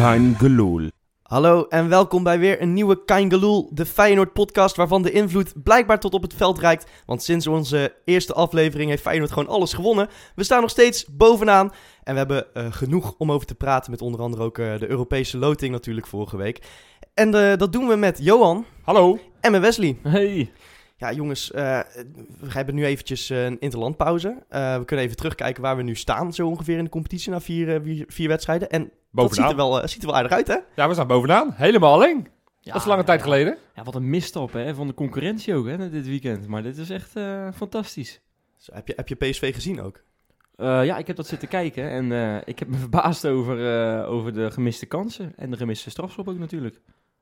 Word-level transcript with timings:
Kein 0.00 0.34
Geloel. 0.38 0.90
Hallo 1.22 1.66
en 1.68 1.88
welkom 1.88 2.22
bij 2.22 2.38
weer 2.38 2.62
een 2.62 2.72
nieuwe 2.72 3.04
Kaingeloel, 3.04 3.70
de 3.72 3.86
Feyenoord 3.86 4.32
podcast 4.32 4.76
waarvan 4.76 5.02
de 5.02 5.10
invloed 5.10 5.62
blijkbaar 5.62 6.00
tot 6.00 6.14
op 6.14 6.22
het 6.22 6.34
veld 6.34 6.58
reikt. 6.58 6.90
Want 7.06 7.22
sinds 7.22 7.46
onze 7.46 7.94
eerste 8.04 8.32
aflevering 8.32 8.90
heeft 8.90 9.02
Feyenoord 9.02 9.32
gewoon 9.32 9.48
alles 9.48 9.72
gewonnen. 9.72 10.08
We 10.34 10.44
staan 10.44 10.60
nog 10.60 10.70
steeds 10.70 11.06
bovenaan 11.06 11.72
en 12.02 12.12
we 12.12 12.18
hebben 12.18 12.54
eh, 12.54 12.72
genoeg 12.72 13.14
om 13.18 13.32
over 13.32 13.46
te 13.46 13.54
praten 13.54 13.90
met 13.90 14.02
onder 14.02 14.20
andere 14.20 14.42
ook 14.42 14.58
eh, 14.58 14.78
de 14.78 14.90
Europese 14.90 15.38
loting 15.38 15.72
natuurlijk 15.72 16.06
vorige 16.06 16.36
week. 16.36 16.62
En 17.14 17.34
eh, 17.34 17.56
dat 17.56 17.72
doen 17.72 17.88
we 17.88 17.96
met 17.96 18.18
Johan 18.22 18.64
Hallo. 18.82 19.18
en 19.40 19.52
met 19.52 19.60
Wesley. 19.60 19.98
Hey. 20.02 20.50
Ja 21.00 21.12
jongens, 21.12 21.50
eh, 21.50 21.80
we 22.40 22.52
hebben 22.52 22.74
nu 22.74 22.84
eventjes 22.84 23.30
eh, 23.30 23.44
een 23.44 23.60
interlandpauze. 23.60 24.44
Eh, 24.48 24.78
we 24.78 24.84
kunnen 24.84 25.04
even 25.04 25.16
terugkijken 25.16 25.62
waar 25.62 25.76
we 25.76 25.82
nu 25.82 25.94
staan 25.94 26.32
zo 26.32 26.46
ongeveer 26.46 26.78
in 26.78 26.84
de 26.84 26.90
competitie 26.90 27.30
na 27.30 27.40
vier, 27.40 27.80
vier, 27.82 28.04
vier 28.08 28.28
wedstrijden. 28.28 28.70
En 28.70 28.82
dat 28.82 28.90
ziet 28.90 29.10
Bovenaan. 29.10 29.50
er, 29.50 29.56
wel, 29.56 29.88
ziet 29.88 30.02
er 30.02 30.06
wel 30.06 30.16
aardig 30.16 30.32
uit 30.32 30.46
hè? 30.46 30.56
Ja, 30.76 30.88
we 30.88 30.94
staan 30.94 31.06
bovenaan. 31.06 31.52
Helemaal 31.54 31.92
alleen. 31.92 32.28
Ja, 32.60 32.72
dat 32.72 32.80
is 32.80 32.86
lange 32.86 33.00
ja, 33.00 33.06
tijd 33.06 33.22
geleden. 33.22 33.56
Ja, 33.74 33.82
wat 33.82 33.94
een 33.94 34.10
misstap 34.10 34.52
hè, 34.52 34.74
van 34.74 34.86
de 34.86 34.94
concurrentie 34.94 35.54
ook 35.54 35.66
hè, 35.66 35.90
dit 35.90 36.06
weekend. 36.06 36.46
Maar 36.46 36.62
dit 36.62 36.76
is 36.76 36.90
echt 36.90 37.16
eh, 37.16 37.48
fantastisch. 37.54 38.20
Zo, 38.56 38.74
heb, 38.74 38.88
je, 38.88 38.92
heb 38.96 39.08
je 39.08 39.14
PSV 39.14 39.54
gezien 39.54 39.80
ook? 39.80 40.02
Eh, 40.60 40.84
ja, 40.84 40.98
ik 40.98 41.06
heb 41.06 41.16
dat 41.16 41.26
zitten 41.26 41.48
kijken 41.48 41.90
en 41.90 42.12
eh, 42.12 42.36
ik 42.44 42.58
heb 42.58 42.68
me 42.68 42.76
verbaasd 42.76 43.26
over, 43.26 43.74
eh, 43.74 44.10
over 44.10 44.32
de 44.32 44.50
gemiste 44.50 44.86
kansen. 44.86 45.32
En 45.36 45.50
de 45.50 45.56
gemiste 45.56 45.90
strafschop 45.90 46.28
ook 46.28 46.38
natuurlijk. 46.38 46.80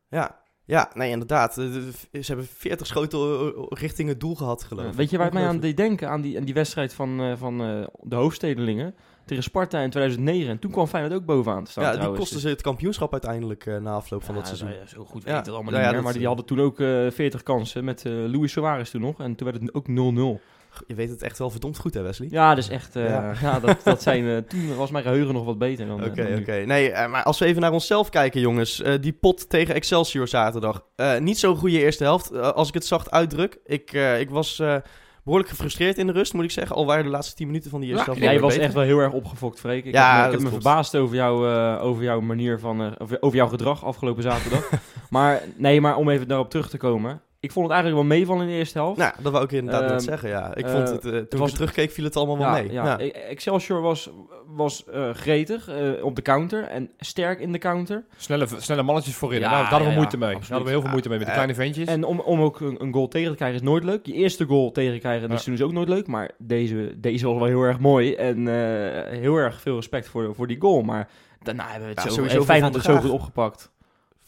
Ja, 0.09 0.41
ja 0.69 0.91
nee, 0.95 1.11
inderdaad. 1.11 1.59
Eh, 1.59 1.65
de- 1.73 1.91
de- 2.11 2.23
Ze 2.23 2.27
hebben 2.33 2.47
40 2.57 2.87
schoten 2.87 3.19
eh, 3.21 3.63
richting 3.69 4.09
het 4.09 4.21
doel 4.21 4.35
gehad, 4.35 4.63
geloof 4.65 4.87
ik. 4.87 4.93
Weet 4.93 5.11
je 5.11 5.17
waar 5.17 5.27
het 5.27 5.35
mij 5.35 5.47
aan 5.47 5.61
deed 5.61 5.77
denken? 5.77 6.09
Aan 6.09 6.21
die, 6.21 6.39
aan 6.39 6.45
die 6.45 6.55
wedstrijd 6.55 6.95
van, 6.95 7.21
eh, 7.21 7.33
van 7.37 7.61
eh, 7.63 7.87
de 8.03 8.15
hoofdstedelingen 8.17 8.95
tegen 9.25 9.43
Sparta 9.43 9.79
in 9.81 9.91
2009. 9.91 10.51
En 10.51 10.59
toen 10.59 10.71
kwam 10.71 10.87
Feyenoord 10.87 11.15
ook 11.15 11.25
bovenaan 11.27 11.65
te 11.65 11.71
staan 11.71 11.85
Ja, 11.85 11.97
die 11.97 12.17
kostte 12.19 12.41
ze 12.41 12.49
het 12.49 12.63
kampioenschap 12.63 13.13
uiteindelijk 13.13 13.67
eh, 13.67 13.77
na 13.79 13.93
afloop 13.93 14.25
van 14.25 14.35
Ja, 14.35 14.41
dat 14.41 14.47
seizoen. 14.49 14.69
nou 14.69 14.81
ja, 14.81 14.87
zo 14.89 15.05
goed 15.05 15.23
Ja. 15.23 15.29
weet 15.31 15.39
ik 15.39 15.45
het 15.45 15.55
allemaal 15.55 15.73
ja, 15.73 15.79
niet 15.79 15.87
meer. 15.87 15.95
dat- 15.95 16.05
Maar 16.05 16.13
die 16.19 16.27
hadden 16.27 16.45
toen 16.45 16.61
ook 16.61 16.81
eh 16.81 17.07
40 17.11 17.43
kansen 17.43 17.85
met 17.85 18.05
eh 18.05 18.13
Luis 18.13 18.53
Suarez 18.53 18.91
toen 18.91 19.01
nog. 19.01 19.21
En 19.21 19.35
toen 19.35 19.51
werd 19.51 19.63
het 19.63 19.75
ook 19.75 19.87
0-0. 19.89 20.41
Je 20.87 20.95
weet 20.95 21.11
het 21.11 21.23
echt 21.23 21.39
wel 21.39 21.51
verdomd 21.51 21.79
goed, 21.79 21.95
hè, 21.95 22.03
Wesley? 22.03 22.29
Ja, 22.31 22.55
dus 22.55 22.69
echt. 22.69 22.97
eh, 22.97 23.05
Ja. 23.09 23.33
ja. 23.43 23.61
dat, 23.61 23.77
dat 23.85 24.03
zijn, 24.03 24.27
eh, 24.37 24.37
toen 24.37 24.77
was 24.77 24.91
mijn 24.91 25.05
geheugen 25.05 25.35
nog 25.35 25.45
wat 25.45 25.59
beter 25.59 25.87
dan. 25.87 26.01
eh, 26.03 26.11
Oké, 26.11 26.37
oké. 26.41 26.53
Nee, 26.67 26.91
eh, 26.91 27.11
maar 27.11 27.23
als 27.23 27.39
we 27.39 27.45
even 27.45 27.61
naar 27.61 27.73
onszelf 27.73 28.09
kijken, 28.09 28.41
jongens. 28.41 28.83
eh, 28.83 28.95
die 29.01 29.13
pot 29.13 29.49
tegen 29.49 29.75
Excelsior 29.75 30.29
zaterdag. 30.29 30.85
Eh, 30.97 31.19
niet 31.19 31.39
zo'n 31.39 31.57
goede 31.57 31.79
eerste 31.81 32.05
helft, 32.05 32.37
als 32.55 32.69
ik 32.69 32.75
het 32.75 32.87
zacht 32.87 33.11
uitdruk. 33.11 33.59
Ik, 33.67 33.93
eh, 33.93 34.21
ik 34.21 34.31
was 34.31 34.59
eh, 34.59 34.77
behoorlijk 35.25 35.51
gefrustreerd 35.53 35.99
in 35.99 36.07
de 36.07 36.13
rust, 36.13 36.33
moet 36.33 36.45
ik 36.45 36.51
zeggen. 36.51 36.77
Al 36.77 36.87
waren 36.87 37.05
de 37.05 37.11
laatste 37.11 37.35
10 37.35 37.47
minuten 37.47 37.71
van 37.71 37.81
die 37.81 37.89
eerste 37.89 38.05
Ja, 38.05 38.11
helft 38.13 38.27
Jij 38.31 38.41
wel 38.41 38.49
was 38.49 38.59
echt 38.59 38.75
wel 38.75 38.83
heel 38.83 38.99
erg 38.99 39.13
opgefokt, 39.13 39.61
Freek. 39.61 39.85
Ik 39.85 39.95
Ja, 39.95 40.11
heb, 40.13 40.21
me- 40.21 40.27
ik 40.27 40.33
heb 40.33 40.41
me 40.41 40.49
verbaasd 40.51 40.95
over, 40.97 41.17
jou, 41.17 41.49
eh, 41.55 41.85
over 41.85 42.03
jouw 42.03 42.21
manier 42.21 42.59
van... 42.59 42.99
over, 42.99 43.17
over 43.21 43.37
jouw 43.37 43.49
gedrag 43.49 43.85
afgelopen 43.85 44.23
zaterdag. 44.23 44.71
maar 45.11 45.43
nee, 45.57 45.81
maar 45.81 45.97
om 45.97 46.11
even 46.11 46.29
daarop 46.29 46.51
terug 46.51 46.69
te 46.71 46.77
komen. 46.77 47.21
Ik 47.41 47.53
vond 47.53 47.67
het 47.67 47.75
eigenlijk 47.75 48.09
wel 48.09 48.19
meevallen 48.19 48.43
in 48.43 48.49
de 48.49 48.55
eerste 48.55 48.79
helft. 48.79 48.99
Nou, 48.99 49.13
dat 49.23 49.33
wou 49.33 49.45
ik 49.45 49.53
inderdaad 49.53 49.81
net 49.83 49.91
Ehm, 49.91 50.01
zeggen, 50.01 50.29
ja. 50.29 50.55
Ik 50.55 50.65
eh, 50.65 50.73
vond 50.73 50.89
het, 50.89 51.05
eh, 51.05 51.11
toen 51.11 51.21
ik 51.23 51.37
was- 51.37 51.47
het 51.49 51.55
terugkeek, 51.59 51.91
viel 51.91 52.05
het 52.05 52.17
allemaal 52.17 52.39
wel 52.39 52.47
ja, 52.47 52.53
mee. 52.53 52.73
ja. 52.73 52.85
Ja. 52.85 52.99
E- 53.01 53.09
Excelsior 53.09 53.81
was, 53.81 54.11
was 54.47 54.85
eh, 54.85 55.11
gretig 55.11 55.69
eh, 55.69 56.05
op 56.05 56.17
de 56.17 56.23
counter 56.23 56.65
en 56.65 56.91
sterk 56.99 57.41
in 57.41 57.53
de 57.53 57.59
counter. 57.59 58.05
Snelle, 58.17 58.47
snelle 58.57 58.83
mannetjes 58.83 59.15
voorin. 59.15 59.41
Ja, 59.41 59.51
Nou, 59.51 59.61
daar 59.61 59.69
hadden 59.71 59.87
we 59.89 59.95
ja, 59.95 59.99
moeite 60.01 60.19
ja, 60.19 60.25
mee. 60.27 60.35
Daar 60.35 60.43
hadden 60.49 60.65
we 60.65 60.71
heel 60.71 60.81
veel 60.81 60.91
moeite 60.91 61.09
mee 61.09 61.19
met 61.19 61.27
de 61.27 61.33
kleine 61.33 61.55
ventjes. 61.55 61.87
En 61.89 62.05
om, 62.05 62.21
om 62.21 62.41
ook 62.41 62.61
een, 62.61 62.83
een 62.83 62.93
goal 62.93 63.09
tegen 63.09 63.31
te 63.31 63.37
krijgen 63.37 63.59
is 63.59 63.65
nooit 63.65 63.85
leuk. 63.85 64.07
Je 64.07 64.13
eerste 64.13 64.45
goal 64.45 64.71
tegenkrijgen 64.71 65.23
Ja. 65.23 65.29
dit 65.29 65.41
seizoen 65.43 65.55
is 65.67 65.71
ook 65.73 65.77
nooit 65.77 65.89
leuk. 65.89 66.07
Maar 66.07 66.31
deze, 66.39 66.95
deze 66.97 67.27
was 67.27 67.37
wel 67.37 67.47
heel 67.47 67.63
erg 67.63 67.79
mooi. 67.79 68.15
En 68.15 68.49
eh, 68.49 69.19
heel 69.19 69.37
erg 69.37 69.61
veel 69.61 69.75
respect 69.75 70.09
voor, 70.09 70.35
voor 70.35 70.47
die 70.47 70.61
goal. 70.61 70.83
Maar 70.83 71.09
daarna 71.43 71.65
hebben 71.65 71.89
we 71.89 71.95
het 71.95 72.03
Ja, 72.03 72.09
zo, 72.09 72.15
sowieso 72.15 72.39
eh, 72.41 72.45
Feyenoord 72.45 72.73
voor 72.73 72.83
het 72.83 72.91
Van 72.91 72.95
zo 72.95 73.01
der 73.01 73.11
goed 73.11 73.21
opgepakt. 73.21 73.71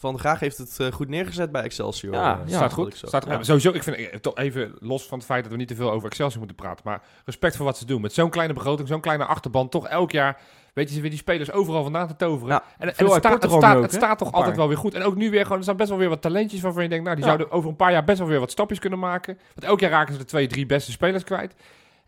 Van 0.01 0.19
Graag 0.19 0.39
heeft 0.39 0.57
het 0.57 0.79
eh, 0.79 0.91
goed 0.91 1.07
neergezet 1.07 1.51
bij 1.51 1.61
Excelsior. 1.61 2.13
Ja, 2.13 2.33
eh, 2.33 2.49
ja. 2.49 2.55
Staat 2.55 2.73
goed. 2.73 2.87
ik. 2.87 2.95
Staat, 3.07 3.25
Ja. 3.25 3.43
Sowieso, 3.43 3.71
ik 3.71 3.83
vind 3.83 3.97
eh, 3.97 4.19
toch 4.19 4.37
even 4.37 4.75
los 4.79 5.05
van 5.07 5.17
het 5.17 5.27
feit 5.27 5.43
dat 5.43 5.51
we 5.51 5.57
niet 5.57 5.67
te 5.67 5.75
veel 5.75 5.91
over 5.91 6.07
Excelsior 6.07 6.39
moeten 6.39 6.55
praten. 6.55 6.81
Maar 6.85 7.01
respect 7.25 7.55
voor 7.55 7.65
wat 7.65 7.77
ze 7.77 7.85
doen. 7.85 8.01
Met 8.01 8.13
zo'n 8.13 8.29
kleine 8.29 8.53
begroting, 8.53 8.87
zo'n 8.87 9.01
kleine 9.01 9.25
achterban. 9.25 9.69
Toch 9.69 9.87
elk 9.87 10.11
jaar 10.11 10.37
weet 10.73 10.89
je 10.89 10.95
ze 10.95 11.01
weer 11.01 11.09
die 11.09 11.19
spelers 11.19 11.51
overal 11.51 11.83
vandaan 11.83 12.07
te 12.07 12.15
toveren. 12.15 12.53
Ja, 12.53 12.63
en 12.77 12.87
het, 12.87 12.95
staat, 12.95 13.11
het, 13.11 13.51
staat, 13.51 13.75
ook, 13.75 13.81
het 13.81 13.91
hè? 13.91 13.97
staat 13.97 14.17
toch 14.17 14.31
altijd 14.31 14.55
wel 14.55 14.67
weer 14.67 14.77
goed. 14.77 14.93
En 14.93 15.03
ook 15.03 15.15
nu 15.15 15.29
weer 15.29 15.43
gewoon, 15.43 15.57
er 15.57 15.63
staan 15.63 15.77
best 15.77 15.89
wel 15.89 15.97
weer 15.97 16.09
wat 16.09 16.21
talentjes 16.21 16.61
waarvan 16.61 16.83
je 16.83 16.89
denkt, 16.89 17.03
nou 17.03 17.15
die 17.15 17.25
Ja. 17.25 17.31
zouden 17.31 17.55
over 17.55 17.69
een 17.69 17.75
paar 17.75 17.91
jaar 17.91 18.03
best 18.03 18.19
wel 18.19 18.27
weer 18.27 18.39
wat 18.39 18.51
stapjes 18.51 18.79
kunnen 18.79 18.99
maken. 18.99 19.37
Want 19.53 19.65
elk 19.65 19.79
jaar 19.79 19.91
raken 19.91 20.13
ze 20.13 20.19
de 20.19 20.25
twee, 20.25 20.47
drie 20.47 20.65
beste 20.65 20.91
spelers 20.91 21.23
kwijt. 21.23 21.55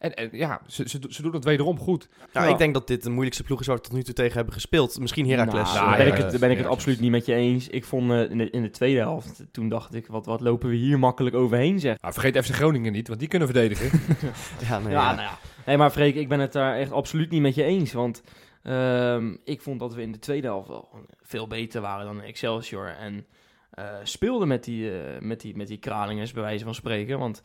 En, 0.03 0.13
en 0.13 0.29
ja, 0.31 0.61
ze, 0.67 0.89
ze, 0.89 0.99
ze 1.09 1.21
doen 1.21 1.33
het 1.33 1.43
wederom 1.43 1.79
goed. 1.79 2.09
Nou, 2.33 2.45
Ja. 2.45 2.51
ik 2.51 2.57
denk 2.57 2.73
dat 2.73 2.87
dit 2.87 3.03
de 3.03 3.09
moeilijkste 3.09 3.43
ploeg 3.43 3.59
is 3.59 3.67
waar 3.67 3.75
we 3.75 3.81
tot 3.81 3.91
nu 3.91 4.03
toe 4.03 4.13
tegen 4.13 4.35
hebben 4.35 4.53
gespeeld. 4.53 4.99
Misschien 4.99 5.29
Heracles. 5.29 5.73
Nou, 5.73 5.87
daar 5.87 5.97
ben, 5.97 6.07
ja, 6.07 6.13
ik 6.13 6.23
het, 6.23 6.39
ben 6.39 6.51
ik 6.51 6.57
het 6.57 6.67
absoluut 6.67 6.99
niet 6.99 7.11
met 7.11 7.25
je 7.25 7.33
eens. 7.33 7.67
Ik 7.67 7.85
vond 7.85 8.11
eh, 8.11 8.29
in, 8.29 8.37
de, 8.37 8.49
in 8.49 8.61
de 8.61 8.69
tweede 8.69 8.99
helft, 8.99 9.43
toen 9.51 9.69
dacht 9.69 9.93
ik, 9.93 10.07
wat, 10.07 10.25
wat 10.25 10.41
lopen 10.41 10.69
we 10.69 10.75
hier 10.75 10.99
makkelijk 10.99 11.35
overheen 11.35 11.79
zeg. 11.79 12.01
Nou, 12.01 12.13
vergeet 12.13 12.45
FC 12.45 12.53
Groningen 12.53 12.91
niet, 12.91 13.07
want 13.07 13.19
die 13.19 13.29
kunnen 13.29 13.47
verdedigen. 13.47 13.99
Ja, 14.69 14.79
nee, 14.79 14.91
Ja, 14.93 15.09
ja. 15.09 15.15
nou 15.15 15.21
ja. 15.27 15.37
Nee, 15.65 15.77
maar 15.77 15.89
Freek, 15.91 16.15
ik 16.15 16.27
ben 16.27 16.39
het 16.39 16.51
daar 16.53 16.75
echt 16.77 16.91
absoluut 16.91 17.29
niet 17.29 17.41
met 17.41 17.55
je 17.55 17.63
eens. 17.63 17.93
Want 17.93 18.23
ehm, 18.63 19.35
ik 19.43 19.61
vond 19.61 19.79
dat 19.79 19.93
we 19.93 20.01
in 20.01 20.11
de 20.11 20.19
tweede 20.19 20.47
helft 20.47 20.67
wel 20.67 20.87
gewoon 20.89 21.05
veel 21.21 21.47
beter 21.47 21.81
waren 21.81 22.05
dan 22.05 22.21
Excelsior. 22.21 22.95
En 22.99 23.25
eh, 23.69 23.85
speelden 24.03 24.47
met 24.47 24.63
die, 24.63 24.91
eh, 24.91 25.21
met, 25.21 25.41
die, 25.41 25.55
met 25.55 25.67
die 25.67 25.77
Kralingers, 25.77 26.31
bij 26.33 26.43
wijze 26.43 26.63
van 26.63 26.75
spreken. 26.75 27.19
Want 27.19 27.41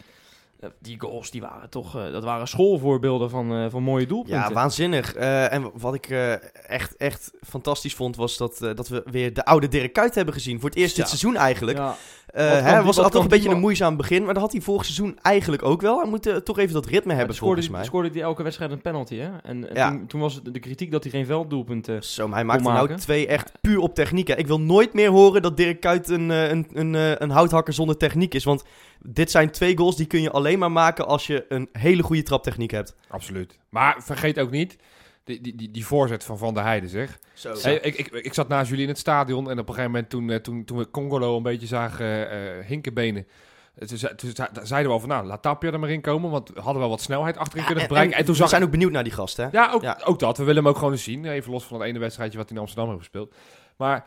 die 0.80 1.00
goals, 1.00 1.30
die 1.30 1.40
waren 1.40 1.70
toch, 1.70 1.96
eh, 1.96 2.12
dat 2.12 2.24
waren 2.24 2.48
schoolvoorbeelden 2.48 3.30
van, 3.30 3.52
eh, 3.52 3.66
van 3.70 3.82
mooie 3.82 4.06
doelpunten. 4.06 4.40
Ja, 4.40 4.52
waanzinnig. 4.52 5.14
Eh, 5.14 5.52
en 5.52 5.70
wat 5.74 5.94
ik 5.94 6.06
eh, 6.10 6.32
echt, 6.70 6.96
echt 6.96 7.30
fantastisch 7.46 7.94
vond, 7.94 8.16
was 8.16 8.36
dat, 8.36 8.62
eh, 8.62 8.74
dat 8.74 8.88
we 8.88 9.02
weer 9.10 9.34
de 9.34 9.44
oude 9.44 9.68
Dirk 9.68 9.92
Kuyt 9.92 10.14
hebben 10.14 10.34
gezien. 10.34 10.60
Voor 10.60 10.68
het 10.68 10.78
eerst 10.78 10.96
dit 10.96 11.06
seizoen 11.08 11.36
eigenlijk. 11.36 11.78
Ja, 11.78 11.94
Eh, 12.28 12.74
die- 12.74 12.82
was 12.84 12.96
kan 13.10 13.22
een 13.22 13.28
beetje 13.28 13.48
een 13.50 13.58
moeizaam 13.60 13.96
begin, 13.96 14.24
maar 14.24 14.34
dat 14.34 14.42
had 14.42 14.52
hij 14.52 14.60
vorig 14.60 14.84
seizoen 14.84 15.18
eigenlijk 15.22 15.62
ook 15.62 15.80
wel. 15.80 16.00
Hij 16.00 16.08
moet 16.08 16.26
eh, 16.26 16.36
toch 16.36 16.58
even 16.58 16.74
dat 16.74 16.86
ritme 16.86 17.14
hebben, 17.14 17.34
scoorde, 17.34 17.54
volgens 17.54 17.76
mij. 17.76 17.84
scoorde 17.84 18.08
hij 18.12 18.20
elke 18.22 18.42
wedstrijd 18.42 18.70
een 18.70 18.80
penalty, 18.80 19.16
hè? 19.16 19.28
En, 19.42 19.68
en 19.68 19.74
Ja. 19.74 19.90
toen, 19.90 20.06
toen 20.06 20.20
was 20.20 20.34
het 20.34 20.54
de 20.54 20.60
kritiek 20.60 20.90
dat 20.90 21.02
hij 21.02 21.12
geen 21.12 21.26
velddoelpunten... 21.26 22.04
Zo, 22.04 22.26
maar 22.28 22.36
hij 22.36 22.44
maakte 22.46 22.62
nou 22.68 22.94
twee 22.94 23.26
echt 23.26 23.52
puur 23.60 23.78
op 23.78 23.94
techniek. 23.94 24.28
Hè. 24.28 24.34
Ik 24.36 24.46
wil 24.46 24.60
nooit 24.60 24.92
meer 24.92 25.10
horen 25.10 25.42
dat 25.42 25.56
Dirk 25.56 25.80
Kuyt 25.80 26.08
een, 26.08 26.30
eh, 26.30 26.48
een, 26.48 26.66
een, 26.72 26.94
eh, 26.94 27.10
een 27.14 27.30
houthakker 27.30 27.72
zonder 27.72 27.96
techniek 27.96 28.34
is. 28.34 28.44
Want 28.44 28.64
dit 29.02 29.30
zijn 29.30 29.50
twee 29.50 29.76
goals 29.76 29.96
die 29.96 30.06
kun 30.06 30.22
je 30.22 30.30
alleen 30.30 30.58
maar 30.58 30.72
maken 30.72 31.06
als 31.06 31.26
je 31.26 31.44
een 31.48 31.68
hele 31.72 32.02
goede 32.02 32.22
traptechniek 32.22 32.70
hebt. 32.70 32.96
Absoluut. 33.08 33.58
Maar 33.68 34.02
vergeet 34.02 34.38
ook 34.40 34.50
niet, 34.50 34.76
die, 35.24 35.40
die, 35.40 35.54
die, 35.56 35.70
die 35.70 35.86
voorzet 35.86 36.24
van 36.24 36.38
Van 36.38 36.54
der 36.54 36.62
Heijden 36.62 36.88
zeg. 36.88 37.18
Zo. 37.32 37.54
Hey, 37.60 37.74
ik, 37.78 37.94
ik, 37.96 38.06
ik 38.12 38.34
zat 38.34 38.48
naast 38.48 38.68
jullie 38.68 38.82
in 38.82 38.88
het 38.88 38.98
stadion 38.98 39.50
en 39.50 39.58
op 39.58 39.68
een 39.68 39.74
gegeven 39.74 39.90
moment 39.90 40.10
toen, 40.10 40.30
eh, 40.30 40.36
toen, 40.36 40.64
toen 40.64 40.78
we 40.78 40.90
Congolo 40.90 41.36
een 41.36 41.42
beetje 41.42 41.66
zagen 41.66 42.30
eh 42.30 42.66
hinkenbenen. 42.66 43.26
eh, 43.74 43.86
Toen, 43.88 43.98
zei- 43.98 44.14
toen 44.14 44.30
zei- 44.34 44.48
zeiden 44.62 44.88
we 44.88 44.94
al 44.94 45.00
van, 45.00 45.08
nou, 45.08 45.26
laat 45.26 45.42
Tapia 45.42 45.72
er 45.72 45.80
maar 45.80 45.90
in 45.90 46.00
komen, 46.00 46.30
want 46.30 46.48
we 46.54 46.60
hadden 46.60 46.80
wel 46.80 46.90
wat 46.90 47.00
snelheid 47.00 47.36
achterin 47.36 47.64
kunnen 47.64 47.84
gebruiken. 47.84 48.16
En, 48.16 48.24
toen 48.24 48.32
we 48.34 48.40
zag 48.40 48.48
zijn 48.48 48.62
ook 48.62 48.70
benieuwd 48.70 48.92
naar 48.92 49.04
die 49.04 49.12
gast, 49.12 49.36
hè? 49.36 49.46
Ja, 49.52 49.70
ook, 49.72 49.82
Ja. 49.82 50.00
ook 50.04 50.18
dat. 50.18 50.38
We 50.38 50.44
willen 50.44 50.62
hem 50.62 50.70
ook 50.72 50.78
gewoon 50.78 50.92
eens 50.92 51.02
zien. 51.02 51.24
Even 51.24 51.50
los 51.52 51.64
van 51.64 51.78
het 51.80 51.88
ene 51.88 51.98
wedstrijdje 51.98 52.38
wat 52.38 52.46
hij 52.48 52.56
in 52.56 52.62
Amsterdam 52.62 52.88
heeft 52.90 53.00
gespeeld. 53.04 53.34
Maar 53.76 54.06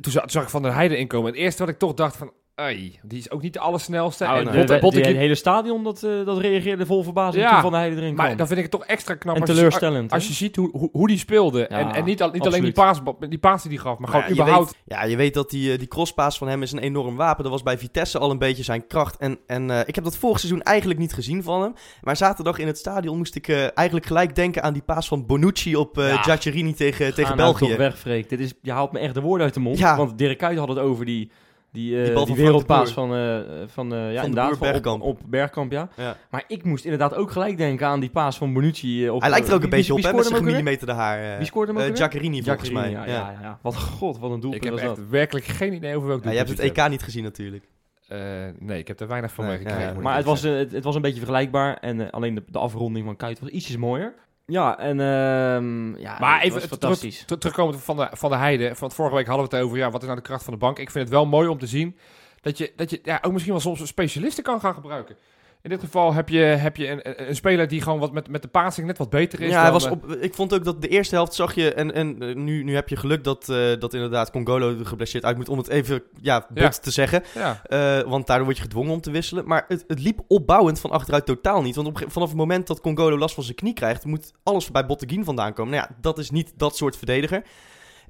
toen 0.00 0.12
zag, 0.12 0.22
toen 0.22 0.30
zag 0.30 0.42
ik 0.42 0.48
Van 0.48 0.62
der 0.62 0.74
Heijden 0.74 0.98
inkomen. 0.98 1.26
En 1.26 1.32
het 1.34 1.42
eerste 1.44 1.62
wat 1.64 1.72
ik 1.72 1.78
toch 1.78 1.94
dacht 1.94 2.16
van, 2.16 2.32
ai, 2.60 2.98
die 3.02 3.18
is 3.18 3.30
ook 3.30 3.42
niet 3.42 3.52
de 3.52 3.58
allersnelste. 3.58 4.24
Nou, 4.24 4.38
en 4.38 4.44
nee. 4.44 4.52
De- 4.52 4.58
Botte- 4.58 4.78
Botte- 4.80 4.96
die- 4.98 5.06
het 5.08 5.16
hele 5.16 5.34
stadion 5.34 5.84
dat, 5.84 6.02
eh, 6.02 6.10
dat 6.24 6.38
reageerde 6.38 6.86
vol 6.86 7.02
verbazing 7.02 7.42
Ja, 7.44 7.50
toen 7.50 7.60
Van 7.60 7.70
de 7.70 7.76
Heide 7.76 7.96
erin 7.96 8.14
kwam. 8.14 8.26
maar 8.26 8.36
dan 8.36 8.46
vind 8.46 8.58
ik 8.58 8.64
het 8.64 8.80
toch 8.80 8.84
extra 8.84 9.14
knap 9.14 9.34
en 9.34 9.40
als 9.40 9.50
je- 9.50 9.56
teleurstellend. 9.56 10.12
Als 10.12 10.22
hè? 10.22 10.28
je 10.28 10.34
ziet 10.34 10.56
hoe, 10.56 10.70
hoe, 10.72 10.88
hoe 10.92 11.06
die 11.08 11.18
speelde. 11.18 11.66
en, 11.66 11.92
en 11.94 12.04
niet, 12.04 12.22
al, 12.22 12.30
niet 12.30 12.46
alleen 12.46 12.62
die 12.62 12.72
paas, 12.72 13.00
die 13.28 13.38
paas 13.38 13.62
die 13.62 13.72
hij 13.72 13.80
gaf, 13.80 13.98
maar 13.98 14.10
Maar 14.10 14.10
gewoon 14.10 14.22
ja, 14.24 14.28
je 14.34 14.40
überhaupt. 14.40 14.66
weet- 14.86 14.98
ja, 14.98 15.04
je 15.04 15.16
weet 15.16 15.34
dat 15.34 15.50
die, 15.50 15.72
eh, 15.72 15.78
die 15.78 15.88
crosspaas 15.88 16.38
van 16.38 16.48
hem 16.48 16.62
is 16.62 16.72
een 16.72 16.78
enorm 16.78 17.16
wapen. 17.16 17.42
Dat 17.42 17.52
was 17.52 17.62
bij 17.62 17.78
Vitesse 17.78 18.18
al 18.18 18.30
een 18.30 18.38
beetje 18.38 18.62
zijn 18.62 18.86
kracht. 18.86 19.16
En, 19.16 19.38
en 19.46 19.70
eh, 19.70 19.80
ik 19.86 19.94
heb 19.94 20.04
dat 20.04 20.16
vorig 20.16 20.38
seizoen 20.38 20.62
eigenlijk 20.62 20.98
niet 21.00 21.12
gezien 21.14 21.42
van 21.42 21.62
hem. 21.62 21.72
Maar 22.02 22.16
zaterdag 22.16 22.58
in 22.58 22.66
het 22.66 22.78
stadion 22.78 23.16
moest 23.16 23.34
ik 23.34 23.48
eh, 23.48 23.56
eigenlijk 23.74 24.06
gelijk 24.06 24.34
denken 24.34 24.62
aan 24.62 24.72
die 24.72 24.82
paas 24.82 25.08
van 25.08 25.26
Bonucci 25.26 25.76
op 25.76 25.98
eh 25.98 26.08
Ja. 26.08 26.22
Giaccherini 26.22 26.74
tegen, 26.74 27.14
tegen 27.14 27.36
nou 27.36 27.36
België. 27.36 27.68
toch 27.68 27.76
weg, 27.76 27.98
Freek. 27.98 28.28
Dit 28.28 28.40
is, 28.40 28.52
je 28.62 28.72
haalt 28.72 28.92
me 28.92 28.98
echt 28.98 29.14
de 29.14 29.20
woorden 29.20 29.44
uit 29.44 29.54
de 29.54 29.60
mond. 29.60 29.78
Ja. 29.78 29.96
Want 29.96 30.18
Dirk 30.18 30.38
Kuyt 30.38 30.58
had 30.58 30.68
het 30.68 30.78
over 30.78 31.04
die, 31.04 31.30
Die, 31.72 31.98
eh, 31.98 32.04
Die 32.04 32.12
bal 32.12 32.24
die 32.24 32.34
van 32.34 32.44
wereldpaas 32.44 32.92
van, 32.92 33.14
eh, 33.14 33.38
van, 33.66 33.92
eh, 33.94 33.98
ja, 34.12 34.20
de 34.20 34.26
inderdaad, 34.26 34.56
van 34.56 34.66
op- 34.66 34.72
Bergkamp. 34.72 35.02
Op, 35.02 35.20
Bergkamp, 35.26 35.72
ja. 35.72 35.88
Ja. 35.96 36.16
Maar 36.30 36.44
ik 36.46 36.64
moest 36.64 36.84
inderdaad 36.84 37.14
ook 37.14 37.30
gelijk 37.30 37.56
denken 37.56 37.86
aan 37.86 38.00
die 38.00 38.10
paas 38.10 38.38
van 38.38 38.52
Bonucci. 38.52 39.10
op, 39.10 39.20
Hij 39.20 39.30
lijkt 39.30 39.48
er 39.48 39.52
ook 39.54 39.58
wie- 39.60 39.68
een 39.70 39.76
beetje 39.76 39.92
op, 39.94 39.98
hè, 39.98 40.04
met 40.04 40.12
scoorde 40.12 40.28
zijn 40.36 40.42
gemillimeterde 40.48 40.92
haar. 40.92 41.30
eh. 41.32 41.36
Wie 41.36 41.46
scoorde 41.46 41.72
hem 41.72 41.80
ook? 41.90 41.96
Giaccherini 41.96 42.42
volgens 42.42 42.70
mij. 42.70 42.90
Ja, 42.90 43.06
ja, 43.06 43.34
ja. 43.42 43.58
Wat 43.62 43.76
god, 43.76 44.18
wat 44.18 44.30
een 44.30 44.40
doelpunt 44.40 44.54
Ik 44.54 44.70
heb 44.70 44.78
was 44.78 44.82
dat. 44.88 44.98
echt 44.98 45.08
werkelijk 45.10 45.46
geen 45.46 45.72
idee 45.72 45.96
over 45.96 46.08
welk 46.08 46.24
Ja, 46.24 46.30
je 46.30 46.36
hebt 46.36 46.48
doelpunt 46.48 46.68
het 46.76 46.78
EK 46.84 46.90
niet 46.90 47.02
gezien 47.02 47.22
natuurlijk. 47.22 47.64
Eh, 48.08 48.18
nee, 48.58 48.78
ik 48.78 48.88
heb 48.88 49.00
er 49.00 49.08
weinig 49.08 49.32
van 49.32 49.44
Nee, 49.46 49.58
meegekregen. 49.58 50.02
Maar 50.02 50.16
het 50.16 50.24
was, 50.24 50.42
het, 50.42 50.72
het 50.72 50.84
was 50.84 50.94
een 50.94 51.02
beetje 51.02 51.18
vergelijkbaar. 51.18 51.76
En 51.76 52.10
alleen 52.10 52.34
de, 52.34 52.42
de 52.46 52.58
afronding 52.58 53.04
van 53.06 53.16
Kuit 53.16 53.40
was 53.40 53.48
ietsjes 53.48 53.76
mooier. 53.76 54.14
Ja, 54.50 54.78
en 54.78 55.00
ehm 55.00 55.96
ja, 56.00 56.16
Maar 56.20 56.40
even 56.40 56.52
terug- 56.60 56.68
fantastisch. 56.78 57.24
Ter- 57.26 57.38
Terugkomend 57.38 57.82
van 57.82 57.96
de, 57.96 58.08
van 58.12 58.30
de 58.30 58.36
Heide. 58.36 58.74
Van 58.74 58.90
vorige 58.92 59.14
week 59.14 59.26
hadden 59.26 59.48
we 59.48 59.56
het 59.56 59.64
over, 59.64 59.78
ja, 59.78 59.90
wat 59.90 60.00
is 60.00 60.06
nou 60.06 60.18
de 60.20 60.26
kracht 60.26 60.44
van 60.44 60.52
de 60.52 60.58
bank? 60.58 60.78
Ik 60.78 60.90
vind 60.90 61.04
het 61.04 61.12
wel 61.14 61.26
mooi 61.26 61.48
om 61.48 61.58
te 61.58 61.66
zien 61.66 61.96
dat 62.40 62.58
je, 62.58 62.72
dat 62.76 62.90
je 62.90 63.00
ja, 63.02 63.18
ook 63.22 63.32
misschien 63.32 63.52
wel 63.52 63.62
soms 63.62 63.86
specialisten 63.86 64.42
kan 64.44 64.60
gaan 64.60 64.74
gebruiken. 64.74 65.16
In 65.62 65.70
dit 65.70 65.80
geval 65.80 66.14
heb 66.14 66.28
je, 66.28 66.38
heb 66.38 66.76
je 66.76 66.88
een, 66.88 67.28
een- 67.28 67.34
speler 67.36 67.68
die 67.68 67.80
gewoon 67.82 67.98
wat 67.98 68.12
met, 68.12 68.28
met 68.28 68.42
de 68.42 68.48
passing 68.48 68.86
net 68.86 68.98
wat 68.98 69.10
beter 69.10 69.40
is. 69.40 69.50
Ja, 69.50 69.62
hij 69.62 69.72
was 69.72 69.84
eh, 69.84 69.90
op, 69.90 70.12
ik 70.12 70.34
vond 70.34 70.54
ook 70.54 70.64
dat 70.64 70.82
de 70.82 70.88
eerste 70.88 71.14
helft 71.14 71.34
zag 71.34 71.54
je... 71.54 71.74
En, 71.74 71.94
en 71.94 72.22
eh, 72.22 72.34
nu, 72.34 72.62
nu 72.64 72.74
heb 72.74 72.88
je 72.88 72.96
geluk 72.96 73.24
dat, 73.24 73.48
eh, 73.48 73.56
dat 73.78 73.94
inderdaad 73.94 74.30
Congolo 74.30 74.78
er 74.78 74.86
geblesseerd 74.86 75.24
uit 75.24 75.36
moet... 75.36 75.48
om 75.48 75.58
het 75.58 75.68
even 75.68 76.02
ja, 76.20 76.46
bot 76.48 76.58
Ja. 76.58 76.68
te 76.68 76.90
zeggen. 76.90 77.22
ja. 77.34 77.62
Want 78.06 78.26
daardoor 78.26 78.44
word 78.44 78.56
je 78.56 78.62
gedwongen 78.62 78.92
om 78.92 79.00
te 79.00 79.10
wisselen. 79.10 79.46
Maar 79.46 79.64
het, 79.68 79.84
het 79.86 80.00
liep 80.00 80.20
opbouwend 80.28 80.80
van 80.80 80.90
achteruit 80.90 81.26
totaal 81.26 81.62
niet. 81.62 81.74
Want 81.76 81.88
op, 81.88 82.04
vanaf 82.06 82.28
het 82.28 82.36
moment 82.36 82.66
dat 82.66 82.80
Congolo 82.80 83.18
last 83.18 83.34
van 83.34 83.44
zijn 83.44 83.56
knie 83.56 83.74
krijgt... 83.74 84.04
moet 84.04 84.32
alles 84.42 84.70
bij 84.70 84.86
Botteguin 84.86 85.24
vandaan 85.24 85.52
komen. 85.52 85.72
Nou 85.74 85.86
ja, 85.88 85.96
dat 86.00 86.18
is 86.18 86.30
niet 86.30 86.52
dat 86.56 86.76
soort 86.76 86.96
verdediger. 86.96 87.42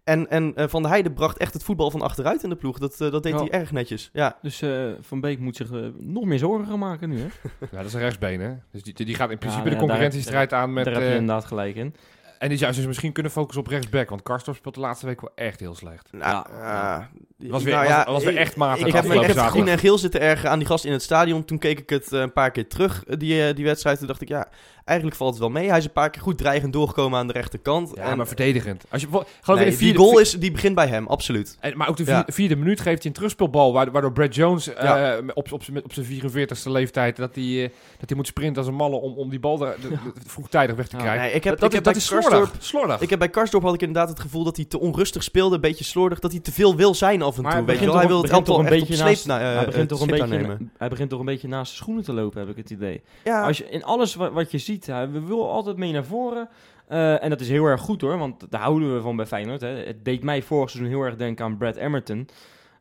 En, 0.05 0.31
en 0.31 0.55
eh, 0.55 0.69
Van 0.69 0.83
der 0.83 0.91
Heijden 0.91 1.13
bracht 1.15 1.39
echt 1.39 1.53
het 1.53 1.63
voetbal 1.63 1.91
van 1.91 2.03
achteruit 2.03 2.43
in 2.43 2.49
de 2.49 2.57
ploeg. 2.57 2.79
Dat, 2.79 3.01
eh, 3.01 3.11
dat 3.11 3.23
deed 3.23 3.35
hij 3.35 3.51
erg 3.51 3.73
netjes. 3.73 4.11
Ja, 4.13 4.37
Dus 4.43 4.63
eh, 4.63 4.85
Van 5.01 5.21
Beek 5.21 5.39
moet 5.39 5.57
zich 5.57 5.71
nog 5.99 6.25
meer 6.25 6.39
zorgen 6.39 6.67
gaan 6.67 6.79
maken 6.79 7.09
nu, 7.09 7.19
hè? 7.19 7.27
ja, 7.71 7.77
dat 7.77 7.85
is 7.85 7.93
een 7.93 8.01
rechtsbeen, 8.01 8.41
hè? 8.41 8.53
Dus 8.71 8.83
die, 8.83 8.95
die 8.95 9.15
gaat 9.15 9.31
in 9.31 9.39
principe 9.39 9.63
Ja, 9.65 9.71
de 9.71 9.77
daar- 9.77 9.87
concurrentiestrijd 9.87 10.53
aan 10.53 10.73
met... 10.73 10.85
Daar 10.85 10.95
heb 10.95 11.03
je 11.03 11.09
inderdaad 11.09 11.45
gelijk 11.45 11.77
in. 11.77 11.95
En 12.41 12.49
die 12.49 12.59
zou 12.59 12.73
dus 12.75 12.87
misschien 12.87 13.13
kunnen 13.13 13.33
focussen 13.33 13.63
op 13.63 13.69
rechtsback. 13.69 14.09
Want 14.11 14.23
Karstorp 14.23 14.57
speelt 14.57 14.75
de 14.75 14.81
laatste 14.81 15.07
week 15.07 15.21
wel 15.21 15.31
echt 15.35 15.61
heel 15.61 15.75
slecht. 15.75 16.09
nou, 16.13 16.45
Ja. 16.51 16.99
eh, 17.41 17.49
Was 17.51 17.63
weer, 17.63 17.75
nou 17.75 17.87
was, 17.87 17.95
ja, 17.97 18.05
was 18.13 18.25
weer 18.25 18.33
ik- 18.33 18.39
echt 18.39 18.57
matig. 18.57 18.87
Ik 18.87 18.93
heb 18.93 19.05
echt 19.05 19.15
zaterdag. 19.15 19.51
groen 19.51 19.69
en 19.69 19.79
geel 19.79 19.99
zitten 19.99 20.21
ergen 20.21 20.51
aan 20.51 20.59
die 20.59 20.67
gast 20.69 20.85
in 20.85 20.93
het 20.93 21.03
stadion. 21.03 21.45
Toen 21.45 21.59
keek 21.59 21.79
ik 21.79 21.91
het 21.91 22.13
eh, 22.13 22.21
een 22.21 22.33
paar 22.33 22.51
keer 22.51 22.69
terug, 22.69 23.05
eh, 23.05 23.17
die, 23.19 23.55
die 23.55 23.65
wedstrijd. 23.65 23.99
Toen 23.99 24.07
dacht 24.07 24.21
ik, 24.21 24.29
ja, 24.29 24.49
eigenlijk 24.85 25.19
valt 25.19 25.31
het 25.31 25.41
wel 25.41 25.51
mee. 25.51 25.69
Hij 25.69 25.79
is 25.79 25.85
een 25.85 25.93
paar 25.93 26.11
keer 26.11 26.23
goed 26.23 26.39
dreigend 26.39 26.73
doorgekomen 26.73 27.19
aan 27.19 27.27
de 27.27 27.33
rechterkant. 27.33 27.93
Ja, 27.95 28.03
en, 28.03 28.17
maar 28.17 28.27
verdedigend. 28.27 28.85
Als 28.89 29.01
je, 29.03 29.09
geloof 29.09 29.27
ik 29.47 29.47
nee, 29.47 29.57
de 29.65 29.65
die 29.65 29.77
vierde, 29.79 29.99
goal 29.99 30.19
is, 30.19 30.33
die 30.33 30.51
begint 30.51 30.75
bij 30.75 30.87
hem, 30.87 31.07
absoluut. 31.07 31.57
En, 31.61 31.77
maar 31.77 31.89
ook 31.89 31.97
de 31.97 32.05
Ja. 32.05 32.25
vierde, 32.27 32.57
minuut 32.57 32.81
geeft 32.81 32.99
hij 32.99 33.07
een 33.07 33.13
terugspeelbal, 33.13 33.73
waardoor, 33.73 34.13
Brad 34.13 34.35
Jones 34.35 34.65
Ja. 34.65 35.19
op, 35.19 35.29
op, 35.35 35.53
op, 35.53 35.63
op 35.85 35.93
zijn 35.93 36.07
44ste 36.07 36.71
leeftijd, 36.71 37.17
dat 37.17 37.35
hij, 37.35 37.73
dat 37.99 38.09
hij 38.09 38.17
moet 38.17 38.27
sprinten 38.27 38.57
als 38.59 38.67
een 38.67 38.75
malle 38.75 38.97
om, 38.97 39.13
om 39.17 39.31
die 39.31 39.41
bal 39.41 39.67
er, 39.67 39.77
de- 39.81 39.89
de- 39.89 39.97
vroegtijdig 40.27 40.77
weg 40.77 40.89
te 40.89 40.97
Ja. 40.97 41.03
krijgen. 41.03 41.23
Nee, 41.25 41.33
ik 41.33 41.45
heb, 41.45 41.59
dat, 41.59 41.69
ik 41.69 41.75
heb 41.75 41.85
dat 41.85 41.97
is 41.97 42.05
slordig. 42.31 42.63
slordig. 42.65 43.01
ik 43.01 43.11
heb 43.11 43.19
bij 43.19 43.29
Karsdorp 43.31 43.63
had 43.65 43.75
ik 43.75 43.81
inderdaad 43.81 44.09
het 44.09 44.21
gevoel 44.21 44.45
dat 44.45 44.57
hij 44.57 44.65
te 44.65 44.81
onrustig 44.81 45.23
speelde, 45.23 45.55
een 45.55 45.61
beetje 45.61 45.85
slordig, 45.85 46.19
dat 46.19 46.31
hij 46.31 46.41
te 46.41 46.53
veel 46.53 46.77
wil 46.77 46.95
zijn 46.95 47.23
af 47.23 47.37
en 47.37 47.43
Maar 47.43 47.53
toe. 47.53 47.61
hij 47.61 47.71
Weet 47.71 47.79
je 47.81 47.87
begint 47.87 47.91
wel? 47.93 47.95
Hij 48.01 48.03
toch- 48.03 48.11
wil 48.11 48.21
het 48.23 48.31
begint 48.31 48.47
toch 48.47 48.59
een 48.59 48.65
echt 48.65 48.73
op 48.75 48.79
beetje 48.81 48.95
sleep 48.95 49.09
naast- 49.15 49.27
na, 49.27 49.51
eh, 49.51 49.57
hij, 49.57 49.67
begint 49.67 49.89
toch 49.89 50.01
een 50.01 50.07
beetje, 50.07 50.69
hij 50.79 50.89
begint 50.89 51.11
toch 51.11 51.19
een 51.21 51.25
beetje 51.25 51.49
naast 51.49 51.71
de 51.71 51.77
schoenen 51.77 52.03
te 52.05 52.13
lopen, 52.13 52.41
heb 52.41 52.49
ik 52.49 52.57
het 52.57 52.71
idee. 52.71 53.03
Ja, 53.25 53.47
Als 53.47 53.59
je, 53.59 53.65
in 53.69 53.85
alles 53.85 54.15
wat, 54.15 54.33
wat 54.33 54.51
je 54.51 54.59
ziet, 54.59 54.87
hij 54.87 55.11
we 55.11 55.21
wil 55.21 55.51
altijd 55.51 55.77
mee 55.77 55.93
naar 55.93 56.05
voren. 56.05 56.49
Eh, 56.89 57.23
en 57.25 57.31
dat 57.31 57.41
is 57.41 57.49
heel 57.49 57.65
erg 57.65 57.81
goed 57.81 58.01
hoor, 58.01 58.19
want 58.19 58.47
daar 58.51 58.61
houden 58.61 58.95
we 58.95 59.01
van 59.01 59.17
bij 59.17 59.27
Feyenoord. 59.27 59.61
Hè. 59.61 59.69
Het 59.69 60.05
deed 60.05 60.23
mij 60.23 60.43
vorig 60.43 60.71
seizoen 60.71 60.93
heel 60.93 61.03
erg 61.03 61.17
denken 61.17 61.45
aan 61.45 61.57
Brad 61.57 61.77
Emerton. 61.77 62.29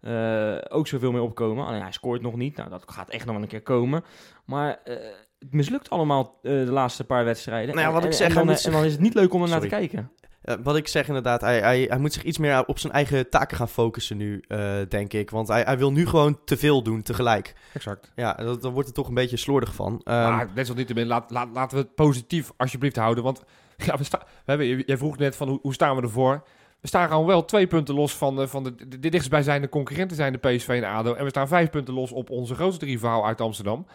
Eh, 0.02 0.56
ook 0.70 0.88
zoveel 0.88 1.12
mee 1.12 1.22
opkomen. 1.22 1.66
Alleen 1.66 1.82
hij 1.82 1.92
scoort 1.92 2.22
nog 2.22 2.36
niet. 2.36 2.56
Nou, 2.56 2.70
dat 2.70 2.84
gaat 2.86 3.10
echt 3.10 3.26
nog 3.26 3.34
wel 3.34 3.44
een 3.44 3.50
keer 3.50 3.62
komen. 3.62 4.04
Maar 4.46 4.80
eh, 4.84 4.96
het 5.40 5.54
mislukt 5.54 5.90
allemaal 5.90 6.40
eh, 6.42 6.52
de 6.52 6.72
laatste 6.72 7.04
paar 7.04 7.26
wedstrijden. 7.26 7.76
Nou 7.76 7.88
ja, 7.88 7.94
wat 7.94 8.02
en, 8.02 8.08
ik 8.08 8.14
zeg, 8.14 8.28
en 8.28 8.46
dan, 8.46 8.56
en 8.56 8.72
dan 8.72 8.84
is 8.84 8.92
het 8.92 9.02
niet 9.02 9.14
leuk 9.14 9.34
om 9.34 9.42
er 9.42 9.50
naar 9.50 9.62
te 9.62 9.68
kijken. 9.68 10.12
Eh, 10.42 10.56
wat 10.64 10.76
ik 10.76 10.88
zeg 10.88 11.08
inderdaad, 11.08 11.42
hij, 11.42 11.60
hij, 11.60 11.86
hij 11.90 11.98
moet 11.98 12.14
zich 12.14 12.24
iets 12.24 12.38
meer 12.38 12.66
op 12.66 12.80
zijn 12.80 12.94
eigen 12.94 13.30
taken 13.30 13.58
gaan 13.58 13.70
focussen 13.70 14.18
nu, 14.18 14.44
eh, 14.48 14.76
denk 14.90 15.14
ik. 15.14 15.30
Want 15.30 15.48
hij, 15.48 15.62
hij 15.62 15.78
wil 15.78 15.92
nu 15.92 16.08
gewoon 16.08 16.40
te 16.46 16.58
veel 16.58 16.84
doen 16.84 17.02
tegelijk. 17.02 17.56
Exact. 17.74 18.12
Ja, 18.16 18.34
dat, 18.34 18.62
dan 18.62 18.72
wordt 18.72 18.88
het 18.88 18.96
toch 18.96 19.08
een 19.08 19.14
beetje 19.14 19.38
slordig 19.38 19.76
van. 19.76 20.02
Ehm, 20.04 20.34
maar 20.34 20.46
net 20.56 20.66
zoals 20.66 20.80
niet 20.80 20.88
te 20.88 20.94
min, 20.94 21.08
laat, 21.08 21.32
laat, 21.32 21.48
laten 21.54 21.78
we 21.78 21.84
het 21.84 21.96
positief 21.96 22.52
alsjeblieft 22.58 22.96
houden. 22.96 23.24
Want 23.24 23.44
ja, 23.86 23.98
we 23.98 24.04
sta, 24.04 24.18
we 24.18 24.26
hebben, 24.46 24.84
jij 24.86 24.98
vroeg 24.98 25.18
net 25.18 25.36
van 25.36 25.48
hoe, 25.48 25.60
hoe 25.62 25.74
staan 25.74 25.96
we 25.96 26.02
ervoor? 26.02 26.44
We 26.82 26.88
staan 26.88 27.08
gewoon 27.08 27.26
wel 27.26 27.46
twee 27.46 27.68
punten 27.68 27.96
los 27.96 28.16
van 28.16 28.36
de, 28.36 28.48
van 28.48 28.64
de, 28.64 28.76
de, 28.76 29.00
de 29.00 29.10
dichtstbijzijnde 29.10 29.70
concurrenten 29.70 30.18
zijn 30.18 30.34
de 30.34 30.50
PSV 30.50 30.68
en 30.70 30.84
ADO. 30.84 31.14
En 31.14 31.24
we 31.24 31.30
staan 31.30 31.48
vijf 31.48 31.70
punten 31.70 31.94
los 31.94 32.12
op 32.12 32.30
onze 32.30 32.56
grootste 32.56 32.86
rivaal 32.86 33.26
uit 33.26 33.42
Amsterdam. 33.42 33.86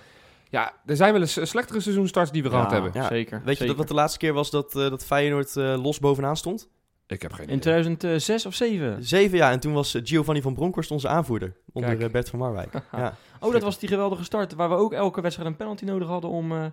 Ja, 0.54 0.72
er 0.86 0.96
zijn 0.96 1.12
wel 1.12 1.20
eens 1.20 1.36
eh, 1.36 1.44
slechtere 1.44 1.80
seizoenstarts 1.80 2.30
die 2.32 2.42
we 2.42 2.48
gehad 2.50 2.70
hebben. 2.70 2.90
Ja, 2.94 3.06
zeker. 3.08 3.42
Weet 3.44 3.58
je 3.58 3.66
dat 3.66 3.76
wat 3.76 3.88
de 3.88 3.94
laatste 3.94 4.18
keer 4.18 4.32
was 4.32 4.50
dat, 4.50 4.76
eh, 4.76 4.90
dat 4.90 5.04
Feyenoord 5.04 5.56
eh, 5.56 5.82
los 5.82 5.98
bovenaan 5.98 6.36
stond? 6.36 6.68
Ik 7.06 7.22
heb 7.22 7.32
geen 7.32 7.40
In 7.46 7.48
idee. 7.56 7.60
2006 7.60 8.46
of 8.46 8.54
7? 8.54 9.04
Zeven 9.04 9.38
jaar. 9.38 9.52
En 9.52 9.60
toen 9.60 9.72
was 9.72 9.98
Giovanni 10.02 10.42
van 10.42 10.54
Bronckhorst 10.54 10.90
onze 10.90 11.08
aanvoerder. 11.08 11.56
Onder 11.72 11.90
Kijk. 11.90 12.02
eh, 12.02 12.10
Bert 12.12 12.28
van 12.30 12.38
Marwijk. 12.38 12.72
ja. 12.92 13.14
Oh, 13.40 13.52
dat 13.52 13.62
was 13.62 13.78
die 13.78 13.88
geweldige 13.88 14.24
start 14.24 14.54
waar 14.54 14.68
we 14.68 14.74
ook 14.74 14.92
elke 14.92 15.20
wedstrijd 15.20 15.48
een 15.50 15.56
penalty 15.56 15.84
nodig 15.84 16.08
hadden 16.08 16.30
om, 16.30 16.52
eh, 16.52 16.64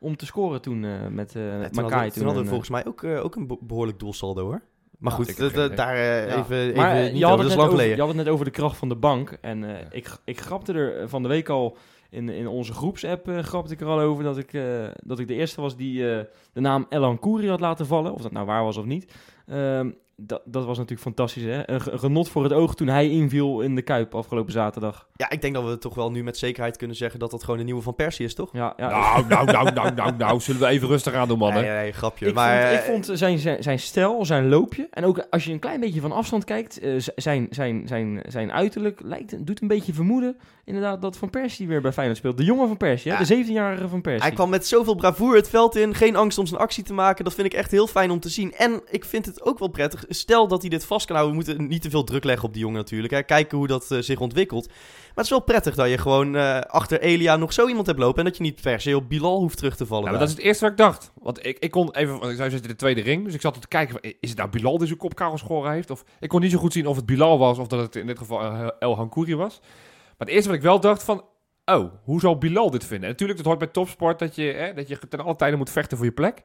om 0.00 0.16
te 0.16 0.26
scoren 0.26 0.60
toen 0.62 0.84
eh, 0.84 0.90
met 1.10 1.34
eh 1.36 1.42
Ja, 1.50 1.56
met 1.58 1.72
toen 1.72 1.82
Makai. 1.82 2.00
hadden, 2.00 2.12
toen 2.12 2.24
hadden 2.24 2.32
we 2.34 2.48
en, 2.48 2.48
volgens 2.48 2.70
mij 2.70 2.86
ook, 2.86 3.04
ook 3.24 3.36
een 3.36 3.46
be- 3.46 3.58
behoorlijk 3.60 3.98
doelsaldo 3.98 4.42
hoor. 4.44 4.62
Maar 4.98 5.12
Ja, 5.12 5.16
goed, 5.24 5.54
dat- 5.54 5.76
daar 5.76 5.96
Ja. 5.96 6.24
even, 6.24 6.56
even 6.56 6.76
Maar 6.76 6.94
niet 7.02 7.18
je, 7.18 7.24
over. 7.24 7.28
had 7.28 7.38
het 7.38 7.48
net 7.48 7.56
over, 7.58 7.70
geleden. 7.70 7.94
je 7.94 7.98
had 8.00 8.08
het 8.08 8.16
net 8.16 8.28
over 8.28 8.44
de 8.44 8.50
kracht 8.50 8.76
van 8.76 8.88
de 8.88 8.96
bank. 8.96 9.38
En 9.40 9.64
eh, 9.64 9.70
Ja. 9.80 9.86
ik, 9.90 10.08
ik 10.24 10.40
grapte 10.40 10.72
er 10.72 11.08
van 11.08 11.22
de 11.22 11.28
week 11.28 11.48
al 11.48 11.76
in, 12.10 12.28
in 12.28 12.46
onze 12.46 12.72
groepsapp 12.72 13.28
eh 13.28 13.38
grapte 13.38 13.72
ik 13.72 13.80
er 13.80 13.86
al 13.86 14.00
over 14.00 14.24
dat 14.24 14.38
ik, 14.38 14.52
eh, 14.52 14.88
dat 14.96 15.18
ik 15.18 15.28
de 15.28 15.34
eerste 15.34 15.60
was 15.60 15.76
die 15.76 16.12
eh, 16.12 16.24
de 16.52 16.60
naam 16.60 16.86
Elan 16.88 17.18
Kouri 17.18 17.48
had 17.48 17.60
laten 17.60 17.86
vallen. 17.86 18.12
Of 18.12 18.22
dat 18.22 18.32
nou 18.32 18.46
waar 18.46 18.64
was 18.64 18.76
of 18.76 18.84
niet. 18.84 19.14
Ehm, 19.46 19.90
dat, 20.20 20.42
dat 20.44 20.64
was 20.64 20.76
natuurlijk 20.76 21.02
fantastisch. 21.02 21.42
Hè? 21.42 21.70
Een, 21.70 21.80
ge- 21.80 21.90
een 21.90 21.98
genot 21.98 22.28
voor 22.28 22.42
het 22.42 22.52
oog 22.52 22.74
toen 22.74 22.88
hij 22.88 23.08
inviel 23.10 23.60
in 23.60 23.74
de 23.74 23.82
Kuip 23.82 24.14
afgelopen 24.14 24.52
zaterdag. 24.52 25.08
Ja, 25.16 25.30
ik 25.30 25.40
denk 25.40 25.54
dat 25.54 25.64
we 25.64 25.78
toch 25.78 25.94
wel 25.94 26.10
nu 26.10 26.22
met 26.22 26.38
zekerheid 26.38 26.76
kunnen 26.76 26.96
zeggen 26.96 27.18
dat 27.20 27.30
dat 27.30 27.42
gewoon 27.44 27.58
de 27.58 27.64
nieuwe 27.64 27.82
Van 27.82 27.94
Persie 27.94 28.24
is, 28.24 28.34
toch? 28.34 28.52
Ja, 28.52 28.72
ja, 28.76 28.88
Nou, 28.90 29.26
nou, 29.28 29.46
nou, 29.46 29.72
nou, 29.72 29.94
nou, 29.94 30.16
nou, 30.16 30.40
zullen 30.40 30.60
we 30.60 30.66
even 30.66 30.88
rustig 30.88 31.14
aan 31.14 31.28
doen, 31.28 31.38
mannen. 31.38 31.62
Nee, 31.62 31.70
nee, 31.72 31.92
grapje. 31.92 32.26
Ik, 32.26 32.34
maar, 32.34 32.60
vond, 32.62 32.72
ik 32.74 32.80
eh, 32.80 32.90
vond 32.92 33.18
zijn, 33.18 33.38
zijn, 33.38 33.62
zijn 33.62 33.78
stijl, 33.78 34.24
zijn 34.24 34.48
loopje... 34.48 34.88
en 34.90 35.04
ook 35.04 35.26
als 35.30 35.44
je 35.44 35.52
een 35.52 35.58
klein 35.58 35.80
beetje 35.80 36.00
van 36.00 36.12
afstand 36.12 36.44
kijkt... 36.44 36.78
eh, 36.80 36.92
zijn, 37.16 37.46
zijn, 37.50 37.82
zijn, 37.86 38.22
zijn 38.28 38.52
uiterlijk 38.52 39.00
lijkt, 39.04 39.46
doet 39.46 39.62
een 39.62 39.68
beetje 39.68 39.92
vermoeden... 39.92 40.36
inderdaad 40.64 41.02
dat 41.02 41.16
Van 41.16 41.30
Persie 41.30 41.68
weer 41.68 41.80
bij 41.80 41.92
Feyenoord 41.92 42.18
speelt. 42.18 42.36
De 42.36 42.44
jongen 42.44 42.66
Van 42.68 42.76
Persie, 42.76 43.12
hè? 43.12 43.18
Ja. 43.18 43.24
de 43.24 43.44
17-jarige 43.44 43.88
Van 43.88 44.00
Persie. 44.00 44.22
Hij 44.22 44.32
kwam 44.32 44.50
met 44.50 44.66
zoveel 44.66 44.94
bravoure 44.94 45.36
het 45.36 45.48
veld 45.48 45.76
in. 45.76 45.94
Geen 45.94 46.16
angst 46.16 46.38
om 46.38 46.46
zijn 46.46 46.60
actie 46.60 46.84
te 46.84 46.92
maken. 46.94 47.24
Dat 47.24 47.34
vind 47.34 47.46
ik 47.46 47.54
echt 47.54 47.70
heel 47.70 47.86
fijn 47.86 48.10
om 48.10 48.20
te 48.20 48.28
zien. 48.28 48.52
En 48.54 48.80
ik 48.90 49.04
vind 49.04 49.26
het 49.26 49.44
ook 49.44 49.58
wel 49.58 49.68
prettig. 49.68 50.06
Stel 50.08 50.48
dat 50.48 50.60
hij 50.60 50.70
dit 50.70 50.84
vast 50.84 51.06
kan 51.06 51.16
houden. 51.16 51.38
We 51.38 51.44
moeten 51.44 51.68
niet 51.68 51.82
te 51.82 51.90
veel 51.90 52.04
druk 52.04 52.24
leggen 52.24 52.46
op 52.46 52.52
die 52.52 52.62
jongen 52.62 52.78
natuurlijk. 52.78 53.12
Hè. 53.12 53.22
Kijken 53.22 53.58
hoe 53.58 53.66
dat 53.66 53.90
eh, 53.90 53.98
zich 53.98 54.20
ontwikkelt. 54.20 54.66
Maar 54.66 54.76
het 55.14 55.24
is 55.24 55.30
wel 55.30 55.40
prettig 55.40 55.74
dat 55.74 55.88
je 55.88 55.98
gewoon 55.98 56.36
eh, 56.36 56.60
achter 56.60 57.00
Elia 57.00 57.36
nog 57.36 57.52
zo 57.52 57.68
iemand 57.68 57.86
hebt 57.86 57.98
lopen. 57.98 58.18
En 58.18 58.24
dat 58.24 58.36
je 58.36 58.42
niet 58.42 58.60
per 58.60 58.80
se 58.80 58.96
op 58.96 59.08
Bilal 59.08 59.40
hoeft 59.40 59.56
terug 59.56 59.76
te 59.76 59.86
vallen. 59.86 60.04
Ja, 60.04 60.10
maar 60.10 60.20
dat 60.20 60.28
is 60.28 60.34
het 60.34 60.44
eerste 60.44 60.62
wat 60.62 60.72
ik 60.72 60.78
dacht. 60.78 61.12
Want 61.14 61.46
ik, 61.46 61.58
ik 61.58 61.70
kon 61.70 61.94
even, 61.94 62.18
want 62.18 62.30
ik 62.30 62.36
zou 62.36 62.50
zitten 62.50 62.70
in 62.70 62.76
de 62.76 62.82
tweede 62.82 63.00
ring, 63.00 63.24
dus 63.24 63.34
ik 63.34 63.40
zat 63.40 63.60
te 63.60 63.68
kijken, 63.68 63.98
van, 64.00 64.12
is 64.20 64.28
het 64.28 64.38
nou 64.38 64.50
Bilal 64.50 64.78
die 64.78 64.86
zijn 64.86 64.98
kop 64.98 65.14
karel 65.14 65.32
geschoren 65.32 65.72
heeft? 65.72 65.90
Of, 65.90 66.04
ik 66.20 66.28
kon 66.28 66.40
niet 66.40 66.50
zo 66.50 66.58
goed 66.58 66.72
zien 66.72 66.86
of 66.86 66.96
het 66.96 67.06
Bilal 67.06 67.38
was 67.38 67.58
of 67.58 67.66
dat 67.66 67.80
het 67.80 67.96
in 67.96 68.06
dit 68.06 68.18
geval 68.18 68.40
eh, 68.40 68.68
El 68.78 68.96
Hankouri 68.96 69.34
was. 69.34 69.60
Maar 69.60 70.26
het 70.26 70.28
eerste 70.28 70.48
wat 70.48 70.58
ik 70.58 70.64
wel 70.64 70.80
dacht 70.80 71.02
van, 71.02 71.24
oh, 71.64 71.92
hoe 72.02 72.20
zal 72.20 72.38
Bilal 72.38 72.70
dit 72.70 72.84
vinden? 72.84 73.04
En 73.04 73.10
natuurlijk, 73.10 73.38
dat 73.38 73.46
hoort 73.46 73.58
bij 73.58 73.68
topsport 73.68 74.18
dat 74.18 74.34
je, 74.34 74.42
hè, 74.42 74.74
dat 74.74 74.88
je 74.88 74.98
ten 75.08 75.20
alle 75.20 75.36
tijde 75.36 75.56
moet 75.56 75.70
vechten 75.70 75.96
voor 75.96 76.06
je 76.06 76.12
plek. 76.12 76.42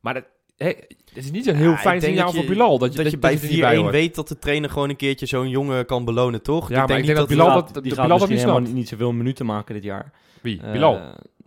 Maar 0.00 0.14
dat, 0.14 0.24
het 0.58 0.86
is 1.14 1.30
niet 1.30 1.46
een 1.46 1.56
heel 1.56 1.66
Ja, 1.68 1.72
ik 1.74 1.78
fijn 1.78 2.00
signaal 2.00 2.24
dat 2.24 2.34
je- 2.34 2.38
voor 2.40 2.48
Bilal. 2.48 2.78
Dat 2.78 2.92
je, 2.94 3.02
dat 3.02 3.10
je 3.12 3.18
bij 3.18 3.34
er 3.34 3.48
niet 3.50 3.60
bij 3.60 3.74
4-1 3.76 3.80
hoort. 3.80 3.92
weet 3.92 4.14
dat 4.14 4.28
de 4.28 4.38
trainer 4.38 4.70
gewoon 4.70 4.88
een 4.88 4.96
keertje 4.96 5.26
zo'n 5.26 5.48
jongen 5.48 5.86
kan 5.86 6.04
belonen, 6.04 6.42
toch? 6.42 6.68
Ja, 6.68 6.74
maar 6.86 6.98
ik 6.98 7.04
denk 7.04 7.18
dat 7.18 7.28
die 7.28 7.36
Bilal 7.36 7.50
gaat, 7.52 7.74
dat- 7.74 7.82
die 7.82 7.82
dat 7.82 7.92
gaat 7.92 8.02
Bilal 8.02 8.18
dat 8.18 8.28
misschien 8.28 8.48
niet 8.54 8.58
snapt. 8.62 8.76
niet 8.78 8.88
zoveel 8.88 9.12
minuten 9.12 9.46
maken 9.46 9.74
dit 9.74 9.82
jaar. 9.84 10.12
Wie? 10.40 10.60
Eh, 10.62 10.72
Bilal? 10.72 11.00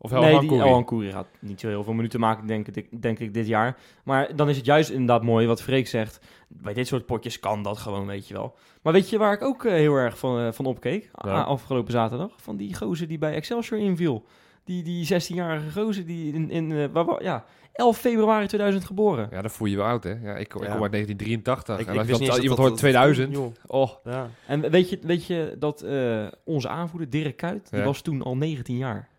Of 0.04 0.12
El 0.12 0.22
nee, 0.22 0.40
die? 0.40 0.60
El 0.62 0.84
gaat 1.12 1.28
niet 1.40 1.60
zo 1.60 1.68
heel 1.68 1.84
veel 1.84 1.94
minuten 1.94 2.20
maken, 2.20 2.48
denk 2.48 2.68
ik, 2.68 3.02
denk 3.02 3.20
ik, 3.20 3.34
dit 3.34 3.48
jaar. 3.48 3.78
Maar 4.04 4.36
dan 4.36 4.50
is 4.50 4.58
het 4.58 4.66
juist 4.66 4.90
inderdaad 4.90 5.24
mooi 5.24 5.48
wat 5.48 5.62
Freek 5.62 5.88
zegt. 5.88 6.20
Bij 6.48 6.74
dit 6.74 6.88
soort 6.88 7.06
potjes 7.06 7.40
kan 7.40 7.64
dat 7.64 7.78
gewoon, 7.78 8.06
weet 8.06 8.28
je 8.28 8.34
wel. 8.34 8.56
Maar 8.82 8.94
weet 8.94 9.10
je 9.10 9.18
waar 9.18 9.34
ik 9.34 9.42
ook 9.42 9.66
eh, 9.66 9.72
heel 9.74 9.96
erg 9.96 10.18
van, 10.18 10.40
eh, 10.40 10.52
van 10.52 10.66
opkeek? 10.66 11.10
Ja. 11.24 11.32
A- 11.32 11.42
afgelopen 11.44 11.92
zaterdag? 11.92 12.32
Van 12.38 12.58
die 12.58 12.76
gozer 12.76 13.08
die 13.08 13.18
bij 13.18 13.34
Excelsior 13.34 13.80
inviel. 13.80 14.26
Die, 14.64 14.84
die 14.84 15.06
16-jarige 15.06 15.80
gozer 15.82 16.06
die 16.06 16.34
in, 16.34 16.50
in 16.50 16.72
eh, 16.72 16.86
waar, 16.92 17.06
waar- 17.06 17.24
ja, 17.24 17.46
11 17.74 17.98
februari 17.98 18.48
2000 18.48 18.86
geboren. 18.86 19.28
Ja, 19.32 19.42
dan 19.42 19.50
voel 19.52 19.68
je 19.68 19.74
je 19.74 19.80
wel 19.80 19.88
oud, 19.90 20.04
hè? 20.04 20.10
Ja, 20.10 20.36
ik, 20.36 20.54
ik 20.54 20.64
Ja. 20.64 20.72
kom 20.72 20.82
uit 20.82 20.92
1983. 20.92 21.80
Ik- 21.80 21.86
en 21.88 21.94
ik 21.94 22.00
als 22.00 22.08
wist 22.08 22.20
dat- 22.20 22.20
niet 22.20 22.30
eens 22.30 22.40
iemand 22.40 22.60
dat 22.60 22.68
hoort 22.68 22.70
dat- 22.70 22.80
2000, 22.80 23.32
Joh, 23.34 23.54
oh, 23.82 23.90
ja. 24.04 24.30
En 24.48 24.70
weet 24.72 24.90
je, 24.90 25.00
weet 25.02 25.26
je 25.26 25.56
dat 25.60 25.82
eh, 25.82 26.28
onze 26.44 26.70
aanvoerder, 26.70 27.10
Dirk 27.10 27.38
Kuyt, 27.38 27.70
die 27.70 27.80
Ja. 27.80 27.86
was 27.86 28.02
toen 28.02 28.22
al 28.22 28.38
19 28.38 28.78
jaar. 28.78 29.10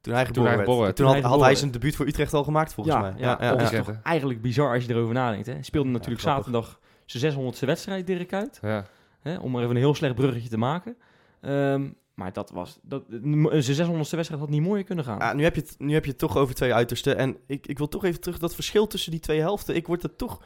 Toen 0.00 0.12
hij 0.14 0.26
geboren 0.26 0.48
hij 0.48 0.56
werd. 0.56 0.68
geboren 0.68 0.84
werd. 0.84 0.96
Toen 0.96 1.06
Toen 1.06 1.14
had, 1.14 1.22
hij 1.24 1.30
had 1.32 1.40
hij 1.40 1.48
geboren 1.54 1.56
zijn 1.56 1.70
debuut 1.70 1.96
voor 1.96 2.06
Utrecht 2.06 2.34
al 2.34 2.44
gemaakt, 2.44 2.72
volgens 2.74 2.96
mij. 2.96 3.12
Ja, 3.16 3.36
ja, 3.40 3.50
dat 3.50 3.70
ja. 3.70 3.78
is 3.78 3.86
toch 3.86 3.96
eigenlijk 4.02 4.42
bizar 4.42 4.74
als 4.74 4.84
je 4.84 4.92
erover 4.94 5.14
nadenkt. 5.14 5.46
Hè? 5.46 5.52
Hij 5.52 5.62
speelde 5.62 5.88
natuurlijk 5.88 6.20
zaterdag 6.20 6.80
zijn 7.06 7.22
600ste 7.32 7.66
wedstrijd, 7.66 8.06
Dirk 8.06 8.28
Kuyt. 8.28 8.58
ja. 8.62 8.86
Hè? 9.20 9.36
Om 9.36 9.50
maar 9.50 9.62
even 9.62 9.74
een 9.74 9.80
heel 9.82 9.94
slecht 9.94 10.14
bruggetje 10.14 10.48
te 10.48 10.56
maken. 10.58 10.96
Ehm, 11.40 11.88
maar 12.14 12.32
dat 12.32 12.50
was... 12.50 12.78
Dat, 12.82 13.02
zijn 13.08 13.88
600ste 13.88 14.16
wedstrijd 14.16 14.40
had 14.40 14.48
niet 14.48 14.62
mooier 14.62 14.84
kunnen 14.84 15.04
gaan. 15.04 15.18
Ja, 15.18 15.32
nu, 15.32 15.42
heb 15.42 15.54
je 15.54 15.60
het, 15.60 15.74
nu 15.78 15.92
heb 15.92 16.04
je 16.04 16.10
het 16.10 16.18
toch 16.18 16.36
over 16.36 16.54
twee 16.54 16.74
uitersten. 16.74 17.16
En 17.16 17.36
ik, 17.46 17.66
ik 17.66 17.78
wil 17.78 17.88
toch 17.88 18.04
even 18.04 18.20
terug 18.20 18.38
dat 18.38 18.54
verschil 18.54 18.86
tussen 18.86 19.10
die 19.10 19.20
twee 19.20 19.40
helften. 19.40 19.76
Ik 19.76 19.86
word 19.86 20.02
er 20.02 20.16
toch. 20.16 20.42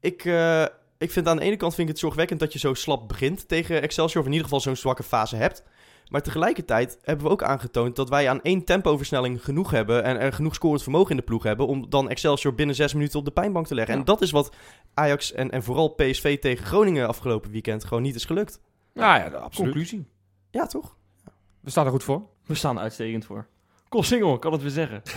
Ik, 0.00 0.24
eh, 0.24 0.64
ik 0.98 1.10
vind 1.10 1.28
aan 1.28 1.36
de 1.36 1.42
ene 1.42 1.56
kant 1.56 1.74
vind 1.74 1.88
ik 1.88 1.92
het 1.94 2.02
zorgwekkend 2.02 2.40
dat 2.40 2.52
je 2.52 2.58
zo 2.58 2.74
slap 2.74 3.08
begint 3.08 3.48
tegen 3.48 3.82
Excelsior. 3.82 4.20
Of 4.20 4.26
in 4.26 4.32
ieder 4.32 4.46
geval 4.48 4.60
zo'n 4.60 4.76
zwakke 4.76 5.02
fase 5.02 5.36
hebt. 5.36 5.64
Maar 6.08 6.22
tegelijkertijd 6.22 6.98
hebben 7.02 7.26
we 7.26 7.32
ook 7.32 7.42
aangetoond 7.42 7.96
dat 7.96 8.08
wij 8.08 8.28
aan 8.28 8.42
één 8.42 8.64
tempoversnelling 8.64 9.44
genoeg 9.44 9.70
hebben. 9.70 10.04
En 10.04 10.20
er 10.20 10.32
genoeg 10.32 10.54
scorend 10.54 10.82
vermogen 10.82 11.10
in 11.10 11.16
de 11.16 11.22
ploeg 11.22 11.42
hebben. 11.42 11.66
Om 11.66 11.90
dan 11.90 12.08
Excelsior 12.08 12.54
binnen 12.54 12.74
zes 12.74 12.94
minuten 12.94 13.18
op 13.18 13.24
de 13.24 13.30
pijnbank 13.30 13.66
te 13.66 13.74
leggen. 13.74 13.94
Ja. 13.94 14.00
En 14.00 14.06
dat 14.06 14.20
is 14.20 14.30
wat 14.30 14.54
Ajax 14.94 15.32
en, 15.32 15.50
en 15.50 15.62
vooral 15.62 15.88
PSV 15.88 16.38
tegen 16.38 16.66
Groningen 16.66 17.08
afgelopen 17.08 17.50
weekend 17.50 17.84
gewoon 17.84 18.02
niet 18.02 18.14
is 18.14 18.24
gelukt. 18.24 18.60
Nou 18.94 19.18
ja, 19.18 19.24
absoluut. 19.24 19.72
Conclusie. 19.72 20.06
Ja, 20.50 20.66
toch? 20.66 20.96
We 21.60 21.70
staan 21.70 21.84
er 21.84 21.90
goed 21.90 22.04
voor. 22.04 22.22
We 22.46 22.54
staan 22.54 22.76
er 22.76 22.82
uitstekend 22.82 23.24
voor. 23.24 23.46
Kool 23.88 24.02
Singel, 24.02 24.38
kan 24.38 24.52
het 24.52 24.62
weer 24.62 24.70
zeggen. 24.70 25.02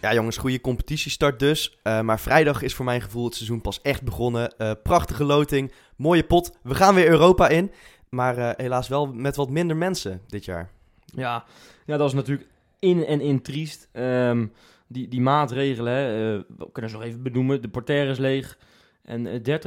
Ja, 0.00 0.14
jongens, 0.14 0.36
goede 0.36 0.60
competitiestart 0.60 1.38
dus. 1.38 1.78
Eh, 1.82 2.00
maar 2.00 2.20
vrijdag 2.20 2.62
is 2.62 2.74
voor 2.74 2.84
mijn 2.84 3.00
gevoel 3.00 3.24
het 3.24 3.34
seizoen 3.34 3.60
pas 3.60 3.80
echt 3.80 4.02
begonnen. 4.02 4.58
Eh, 4.58 4.72
prachtige 4.82 5.24
loting, 5.24 5.72
mooie 5.96 6.24
pot. 6.24 6.56
We 6.62 6.74
gaan 6.74 6.94
weer 6.94 7.08
Europa 7.08 7.48
in. 7.48 7.70
Maar 8.08 8.38
eh, 8.38 8.50
helaas 8.56 8.88
wel 8.88 9.06
met 9.06 9.36
wat 9.36 9.50
minder 9.50 9.76
mensen 9.76 10.20
dit 10.26 10.44
jaar. 10.44 10.70
Ja, 11.04 11.44
ja, 11.86 11.96
dat 11.96 12.08
is 12.08 12.14
natuurlijk 12.14 12.48
in 12.78 13.04
en 13.04 13.20
in 13.20 13.42
triest. 13.42 13.88
Ehm, 13.92 14.46
die, 14.86 15.08
die 15.08 15.20
maatregelen, 15.20 15.92
hè, 15.92 16.36
eh, 16.36 16.42
we 16.58 16.72
kunnen 16.72 16.90
ze 16.90 16.96
nog 16.96 17.06
even 17.06 17.22
benoemen. 17.22 17.62
De 17.62 17.68
portaire 17.68 18.10
is 18.10 18.18
leeg. 18.18 18.58
En 19.08 19.26
eh, 19.26 19.58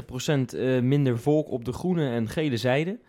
30% 0.54 0.56
eh, 0.60 0.80
minder 0.82 1.20
volk 1.20 1.50
op 1.50 1.66
de 1.66 1.74
groene 1.74 2.10
en 2.10 2.28
gele 2.30 2.58
zijde. 2.58 3.00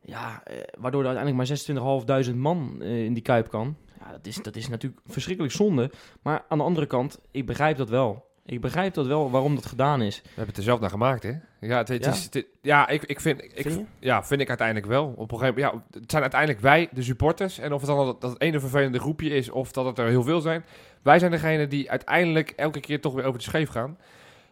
Ja, 0.00 0.42
eh, 0.44 0.56
waardoor 0.78 1.04
er 1.04 1.16
uiteindelijk 1.16 1.48
maar 1.76 2.24
26.500 2.30 2.34
man 2.36 2.76
eh, 2.80 3.04
in 3.04 3.14
die 3.14 3.22
kuip 3.22 3.48
kan. 3.48 3.76
Ja, 4.00 4.10
dat 4.12 4.26
is, 4.26 4.36
dat 4.42 4.56
is 4.56 4.68
natuurlijk 4.68 5.02
verschrikkelijk 5.06 5.54
zonde. 5.54 5.90
Maar 6.22 6.44
aan 6.48 6.58
de 6.58 6.64
andere 6.64 6.86
kant, 6.86 7.20
ik 7.30 7.46
begrijp 7.46 7.76
dat 7.76 7.88
wel. 7.88 8.24
Ik 8.44 8.60
begrijp 8.60 8.94
dat 8.94 9.06
wel 9.06 9.30
waarom 9.30 9.54
dat 9.54 9.66
gedaan 9.66 10.02
is. 10.02 10.20
We 10.22 10.28
hebben 10.28 10.46
het 10.46 10.56
er 10.56 10.62
zelf 10.62 10.80
naar 10.80 10.90
gemaakt, 10.90 11.22
hè? 11.22 11.32
Ja, 11.60 11.76
het, 11.78 11.88
het 11.88 12.04
Ja? 12.04 12.10
Is, 12.10 12.28
het- 12.30 12.46
ja 12.62 12.88
ik, 12.88 13.02
ik 13.04 13.20
vind... 13.20 13.42
Ik, 13.44 13.52
Vind 13.54 13.86
ja, 13.98 14.24
vind 14.24 14.40
ik 14.40 14.48
uiteindelijk 14.48 14.86
wel. 14.86 15.14
Op 15.16 15.32
een 15.32 15.38
gegeven 15.38 15.60
moment, 15.62 15.84
ja, 15.92 15.98
het 16.00 16.10
zijn 16.10 16.22
uiteindelijk 16.22 16.60
wij, 16.60 16.88
de 16.92 17.02
supporters. 17.02 17.58
En 17.58 17.72
of 17.72 17.80
het 17.80 17.90
dan 17.90 18.06
dat, 18.06 18.20
dat 18.20 18.30
het 18.32 18.40
ene 18.42 18.60
vervelende 18.60 18.98
groepje 18.98 19.30
is, 19.30 19.50
of 19.50 19.72
dat 19.72 19.84
het 19.84 19.98
er 19.98 20.06
heel 20.08 20.22
veel 20.22 20.40
zijn. 20.40 20.64
Wij 21.02 21.18
zijn 21.18 21.30
degene 21.30 21.66
die 21.66 21.90
uiteindelijk 21.90 22.50
elke 22.50 22.80
keer 22.80 23.00
toch 23.00 23.14
weer 23.14 23.24
over 23.24 23.38
de 23.38 23.44
scheef 23.44 23.68
gaan. 23.68 23.98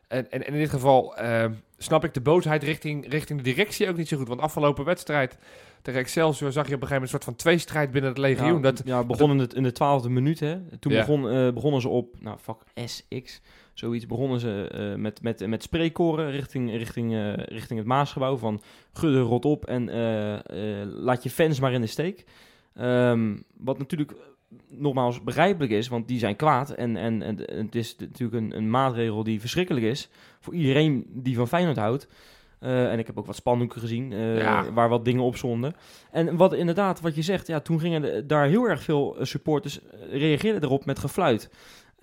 En, 0.08 0.30
en, 0.30 0.46
en 0.46 0.52
in 0.52 0.58
dit 0.58 0.70
geval 0.70 1.16
eh, 1.16 1.44
snap 1.78 2.04
ik 2.04 2.14
de 2.14 2.20
boosheid 2.20 2.62
richting, 2.62 3.10
richting 3.10 3.38
de 3.38 3.44
directie 3.44 3.88
ook 3.88 3.96
niet 3.96 4.08
zo 4.08 4.16
goed. 4.16 4.28
Want 4.28 4.40
afgelopen 4.40 4.84
wedstrijd 4.84 5.38
tegen 5.82 6.00
Excelsior 6.00 6.52
zag 6.52 6.68
je 6.68 6.74
op 6.74 6.82
een 6.82 6.88
gegeven 6.88 7.02
moment 7.02 7.02
een 7.02 7.08
soort 7.08 7.24
van 7.24 7.34
tweestrijd 7.36 7.90
binnen 7.90 8.10
het 8.10 8.18
legioen. 8.18 8.54
Ja, 8.54 8.60
dat, 8.60 8.82
ja, 8.84 9.04
begon 9.04 9.30
in 9.30 9.38
de, 9.38 9.48
in 9.54 9.62
de 9.62 9.72
twaalfde 9.72 10.08
minuut. 10.08 10.40
Hè. 10.40 10.78
Toen 10.78 10.92
Ja. 10.92 10.98
begon, 10.98 11.28
eh, 11.30 11.52
begonnen 11.52 11.80
ze 11.80 11.88
op, 11.88 12.14
nou, 12.20 12.36
vak 12.40 12.62
SX, 12.74 13.40
zoiets. 13.72 14.06
Begonnen 14.06 14.40
ze 14.40 14.68
eh, 14.72 15.00
met, 15.00 15.22
met, 15.22 15.46
met 15.46 15.62
spreekkoren 15.62 16.30
richting, 16.30 16.70
richting, 16.70 17.14
eh, 17.14 17.32
richting 17.34 17.78
het 17.78 17.88
Maasgebouw. 17.88 18.36
Van 18.36 18.62
gudde 18.92 19.20
rot 19.20 19.44
op 19.44 19.66
en 19.66 19.84
laat 20.84 21.22
je 21.22 21.30
fans 21.30 21.60
maar 21.60 21.72
in 21.72 21.80
de 21.80 21.86
steek. 21.86 22.24
Ehm, 22.74 23.36
wat 23.56 23.78
natuurlijk 23.78 24.14
nogmaals 24.68 25.22
begrijpelijk 25.22 25.72
is, 25.72 25.88
want 25.88 26.08
die 26.08 26.18
zijn 26.18 26.36
kwaad. 26.36 26.70
En, 26.70 26.96
en, 26.96 27.22
en 27.22 27.38
het 27.64 27.74
is 27.74 27.96
natuurlijk 27.98 28.42
een, 28.44 28.56
een 28.56 28.70
maatregel 28.70 29.24
die 29.24 29.40
verschrikkelijk 29.40 29.86
is 29.86 30.08
voor 30.40 30.54
iedereen 30.54 31.06
die 31.08 31.36
van 31.36 31.48
Feyenoord 31.48 31.76
houdt. 31.76 32.08
Eh, 32.64 32.92
en 32.92 32.98
ik 32.98 33.06
heb 33.06 33.18
ook 33.18 33.26
wat 33.26 33.36
spandoeken 33.36 33.80
gezien 33.80 34.12
eh, 34.12 34.38
Ja. 34.38 34.72
waar 34.72 34.88
wat 34.88 35.04
dingen 35.04 35.22
op 35.22 35.36
stonden. 35.36 35.74
En 36.10 36.36
wat 36.36 36.54
inderdaad, 36.54 37.00
wat 37.00 37.14
je 37.14 37.22
zegt, 37.22 37.46
ja, 37.46 37.60
toen 37.60 37.80
gingen 37.80 38.26
daar 38.26 38.46
heel 38.46 38.68
erg 38.68 38.82
veel 38.82 39.16
supporters 39.20 39.80
eh, 39.82 40.18
reageerden 40.18 40.62
erop 40.62 40.84
met 40.84 40.98
gefluit. 40.98 41.50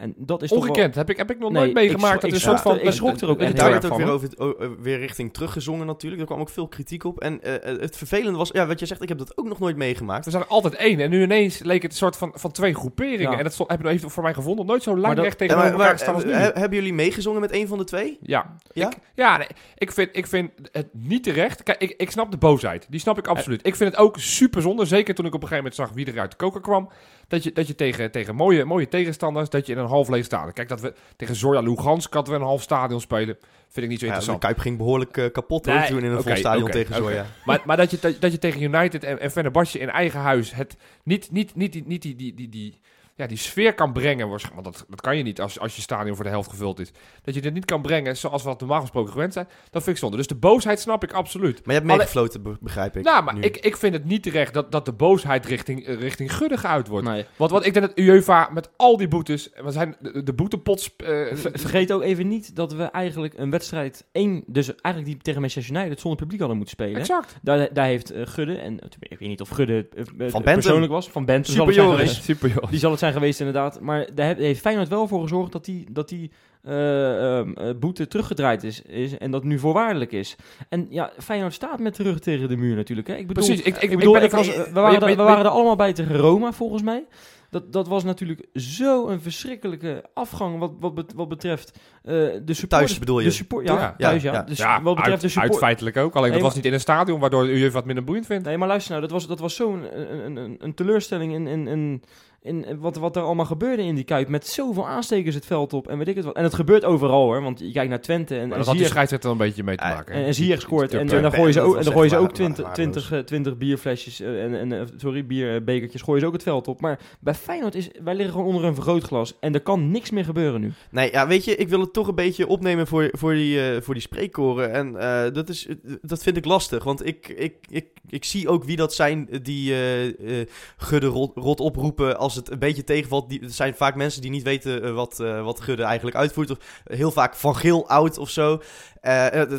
En 0.01 0.13
dat 0.17 0.41
is 0.41 0.49
toch 0.49 0.59
wel- 0.59 0.67
ongekend. 0.69 0.95
Heb 0.95 1.09
ik, 1.09 1.17
heb 1.17 1.31
ik 1.31 1.39
nog 1.39 1.51
Nee, 1.51 1.61
nooit 1.61 1.73
meegemaakt. 1.73 2.15
ik 2.15 2.21
dat 2.21 2.29
is 2.31 2.35
een 2.35 2.49
soort 2.49 2.61
van... 2.61 2.79
ik 2.79 2.91
schrok 2.91 3.19
er 3.21 3.29
ook 3.29 3.39
echt 3.39 3.55
daar 3.55 3.69
werd 3.71 3.83
erg 3.83 3.91
ook 3.93 3.99
van, 3.99 4.19
weer, 4.19 4.37
over, 4.37 4.81
weer 4.81 4.99
richting 4.99 5.33
teruggezongen 5.33 5.85
natuurlijk. 5.85 6.21
Er 6.21 6.27
kwam 6.27 6.39
ook 6.39 6.49
veel 6.49 6.67
kritiek 6.67 7.03
op. 7.03 7.19
En 7.19 7.41
eh, 7.43 7.55
eh, 7.73 7.79
het 7.79 7.97
vervelende 7.97 8.37
was, 8.37 8.49
ja, 8.53 8.67
wat 8.67 8.79
je 8.79 8.85
zegt, 8.85 9.01
ik 9.01 9.09
heb 9.09 9.17
dat 9.17 9.37
ook 9.37 9.47
nog 9.47 9.59
nooit 9.59 9.75
meegemaakt. 9.75 10.25
We 10.25 10.31
zijn 10.31 10.43
er 10.43 10.49
altijd 10.49 10.75
één. 10.75 10.99
En 10.99 11.09
nu 11.09 11.21
ineens 11.23 11.59
leek 11.59 11.81
het 11.81 11.91
een 11.91 11.97
soort 11.97 12.17
van, 12.17 12.31
van 12.33 12.51
twee 12.51 12.73
groeperingen. 12.73 13.31
Ja. 13.31 13.37
En 13.37 13.43
dat 13.43 13.53
stond, 13.53 13.69
heb 13.69 13.85
ik 13.85 13.99
voor 14.05 14.23
mij 14.23 14.33
gevonden. 14.33 14.65
Nooit 14.65 14.83
zo 14.83 14.95
dat- 14.95 15.15
Ja, 15.15 15.29
tegenover 15.29 15.55
maar, 15.57 15.71
elkaar 15.71 15.87
maar, 15.87 15.99
staan 15.99 16.13
als 16.13 16.23
nu. 16.23 16.31
eh, 16.31 16.37
he- 16.37 16.51
hebben 16.53 16.77
jullie 16.77 16.93
meegezongen 16.93 17.41
met 17.41 17.53
een 17.53 17.67
van 17.67 17.77
de 17.77 17.83
twee? 17.83 18.17
Ja, 18.21 18.55
Ja? 18.71 18.87
Ik, 18.87 18.97
ja 19.15 19.37
nee, 19.37 19.47
ik, 19.77 19.91
vind, 19.91 20.09
ik 20.11 20.27
vind 20.27 20.51
het 20.71 20.87
niet 20.91 21.23
terecht. 21.23 21.63
Kijk, 21.63 21.81
ik, 21.81 21.93
ik 21.97 22.11
snap 22.11 22.31
de 22.31 22.37
boosheid. 22.37 22.85
Die 22.89 22.99
snap 22.99 23.17
ik 23.17 23.27
absoluut. 23.27 23.67
Ik 23.67 23.75
vind 23.75 23.91
het 23.91 23.99
ook 23.99 24.17
super 24.19 24.61
zonde. 24.61 24.85
Zeker 24.85 25.15
toen 25.15 25.25
ik 25.25 25.33
op 25.33 25.41
een 25.41 25.47
gegeven 25.47 25.71
moment 25.71 25.89
zag 25.89 26.05
wie 26.05 26.13
er 26.13 26.19
uit 26.21 26.31
de 26.31 26.37
koker 26.37 26.61
kwam. 26.61 26.89
Dat 27.27 27.43
je, 27.43 27.51
dat 27.51 27.67
je 27.67 27.75
tegen, 27.75 28.11
tegen 28.11 28.35
mooie, 28.35 28.65
mooie 28.65 28.87
tegenstanders, 28.87 29.49
dat 29.49 29.65
je 29.65 29.73
in 29.73 29.79
een 29.79 29.85
half 29.91 30.09
leeg 30.09 30.25
stadion. 30.25 30.53
Kijk, 30.53 30.69
dat 30.69 30.81
we 30.81 30.93
tegen 31.15 31.35
Zorja 31.35 31.61
Lugansk 31.61 32.13
hadden 32.13 32.33
we 32.33 32.39
een 32.39 32.45
half 32.45 32.61
stadion 32.61 33.01
spelen. 33.01 33.37
Vind 33.69 33.85
ik 33.85 33.91
niet 33.91 33.99
zo 33.99 34.05
Ja, 34.05 34.11
de 34.11 34.17
interessant. 34.17 34.39
Kuip 34.39 34.59
ging 34.59 34.77
behoorlijk 34.77 35.17
eh, 35.17 35.31
kapot 35.31 35.65
hoor, 35.65 35.75
Nee, 35.75 35.87
toen 35.87 35.97
in 35.97 36.11
een 36.11 36.17
oké, 36.17 36.27
vol 36.27 36.35
stadion 36.35 36.69
tegen. 36.69 36.95
Zoya. 36.95 37.25
Maar, 37.45 37.61
maar 37.65 37.77
dat, 37.77 37.91
je, 37.91 38.17
dat, 38.19 38.31
je 38.31 38.37
tegen 38.37 38.61
United 38.61 39.03
en, 39.03 39.19
en 39.19 39.31
Fenerbahce 39.31 39.79
in 39.79 39.89
eigen 39.89 40.19
huis 40.19 40.53
het 40.53 40.77
niet, 41.03 41.31
niet, 41.31 41.55
niet, 41.55 41.87
niet 41.87 42.01
die, 42.01 42.15
die, 42.15 42.33
die, 42.33 42.49
die, 42.49 42.79
ja, 43.21 43.27
die 43.27 43.37
sfeer 43.37 43.73
kan 43.73 43.93
brengen. 43.93 44.29
Want 44.29 44.47
dat, 44.63 44.85
dat 44.89 45.01
kan 45.01 45.17
je 45.17 45.23
niet 45.23 45.41
als, 45.41 45.59
als 45.59 45.75
je 45.75 45.81
stadion 45.81 46.15
voor 46.15 46.23
de 46.23 46.29
helft 46.29 46.49
gevuld 46.49 46.79
is. 46.79 46.91
Dat 47.23 47.33
je 47.33 47.41
dit 47.41 47.53
niet 47.53 47.65
kan 47.65 47.81
brengen 47.81 48.17
zoals 48.17 48.43
we 48.43 48.49
dat 48.49 48.59
normaal 48.59 48.81
gesproken 48.81 49.11
gewend 49.11 49.33
zijn. 49.33 49.47
Dat 49.69 49.83
vind 49.83 49.95
ik 49.95 50.01
zonde. 50.01 50.17
Dus 50.17 50.27
de 50.27 50.35
boosheid 50.35 50.79
snap 50.79 51.03
ik 51.03 51.11
absoluut. 51.11 51.55
Maar 51.65 51.75
je 51.75 51.81
hebt 51.81 51.85
meegefloten, 51.85 52.41
be- 52.43 52.57
begrijp 52.59 52.97
ik. 52.97 53.03
Nou, 53.03 53.23
maar 53.23 53.33
nu. 53.33 53.41
ik, 53.41 53.57
ik 53.57 53.77
vind 53.77 53.93
het 53.93 54.05
niet 54.05 54.23
terecht 54.23 54.53
dat, 54.53 54.71
dat 54.71 54.85
de 54.85 54.93
boosheid 54.93 55.45
richting, 55.45 55.85
eh, 55.85 55.99
richting 55.99 56.35
Gudde 56.35 56.57
geuit 56.57 56.87
wordt. 56.87 57.07
Nee. 57.07 57.25
Want 57.35 57.51
wat 57.51 57.65
ik 57.65 57.73
denk 57.73 57.85
dat 57.87 57.97
UEFA 57.99 58.49
met 58.53 58.69
al 58.75 58.97
die 58.97 59.07
boetes, 59.07 59.49
we 59.63 59.71
zijn 59.71 59.95
de, 59.99 60.23
de 60.23 60.33
boetepots... 60.33 60.95
eh, 60.95 61.07
Ver- 61.07 61.51
vergeet 61.59 61.91
ook 61.91 62.01
even 62.01 62.27
niet 62.27 62.55
dat 62.55 62.73
we 62.73 62.83
eigenlijk 62.83 63.33
een 63.37 63.49
wedstrijd 63.49 64.05
één, 64.11 64.43
dus 64.47 64.75
eigenlijk 64.75 65.05
die 65.13 65.23
tegen 65.23 65.41
Manchester 65.41 65.75
United 65.75 65.99
zonder 65.99 66.19
publiek 66.19 66.39
hadden 66.39 66.57
moeten 66.57 66.75
spelen. 66.75 66.99
exact. 66.99 67.35
Daar, 67.41 67.73
daar 67.73 67.85
heeft 67.85 68.11
eh, 68.11 68.21
Gudde, 68.25 68.55
en 68.57 68.79
eh, 68.79 68.87
ik 68.99 69.19
weet 69.19 69.29
niet 69.29 69.41
of 69.41 69.49
Gudde 69.49 69.87
eh, 69.95 70.01
eh, 70.01 70.07
Bentum. 70.15 70.41
persoonlijk 70.43 70.91
was, 70.91 71.09
van 71.09 71.25
zal 71.27 71.35
het 71.35 71.47
Super 71.47 71.73
zijn 71.73 71.85
Joris. 71.85 71.99
geweest. 72.09 72.23
Super 72.23 72.49
joh. 72.49 72.69
Die 72.69 72.79
zal 72.79 72.89
het 72.91 72.99
zijn 72.99 73.10
geweest 73.11 73.39
inderdaad. 73.39 73.79
Maar 73.79 74.07
daar 74.13 74.35
heeft- 74.35 74.59
Feyenoord 74.61 74.87
wel 74.87 75.07
voor 75.07 75.21
gezorgd 75.21 75.51
dat 75.51 75.65
die, 75.65 75.85
dat 75.91 76.09
die 76.09 76.31
eh, 76.63 77.37
ehm, 77.39 77.51
eh, 77.53 77.69
boete 77.79 78.07
teruggedraaid 78.07 78.63
is, 78.63 78.81
is. 78.81 79.17
En 79.17 79.31
dat 79.31 79.43
nu 79.43 79.59
voorwaardelijk 79.59 80.11
is. 80.11 80.35
En 80.69 80.87
ja, 80.89 81.11
Feyenoord 81.17 81.53
staat 81.53 81.79
met 81.79 81.95
de 81.95 82.03
rug 82.03 82.19
tegen 82.19 82.49
de 82.49 82.57
muur 82.57 82.75
natuurlijk. 82.75 83.07
Hè. 83.07 83.15
Ik 83.15 83.27
bedoel, 83.27 83.45
Precies. 83.45 83.63
Ik, 83.65 83.75
ik, 83.75 83.91
ik 83.91 83.97
bedoel, 83.97 84.17
ik 84.21 84.31
was, 84.31 84.47
we 84.47 84.71
waren, 84.71 84.91
je- 84.91 84.97
er, 84.99 85.03
we 85.05 85.09
je- 85.09 85.15
waren 85.15 85.45
er 85.45 85.51
allemaal 85.51 85.75
bij 85.75 85.93
tegen 85.93 86.17
Roma, 86.17 86.51
volgens 86.53 86.81
mij. 86.81 87.05
Dat, 87.49 87.73
dat 87.73 87.87
was 87.87 88.03
natuurlijk 88.03 88.45
zo 88.53 89.07
een 89.07 89.21
verschrikkelijke 89.21 90.03
afgang 90.13 90.59
wat, 90.59 90.71
wat, 90.79 90.95
bet- 90.95 91.13
wat 91.13 91.27
betreft 91.29 91.71
eh, 92.03 92.13
de 92.13 92.23
supporters. 92.45 92.67
Thuis 92.67 92.99
bedoel 92.99 93.19
je? 93.19 93.25
De 93.25 93.31
support, 93.33 93.67
ja, 93.67 93.73
Ja, 93.79 93.93
thuis, 93.97 94.21
ja. 94.23 94.33
ja. 94.33 94.41
Dus 94.41 94.57
ja, 94.57 94.81
wat 94.81 94.95
betreft 94.95 95.11
uit, 95.11 95.21
de 95.21 95.27
support... 95.27 95.51
uit 95.51 95.59
feitelijk 95.59 95.97
ook. 95.97 96.13
Alleen 96.15 96.29
Nee, 96.29 96.39
dat 96.39 96.47
was 96.47 96.55
niet 96.55 96.65
in 96.65 96.73
een 96.73 96.79
stadion, 96.79 97.19
waardoor 97.19 97.43
de 97.45 97.51
UEFA 97.51 97.73
wat 97.73 97.85
minder 97.85 98.03
boeiend 98.03 98.25
vindt. 98.25 98.45
Nee, 98.45 98.57
maar 98.57 98.67
luister 98.67 98.89
nou, 98.91 99.01
dat 99.03 99.11
was, 99.11 99.27
dat 99.27 99.39
was 99.39 99.55
zo'n 99.55 99.99
een, 99.99 100.25
een, 100.25 100.35
een, 100.35 100.55
een 100.59 100.73
teleurstelling 100.73 101.33
in, 101.33 101.47
in, 101.47 101.67
in, 101.67 102.03
in 102.43 102.65
wat, 102.79 102.95
wat 102.97 103.15
er 103.15 103.21
allemaal 103.21 103.45
gebeurde 103.45 103.83
in 103.83 103.95
die 103.95 104.03
Kuip. 104.03 104.27
Met 104.27 104.47
zoveel 104.47 104.87
aanstekers 104.87 105.35
het 105.35 105.45
veld 105.45 105.73
op 105.73 105.87
en 105.87 105.97
weet 105.97 106.07
ik 106.07 106.15
het 106.15 106.25
wat. 106.25 106.35
En 106.35 106.43
het 106.43 106.53
gebeurt 106.53 106.85
overal 106.85 107.23
hoor, 107.23 107.41
want 107.41 107.59
je 107.59 107.71
kijkt 107.71 107.89
naar 107.89 108.01
Twente 108.01 108.33
en, 108.33 108.41
Maar 108.41 108.51
en 108.51 108.57
dat 108.57 108.67
had 108.67 108.77
die 108.77 108.85
scheidsrechter 108.85 109.31
een 109.31 109.37
beetje 109.37 109.63
mee 109.63 109.75
te 109.77 109.83
Ja, 109.83 109.93
maken. 109.93 110.15
en, 110.15 110.25
en 110.25 110.33
Ziyech 110.33 110.61
scoort. 110.61 110.93
En, 110.93 111.09
en 111.09 111.21
dan 111.21 111.31
gooien 111.33 111.53
ze 111.53 111.61
ook, 111.61 111.75
en 111.77 111.83
dan 111.83 111.93
gooien 111.93 112.09
ze 112.09 112.17
ook 112.17 112.27
wa- 112.27 112.33
20, 112.33 112.65
wa- 112.65 112.71
20, 112.71 113.11
eh, 113.11 113.19
20 113.19 113.57
bierflesjes 113.57 114.19
eh, 114.19 114.43
en, 114.43 114.55
en 114.59 114.71
eh, 114.71 114.81
sorry, 114.97 115.25
bierbekertjes 115.25 116.01
gooien 116.01 116.21
ze 116.21 116.27
ook 116.27 116.33
het 116.33 116.43
veld 116.43 116.67
op. 116.67 116.81
Maar 116.81 116.99
bij 117.19 117.33
Feyenoord 117.33 117.75
is, 117.75 117.89
wij 118.03 118.15
liggen 118.15 118.33
gewoon 118.33 118.47
onder 118.47 118.63
een 118.65 118.75
vergrootglas. 118.75 119.37
En 119.39 119.53
er 119.53 119.61
kan 119.61 119.91
niks 119.91 120.09
meer 120.11 120.25
gebeuren 120.25 120.61
nu. 120.61 120.71
Nee, 120.91 121.11
ja, 121.11 121.27
weet 121.27 121.45
je, 121.45 121.55
ik 121.55 121.69
wil 121.69 121.79
het 121.79 121.93
toch 121.93 122.07
een 122.07 122.15
beetje 122.15 122.47
opnemen 122.47 122.87
voor, 122.87 123.09
voor, 123.11 123.33
die, 123.33 123.69
eh, 123.71 123.81
voor 123.81 123.93
die 123.93 124.03
spreekkoren. 124.03 124.71
En 124.73 124.95
eh, 124.97 125.33
dat, 125.33 125.49
is, 125.49 125.67
dat 126.01 126.23
vind 126.23 126.37
ik 126.37 126.45
lastig, 126.45 126.83
want 126.83 127.05
ik, 127.05 127.27
ik, 127.27 127.53
ik, 127.69 127.85
ik 128.09 128.25
zie 128.25 128.49
ook 128.49 128.63
wie 128.63 128.75
dat 128.75 128.93
zijn 128.93 129.27
die 129.41 129.71
eh 129.73 130.39
eh, 130.41 130.47
Gudde 130.77 131.07
rot, 131.07 131.31
rot 131.35 131.59
oproepen 131.59 132.17
als 132.17 132.30
het 132.35 132.51
een 132.51 132.59
beetje 132.59 132.83
tegenvalt. 132.83 133.29
Die, 133.29 133.39
het 133.39 133.53
zijn 133.53 133.73
vaak 133.75 133.95
mensen 133.95 134.21
die 134.21 134.31
niet 134.31 134.43
weten 134.43 134.83
eh, 134.83 134.93
wat, 134.93 135.19
eh, 135.19 135.43
wat 135.43 135.61
Gudde 135.61 135.83
eigenlijk 135.83 136.15
uitvoert. 136.15 136.49
Of 136.51 136.57
heel 136.83 137.11
vaak 137.11 137.35
Van 137.35 137.55
Geel 137.55 137.87
oud 137.89 138.17
of 138.17 138.29
zo. 138.29 138.61
Eh, 139.01 139.41
eh, 139.41 139.49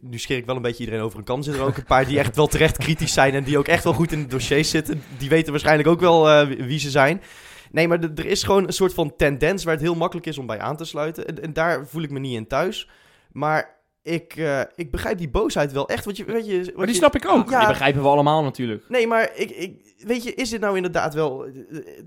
nu 0.00 0.18
scheer 0.18 0.36
ik 0.36 0.46
wel 0.46 0.56
een 0.56 0.62
beetje 0.62 0.84
iedereen 0.84 1.04
over 1.04 1.18
een. 1.18 1.36
Er 1.36 1.42
zitten 1.42 1.62
er 1.62 1.68
ook 1.68 1.76
een 1.76 1.84
paar 1.84 2.06
die 2.06 2.18
echt 2.18 2.36
wel 2.36 2.46
terecht 2.46 2.76
kritisch 2.78 3.12
zijn 3.12 3.34
en 3.34 3.44
die 3.44 3.58
ook 3.58 3.68
echt 3.68 3.84
wel 3.84 3.92
goed 3.92 4.12
in 4.12 4.22
de 4.22 4.28
dossiers 4.28 4.70
zitten. 4.70 5.02
Die 5.18 5.28
weten 5.28 5.50
waarschijnlijk 5.50 5.88
ook 5.88 6.00
wel 6.00 6.28
eh, 6.30 6.46
wie- 6.66 6.78
ze 6.78 6.90
zijn. 6.90 7.22
Nee, 7.72 7.88
maar 7.88 7.98
er 8.14 8.26
is 8.26 8.42
gewoon 8.42 8.66
een 8.66 8.72
soort 8.72 8.94
van 8.94 9.16
tendens 9.16 9.64
waar 9.64 9.74
het 9.74 9.82
heel 9.82 9.94
makkelijk 9.94 10.26
is 10.26 10.38
om 10.38 10.46
bij 10.46 10.58
aan 10.58 10.76
te 10.76 10.84
sluiten. 10.84 11.26
En, 11.26 11.42
en 11.42 11.52
daar 11.52 11.86
voel 11.86 12.02
ik 12.02 12.10
me 12.10 12.18
niet 12.18 12.36
in 12.36 12.46
thuis. 12.46 12.88
Maar 13.32 13.76
ik, 14.04 14.36
eh, 14.36 14.60
ik 14.74 14.90
begrijp 14.90 15.18
die 15.18 15.28
boosheid 15.30 15.72
wel 15.72 15.88
echt. 15.88 16.04
Wat 16.04 16.16
je, 16.16 16.24
weet 16.24 16.46
je, 16.46 16.58
wat 16.64 16.74
Maar 16.76 16.86
die 16.86 16.94
je- 16.94 17.00
snap 17.00 17.14
ik 17.16 17.28
ook. 17.28 17.50
Ja. 17.50 17.58
Die 17.58 17.68
begrijpen 17.68 18.02
we 18.02 18.08
allemaal 18.08 18.42
natuurlijk. 18.42 18.84
Nee, 18.88 19.06
maar 19.06 19.30
ik, 19.34 19.50
ik, 19.50 19.94
weet 19.98 20.22
je, 20.22 20.34
is 20.34 20.48
dit 20.50 20.60
nou 20.60 20.76
inderdaad 20.76 21.14
wel... 21.14 21.44
eh, 21.44 21.52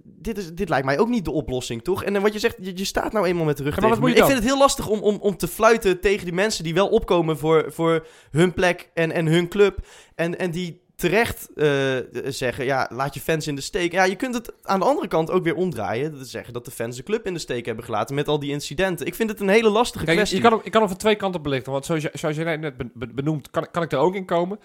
dit, 0.04 0.38
is, 0.38 0.54
dit 0.54 0.70
lijkt 0.70 0.86
mij 0.86 1.00
ook 1.00 1.08
niet 1.10 1.26
de 1.26 1.32
oplossing, 1.32 1.84
toch? 1.84 2.04
En 2.04 2.14
dan 2.14 2.22
wat 2.22 2.34
je 2.34 2.40
zegt, 2.40 2.56
je, 2.62 2.72
je 2.78 2.86
staat 2.86 3.14
nou 3.14 3.26
eenmaal 3.28 3.46
met 3.46 3.58
de 3.58 3.64
rug 3.64 3.76
Ja, 3.76 3.82
maar 3.82 3.90
tegen 3.90 4.04
wat 4.06 4.14
de 4.16 4.20
moet 4.22 4.28
je 4.28 4.34
muur. 4.34 4.36
Ik 4.38 4.42
vind 4.42 4.44
het 4.44 4.54
heel 4.54 4.68
lastig 4.68 4.88
om, 4.88 5.16
om, 5.16 5.22
om 5.22 5.38
te 5.38 5.48
fluiten 5.48 6.00
tegen 6.00 6.26
die 6.26 6.34
mensen 6.34 6.64
die 6.64 6.74
wel 6.74 6.88
opkomen 6.88 7.38
voor, 7.38 7.66
voor 7.72 8.08
hun 8.32 8.54
plek 8.54 8.90
en, 8.94 9.12
en 9.12 9.26
hun 9.26 9.48
club. 9.48 9.80
En, 10.16 10.40
en 10.40 10.52
die 10.52 10.86
terecht 10.98 11.50
eh, 11.56 11.96
zeggen, 12.26 12.66
ja, 12.66 12.90
laat 12.94 13.14
je 13.14 13.20
fans 13.20 13.48
in 13.48 13.56
de 13.56 13.62
steek. 13.62 13.92
Ja, 13.92 14.04
je 14.04 14.16
kunt 14.16 14.34
het 14.34 14.54
aan 14.64 14.80
de 14.80 14.86
andere 14.86 15.08
kant 15.08 15.32
ook 15.32 15.44
weer 15.44 15.56
omdraaien. 15.56 16.18
Dat 16.18 16.28
zeggen 16.28 16.54
dat 16.54 16.66
de 16.66 16.72
fans 16.72 16.96
de 16.96 17.04
club 17.04 17.26
in 17.26 17.34
de 17.34 17.40
steek 17.40 17.66
hebben 17.66 17.84
gelaten 17.86 18.16
met 18.16 18.28
al 18.28 18.40
die 18.40 18.52
incidenten. 18.52 19.06
Ik 19.06 19.16
vind 19.16 19.30
het 19.30 19.40
een 19.40 19.50
hele 19.50 19.70
lastige 19.70 20.06
Kijk, 20.06 20.18
kwestie. 20.18 20.42
je 20.42 20.50
kan, 20.50 20.62
je 20.64 20.70
kan 20.70 20.80
hem 20.82 20.90
van 20.90 21.00
twee 21.00 21.16
kanten 21.16 21.42
belichten. 21.42 21.72
Want 21.72 21.86
zoals, 21.86 22.04
zoals 22.14 22.36
jij 22.36 22.58
net 22.58 22.78
be- 22.78 22.90
be- 22.94 23.14
benoemt, 23.14 23.50
kan, 23.52 23.68
kan 23.72 23.84
ik 23.84 23.92
er 23.92 23.98
ook 24.00 24.16
in 24.16 24.26
komen. 24.26 24.60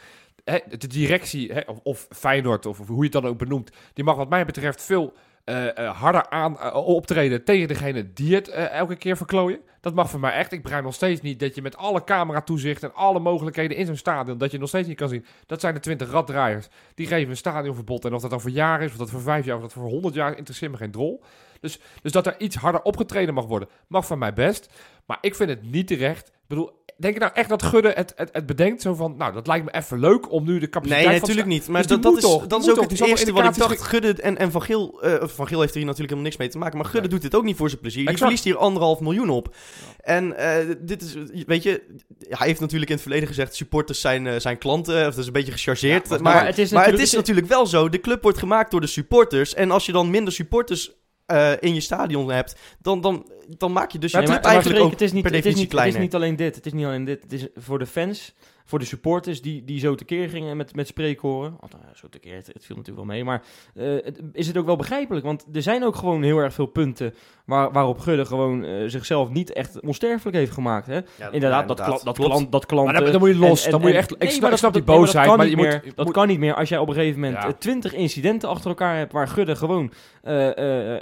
De 0.78 0.86
directie, 0.86 1.68
of, 1.68 1.78
of 1.82 2.06
Feyenoord, 2.10 2.66
of, 2.66 2.78
hoe 2.78 2.96
je 2.96 3.02
het 3.02 3.12
dan 3.12 3.26
ook 3.26 3.38
benoemt... 3.38 3.70
die 3.94 4.04
mag 4.04 4.16
wat 4.16 4.28
mij 4.28 4.44
betreft 4.44 4.82
veel 4.82 5.12
harder 5.44 6.28
aan 6.28 6.58
eh, 6.58 6.74
optreden 6.74 7.44
tegen 7.44 7.68
degene 7.68 8.12
die 8.12 8.34
het 8.34 8.48
eh, 8.48 8.70
elke 8.70 8.96
keer 8.96 9.16
verklooien. 9.16 9.60
Dat 9.80 9.94
mag 9.94 10.10
voor 10.10 10.20
mij 10.20 10.32
echt. 10.32 10.52
Ik 10.52 10.62
begrijp 10.62 10.84
nog 10.84 10.94
steeds 10.94 11.20
niet 11.20 11.40
dat 11.40 11.54
je 11.54 11.62
met 11.62 11.76
alle 11.76 12.04
cameratoezicht... 12.04 12.82
en 12.82 12.94
alle 12.94 13.20
mogelijkheden 13.20 13.76
in 13.76 13.86
zo'n 13.86 13.96
stadion... 13.96 14.38
dat 14.38 14.50
je 14.50 14.58
nog 14.58 14.68
steeds 14.68 14.88
niet 14.88 14.96
kan 14.96 15.08
zien. 15.08 15.24
Dat 15.46 15.60
zijn 15.60 15.74
de 15.74 15.80
twintig 15.80 16.10
raddraaiers. 16.10 16.68
Die 16.94 17.06
geven 17.06 17.30
een 17.30 17.36
stadionverbod. 17.36 18.04
En 18.04 18.14
of 18.14 18.20
dat 18.20 18.30
dan 18.30 18.40
voor 18.40 18.50
jaar 18.50 18.82
is, 18.82 18.90
of 18.90 18.96
dat 18.96 19.10
voor 19.10 19.20
vijf 19.20 19.44
jaar... 19.44 19.56
of 19.56 19.62
dat 19.62 19.72
voor 19.72 19.82
honderd 19.82 20.14
jaar, 20.14 20.36
interesseert 20.36 20.70
me 20.70 20.76
geen 20.76 20.90
drol. 20.90 21.22
Dus, 21.62 21.78
dus 22.02 22.12
dat 22.12 22.26
er 22.26 22.34
iets 22.40 22.56
harder 22.56 22.82
opgetreden 22.82 23.34
mag 23.34 23.46
worden, 23.46 23.68
mag 23.88 24.06
van 24.06 24.18
mij 24.18 24.32
best. 24.32 24.68
Maar 25.06 25.18
ik 25.20 25.34
vind 25.34 25.48
het 25.50 25.70
niet 25.70 25.86
terecht. 25.86 26.26
Ik 26.28 26.48
bedoel, 26.48 26.84
denk 26.96 27.14
je 27.14 27.20
nou 27.20 27.32
echt 27.34 27.48
dat 27.48 27.62
Gudde 27.62 27.92
het, 27.94 28.12
het, 28.16 28.28
het 28.32 28.46
bedenkt? 28.46 28.82
Zo 28.82 28.94
van, 28.94 29.14
nou, 29.16 29.32
dat 29.32 29.46
lijkt 29.46 29.64
me 29.64 29.72
even 29.74 29.98
leuk 30.00 30.32
om 30.32 30.44
nu 30.44 30.58
de 30.58 30.68
capaciteit 30.68 31.00
Nee, 31.06 31.18
van... 31.18 31.20
natuurlijk 31.28 31.46
niet. 31.54 31.68
Maar 31.68 31.80
Dus 31.82 31.90
dat, 31.90 32.02
dat 32.02 32.16
is, 32.16 32.22
toch? 32.22 32.46
dat 32.46 32.62
is 32.62 32.68
ook 32.70 32.74
toch? 32.76 32.88
het 32.90 33.00
eerste 33.00 33.32
wat 33.32 33.44
ik 33.44 33.54
dacht. 33.56 33.82
Gudde 33.82 34.22
en, 34.22 34.38
en 34.38 34.50
Van 34.50 34.62
Geel... 34.62 35.02
eh, 35.02 35.28
Van 35.28 35.46
Geel 35.46 35.60
heeft 35.60 35.72
er 35.72 35.78
hier 35.78 35.86
natuurlijk 35.86 35.98
helemaal 35.98 36.22
niks 36.22 36.36
mee 36.36 36.48
te 36.48 36.58
maken. 36.58 36.76
Maar 36.76 36.84
Gudde 36.86 37.00
Nee. 37.00 37.10
doet 37.10 37.22
dit 37.22 37.34
ook 37.34 37.44
niet 37.44 37.56
voor 37.56 37.68
zijn 37.68 37.80
plezier. 37.80 38.02
Exact. 38.02 38.18
verliest 38.18 38.44
hier 38.44 38.56
anderhalf 38.56 39.00
miljoen 39.00 39.30
op. 39.30 39.54
En 40.00 40.36
eh, 40.36 40.74
dit 40.80 41.02
is... 41.02 41.42
Weet 41.46 41.62
je... 41.62 41.82
Hij 42.28 42.46
heeft 42.46 42.60
natuurlijk 42.60 42.88
in 42.90 42.94
het 42.96 43.04
verleden 43.04 43.28
gezegd... 43.28 43.54
Supporters 43.54 44.00
zijn, 44.00 44.26
eh, 44.26 44.38
zijn 44.40 44.58
klanten. 44.58 44.98
Of 44.98 45.04
dat 45.14 45.18
is 45.18 45.26
een 45.26 45.32
beetje 45.32 45.52
gechargeerd. 45.52 46.08
Ja, 46.08 46.18
maar- 46.18 46.22
maar, 46.22 46.46
het 46.46 46.58
is 46.58 46.70
maar 46.70 46.84
het 46.84 46.90
natuurlijk- 46.90 47.02
is 47.02 47.12
natuurlijk 47.12 47.46
wel 47.46 47.66
zo. 47.66 47.88
De 47.88 48.00
club 48.00 48.22
wordt 48.22 48.38
gemaakt 48.38 48.70
door 48.70 48.80
de 48.80 48.86
supporters. 48.86 49.54
En 49.54 49.70
als 49.70 49.86
je 49.86 49.92
dan 49.92 50.10
minder 50.10 50.32
supporters... 50.32 50.92
eh, 51.32 51.52
in 51.68 51.74
je 51.74 51.80
stadion 51.80 52.30
hebt, 52.30 52.56
dan, 52.80 53.00
dan, 53.00 53.26
dan 53.58 53.72
maak 53.72 53.90
je 53.90 53.98
dus 53.98 54.10
je 54.10 54.16
Nee, 54.16 54.26
club 54.26 54.36
maar- 54.42 54.44
maar 54.46 54.54
eigenlijk 54.54 54.84
ook 54.84 54.90
het 54.90 55.00
is 55.00 55.12
niet, 55.12 55.22
per 55.22 55.30
het 55.34 55.44
is 55.46 55.54
definitie 55.54 55.76
niet, 55.76 55.84
het 55.84 55.94
is 55.94 56.00
niet 56.00 56.14
alleen 56.14 56.36
dit. 56.36 56.54
Het 56.54 56.66
is 56.66 56.72
niet 56.72 56.84
alleen 56.84 57.04
dit. 57.04 57.22
Het 57.22 57.32
is 57.32 57.46
voor 57.56 57.78
de 57.78 57.86
fans, 57.86 58.34
voor 58.72 58.80
de 58.80 58.86
supporters 58.86 59.42
die, 59.42 59.64
die 59.64 59.78
zo 59.80 59.94
tekeer 59.94 60.28
gingen 60.28 60.56
met, 60.56 60.74
met 60.74 60.86
spreekhoren. 60.86 61.52
Oh, 61.60 61.70
nou, 61.70 61.82
zo 61.94 62.08
tekeer, 62.08 62.34
het, 62.34 62.46
het 62.46 62.64
viel 62.64 62.76
natuurlijk 62.76 63.06
wel 63.06 63.14
mee. 63.16 63.24
Maar 63.24 63.42
eh, 63.74 63.86
het, 64.04 64.20
is 64.32 64.46
het 64.46 64.56
ook 64.56 64.66
wel 64.66 64.76
begrijpelijk? 64.76 65.24
Want 65.24 65.46
er 65.52 65.62
zijn 65.62 65.84
ook 65.84 65.96
gewoon 65.96 66.22
heel 66.22 66.38
erg 66.38 66.54
veel 66.54 66.66
punten 66.66 67.14
waar, 67.46 67.72
waarop 67.72 67.98
Gudde 67.98 68.24
gewoon 68.24 68.64
eh, 68.64 68.82
zichzelf 68.86 69.28
niet 69.30 69.52
echt 69.52 69.80
onsterfelijk 69.80 70.36
heeft 70.36 70.52
gemaakt. 70.52 70.86
Hè? 70.86 70.94
Ja, 70.94 71.30
inderdaad, 71.30 71.60
ja, 71.60 71.66
dat, 71.66 71.76
kla- 71.80 71.98
dat, 72.04 72.16
klant, 72.18 72.52
dat 72.52 72.66
klanten... 72.66 72.92
Maar 72.94 73.02
dan, 73.02 73.12
dan 73.12 73.20
moet 73.20 73.30
je 73.30 73.36
los. 73.38 73.58
en- 73.60 73.64
en- 73.64 73.70
dan 73.70 73.80
moet 73.80 73.90
je 73.90 73.96
echt... 73.96 74.12
Ik 74.12 74.18
nee, 74.18 74.30
snap, 74.30 74.50
ik 74.50 74.56
snap 74.56 74.72
dat- 74.72 74.86
die 74.86 74.92
nee, 74.94 75.00
maar 75.00 75.12
dat 75.12 75.14
boosheid, 75.14 75.28
kan 75.28 75.36
maar 75.36 75.48
je 75.48 75.56
meer. 75.56 75.82
moet... 75.84 75.96
Dat 75.96 76.04
moet- 76.04 76.14
kan 76.14 76.26
niet 76.28 76.38
meer 76.38 76.54
als 76.54 76.68
jij 76.68 76.78
op 76.78 76.88
een 76.88 76.94
gegeven 76.94 77.20
moment 77.20 77.42
Ja. 77.42 77.48
eh, 77.48 77.54
twintig 77.58 77.94
incidenten 77.94 78.48
achter 78.48 78.68
elkaar 78.68 78.96
hebt 78.96 79.12
waar 79.12 79.28
Gudde 79.28 79.56
gewoon 79.56 79.92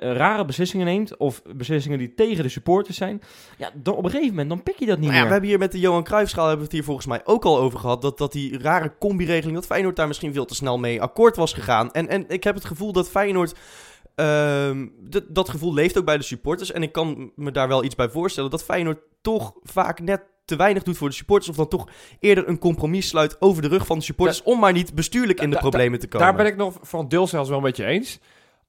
rare 0.01 0.45
beslissingen 0.45 0.87
neemt 0.87 1.17
of 1.17 1.43
beslissingen 1.57 1.99
die 1.99 2.15
tegen 2.15 2.43
de 2.43 2.49
supporters 2.49 2.97
zijn. 2.97 3.23
Ja, 3.59 3.71
dan 3.75 3.95
op 3.95 4.05
een 4.05 4.11
gegeven 4.11 4.31
moment 4.31 4.49
dan 4.49 4.63
pik 4.63 4.79
je 4.79 4.87
dat 4.87 4.99
niet 4.99 5.07
ja, 5.09 5.15
we 5.15 5.21
meer. 5.21 5.31
hebben 5.31 5.49
hier 5.49 5.59
met 5.59 5.73
de 5.73 5.79
Johan 5.81 6.05
Cruijffschaal 6.05 6.43
hebben 6.47 6.59
we 6.59 6.65
het 6.67 6.75
hier 6.75 6.85
volgens 6.85 7.07
mij 7.07 7.21
ook 7.25 7.45
al 7.45 7.60
over 7.61 7.79
gehad. 7.79 8.03
Dat, 8.03 8.19
dat 8.19 8.33
die 8.33 8.59
rare 8.59 8.93
combi-regeling, 8.99 9.55
dat 9.55 9.67
Feyenoord 9.67 9.97
daar 9.97 10.07
misschien 10.09 10.33
veel 10.33 10.45
te 10.45 10.55
snel 10.55 10.79
mee 10.79 11.03
akkoord 11.03 11.37
was 11.37 11.53
gegaan. 11.53 11.93
En, 11.93 12.09
en 12.09 12.25
ik 12.29 12.45
heb 12.45 12.55
het 12.55 12.65
gevoel 12.65 12.93
dat 12.93 13.11
Feyenoord... 13.11 13.55
ehm, 14.15 14.87
dat, 15.01 15.25
dat 15.29 15.49
gevoel 15.49 15.75
leeft 15.75 15.99
ook 15.99 16.05
bij 16.05 16.17
de 16.17 16.25
supporters. 16.25 16.73
En 16.73 16.83
ik 16.83 16.93
kan 16.93 17.33
me 17.37 17.51
daar 17.51 17.69
wel 17.69 17.85
iets 17.85 17.95
bij 17.95 18.09
voorstellen. 18.09 18.51
Dat 18.51 18.65
Feyenoord 18.65 18.99
toch 19.21 19.53
vaak 19.63 20.01
net 20.01 20.23
te 20.45 20.57
weinig 20.57 20.83
doet 20.83 20.97
voor 20.97 21.09
de 21.09 21.15
supporters. 21.15 21.51
Of 21.51 21.57
dan 21.57 21.69
toch 21.69 21.89
eerder 22.19 22.49
een 22.49 22.59
compromis 22.59 23.09
sluit 23.09 23.41
over 23.41 23.63
de 23.63 23.69
rug 23.69 23.87
van 23.87 23.99
de 23.99 24.05
supporters. 24.05 24.43
om 24.43 24.61
maar 24.61 24.73
niet 24.73 24.95
bestuurlijk 24.95 25.41
in 25.41 25.51
de 25.51 25.57
problemen 25.57 25.99
te 25.99 26.09
komen. 26.09 26.27
Daar 26.27 26.37
ben 26.37 26.47
ik 26.47 26.57
nog 26.57 26.79
van 26.83 27.09
deel 27.09 27.27
zelfs 27.27 27.49
wel 27.49 27.59
een 27.59 27.65
beetje 27.65 27.85
eens. 27.85 28.19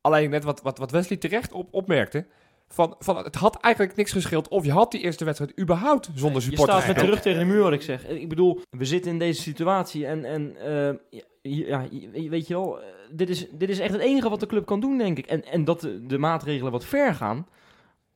Alleen 0.02 0.30
net 0.30 0.44
wat, 0.44 0.62
wat, 0.62 0.78
wat 0.78 0.92
Wesley 0.92 1.18
terecht 1.18 1.52
op, 1.52 1.68
opmerkte. 1.72 2.26
Van, 2.74 2.96
van, 3.00 3.18
het 3.18 3.36
had 3.36 3.56
eigenlijk 3.60 3.96
niks 3.96 4.12
gescheeld 4.12 4.48
of 4.48 4.66
je 4.66 4.72
had 4.72 4.92
die 4.92 5.02
eerste 5.02 5.26
wedstrijd 5.26 5.60
überhaupt 5.60 6.10
zonder 6.16 6.42
Je 6.42 6.48
supporters. 6.48 6.78
staat 6.78 6.88
met 6.88 6.96
de 6.96 7.02
gespeeld. 7.02 7.14
rug 7.14 7.22
tegen 7.22 7.40
de 7.48 7.54
muur, 7.54 7.64
wat 7.64 7.74
ik 7.74 7.82
zeg. 7.82 8.08
Ik 8.08 8.30
bedoel, 8.30 8.62
we 8.70 8.86
zitten 8.86 9.12
in 9.12 9.20
deze 9.20 9.42
situatie 9.42 10.06
en, 10.06 10.26
en 10.26 10.56
eh, 10.58 10.94
ja, 11.10 11.22
ja, 11.42 11.86
je- 12.14 12.30
weet 12.30 12.48
je 12.48 12.54
wel, 12.54 12.82
eh, 12.82 12.86
dit 13.12 13.30
is, 13.30 13.48
dit 13.52 13.70
is 13.70 13.80
echt 13.80 13.92
het 13.94 14.02
enige 14.02 14.30
wat 14.30 14.40
de 14.40 14.46
club 14.46 14.66
kan 14.66 14.80
doen, 14.80 14.98
denk 14.98 15.18
ik. 15.18 15.26
En, 15.26 15.46
en 15.46 15.64
dat 15.64 15.82
de, 15.82 16.06
de 16.06 16.18
maatregelen 16.18 16.72
wat 16.72 16.86
ver 16.86 17.16
gaan, 17.16 17.48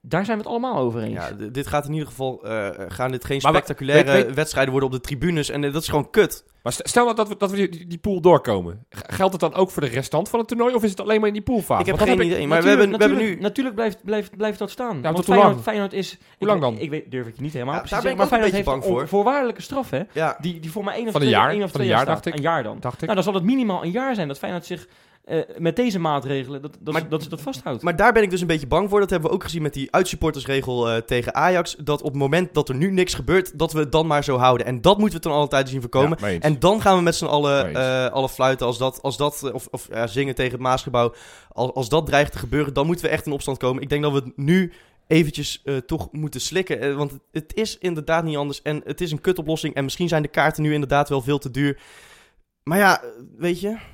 daar 0.01 0.25
zijn 0.25 0.37
we 0.37 0.43
het 0.43 0.51
allemaal 0.51 0.77
over 0.77 1.01
eens. 1.01 1.13
Ja, 1.13 1.31
dit 1.31 1.67
gaat 1.67 1.85
in 1.85 1.93
ieder 1.93 2.07
geval... 2.07 2.45
eh, 2.45 2.69
gaan 2.87 3.11
dit 3.11 3.25
geen 3.25 3.39
Maar 3.41 3.51
spectaculaire 3.53 4.11
weet- 4.11 4.25
weet- 4.25 4.35
wedstrijden 4.35 4.71
worden 4.71 4.89
op 4.89 4.95
de 4.95 5.01
tribunes. 5.01 5.49
En 5.49 5.61
dat 5.61 5.81
is 5.81 5.87
gewoon 5.89 6.09
kut. 6.09 6.45
Maar 6.65 6.73
st- 6.73 6.87
stel 6.89 7.03
nou 7.03 7.15
dat 7.15 7.27
we, 7.27 7.35
dat 7.37 7.51
we 7.51 7.55
die, 7.67 7.87
die 7.87 7.97
pool 7.97 8.21
doorkomen. 8.21 8.85
Geldt 8.89 9.31
het 9.31 9.41
dan 9.41 9.53
ook 9.53 9.71
voor 9.71 9.81
de 9.81 9.87
restant 9.87 10.29
van 10.29 10.39
het 10.39 10.47
toernooi 10.47 10.73
of 10.75 10.83
is 10.83 10.89
het 10.89 10.99
alleen 11.01 11.19
maar 11.19 11.27
in 11.27 11.33
die 11.33 11.43
poolfase? 11.43 11.79
Ik 11.79 11.85
heb 11.85 11.97
geen 11.97 12.19
ik- 12.19 12.25
idee. 12.25 12.47
Maar 12.47 12.61
we 12.61 12.67
hebben, 12.67 12.85
we 12.85 12.91
hebben 12.97 13.09
natuurlijk, 13.09 13.37
nu... 13.37 13.41
Natuurlijk 13.41 13.75
blijft, 13.75 14.03
blijft, 14.03 14.37
blijft 14.37 14.59
dat 14.59 14.69
staan. 14.69 15.01
tot 15.01 15.01
Want 15.03 15.25
hoe 15.25 15.35
lang? 15.35 15.39
Feyenoord, 15.41 15.63
Feyenoord 15.63 15.93
is... 15.93 16.17
Hoe 16.37 16.47
lang 16.47 16.61
dan? 16.61 16.77
Ik 16.77 16.89
weet, 16.89 17.11
durf 17.11 17.27
ik 17.27 17.39
niet 17.39 17.53
helemaal 17.53 17.73
Ja, 17.73 17.79
precies 17.79 18.01
daar 18.03 18.11
te 18.11 18.17
ben 18.17 18.17
zeggen. 18.27 18.35
ik 18.37 18.41
Maar 18.41 18.49
een 18.49 18.51
Feyenoord 18.51 18.51
heeft 18.53 18.67
een 18.67 18.91
bang 18.91 18.99
voor. 18.99 19.07
voorwaardelijke 19.07 19.61
straf, 19.61 19.89
hè? 19.89 20.01
Ja, 20.11 20.37
Die, 20.41 20.59
die 20.59 20.71
voor 20.71 20.83
mij 20.83 20.95
één 20.95 21.05
of 21.05 21.11
Van 21.11 21.21
een 21.21 21.27
twee, 21.27 21.39
jaar? 21.39 21.49
één 21.49 21.63
of 21.63 21.69
Van 21.71 21.71
twee 21.71 21.83
een 21.87 21.89
jaar, 21.95 22.05
jaar 22.05 22.13
dacht 22.13 22.25
ik. 22.25 22.35
Een 22.35 22.41
jaar 22.41 22.63
dan. 22.63 22.77
Dacht 22.79 22.95
ik. 22.95 23.01
Nou, 23.01 23.13
dan 23.13 23.23
zal 23.23 23.33
het 23.33 23.43
minimaal 23.43 23.83
een 23.83 23.91
jaar 23.91 24.15
zijn 24.15 24.27
dat 24.27 24.37
Feyenoord 24.37 24.65
zich 24.65 24.87
eh, 25.25 25.39
met 25.57 25.75
deze 25.75 25.99
maatregelen, 25.99 26.61
dat, 26.61 26.77
dat, 26.79 26.93
Maar- 26.93 27.09
dat 27.09 27.23
ze 27.23 27.29
dat 27.29 27.41
vasthoudt. 27.41 27.81
Maar 27.81 27.95
daar 27.95 28.13
ben 28.13 28.23
ik 28.23 28.29
dus 28.29 28.41
een 28.41 28.47
beetje 28.47 28.67
bang 28.67 28.89
voor. 28.89 28.99
Dat 28.99 29.09
hebben 29.09 29.29
we 29.29 29.35
ook 29.35 29.43
gezien 29.43 29.61
met 29.61 29.73
die 29.73 29.91
uitsupportersregel 29.91 30.89
eh, 30.89 30.97
tegen 31.01 31.35
Ajax. 31.35 31.75
Dat 31.83 32.01
op 32.01 32.11
het 32.11 32.21
moment 32.21 32.53
dat 32.53 32.69
er 32.69 32.75
nu 32.75 32.91
niks 32.91 33.13
gebeurt, 33.13 33.59
dat 33.59 33.73
we 33.73 33.79
het 33.79 33.91
dan 33.91 34.07
maar 34.07 34.23
zo 34.23 34.37
houden. 34.37 34.65
En 34.65 34.81
dat 34.81 34.97
moeten 34.97 35.17
we 35.17 35.23
ten 35.23 35.33
alle 35.33 35.47
tijde 35.47 35.69
zien 35.69 35.81
voorkomen. 35.81 36.17
Ja, 36.21 36.39
en 36.39 36.59
dan 36.59 36.81
gaan 36.81 36.97
we 36.97 37.03
met 37.03 37.15
z'n 37.15 37.25
allen, 37.25 37.75
eh, 37.75 38.11
alle 38.11 38.29
fluiten 38.29 38.65
als 38.65 38.77
dat, 38.77 39.01
als 39.01 39.17
dat 39.17 39.51
of, 39.53 39.67
of 39.71 39.87
ja, 39.91 40.07
zingen 40.07 40.35
tegen 40.35 40.51
het 40.51 40.61
Maasgebouw. 40.61 41.13
Als, 41.51 41.73
als 41.73 41.89
dat 41.89 42.05
dreigt 42.05 42.31
te 42.31 42.39
gebeuren, 42.39 42.73
dan 42.73 42.85
moeten 42.85 43.05
we 43.05 43.11
echt 43.11 43.25
in 43.25 43.31
opstand 43.31 43.57
komen. 43.57 43.81
Ik 43.81 43.89
denk 43.89 44.03
dat 44.03 44.11
we 44.11 44.17
het 44.17 44.37
nu 44.37 44.73
eventjes 45.07 45.61
eh, 45.63 45.77
toch 45.77 46.07
moeten 46.11 46.41
slikken. 46.41 46.97
want 46.97 47.11
het, 47.11 47.21
het 47.31 47.53
is 47.53 47.77
inderdaad 47.77 48.23
niet 48.23 48.37
anders. 48.37 48.61
En 48.61 48.81
het 48.83 49.01
is 49.01 49.11
een 49.11 49.21
kutoplossing. 49.21 49.75
En 49.75 49.83
misschien 49.83 50.07
zijn 50.07 50.21
de 50.21 50.27
kaarten 50.27 50.63
nu 50.63 50.73
inderdaad 50.73 51.09
wel 51.09 51.21
veel 51.21 51.37
te 51.37 51.51
duur. 51.51 51.79
Maar 52.63 52.77
ja, 52.77 53.01
weet 53.37 53.59
je... 53.59 53.93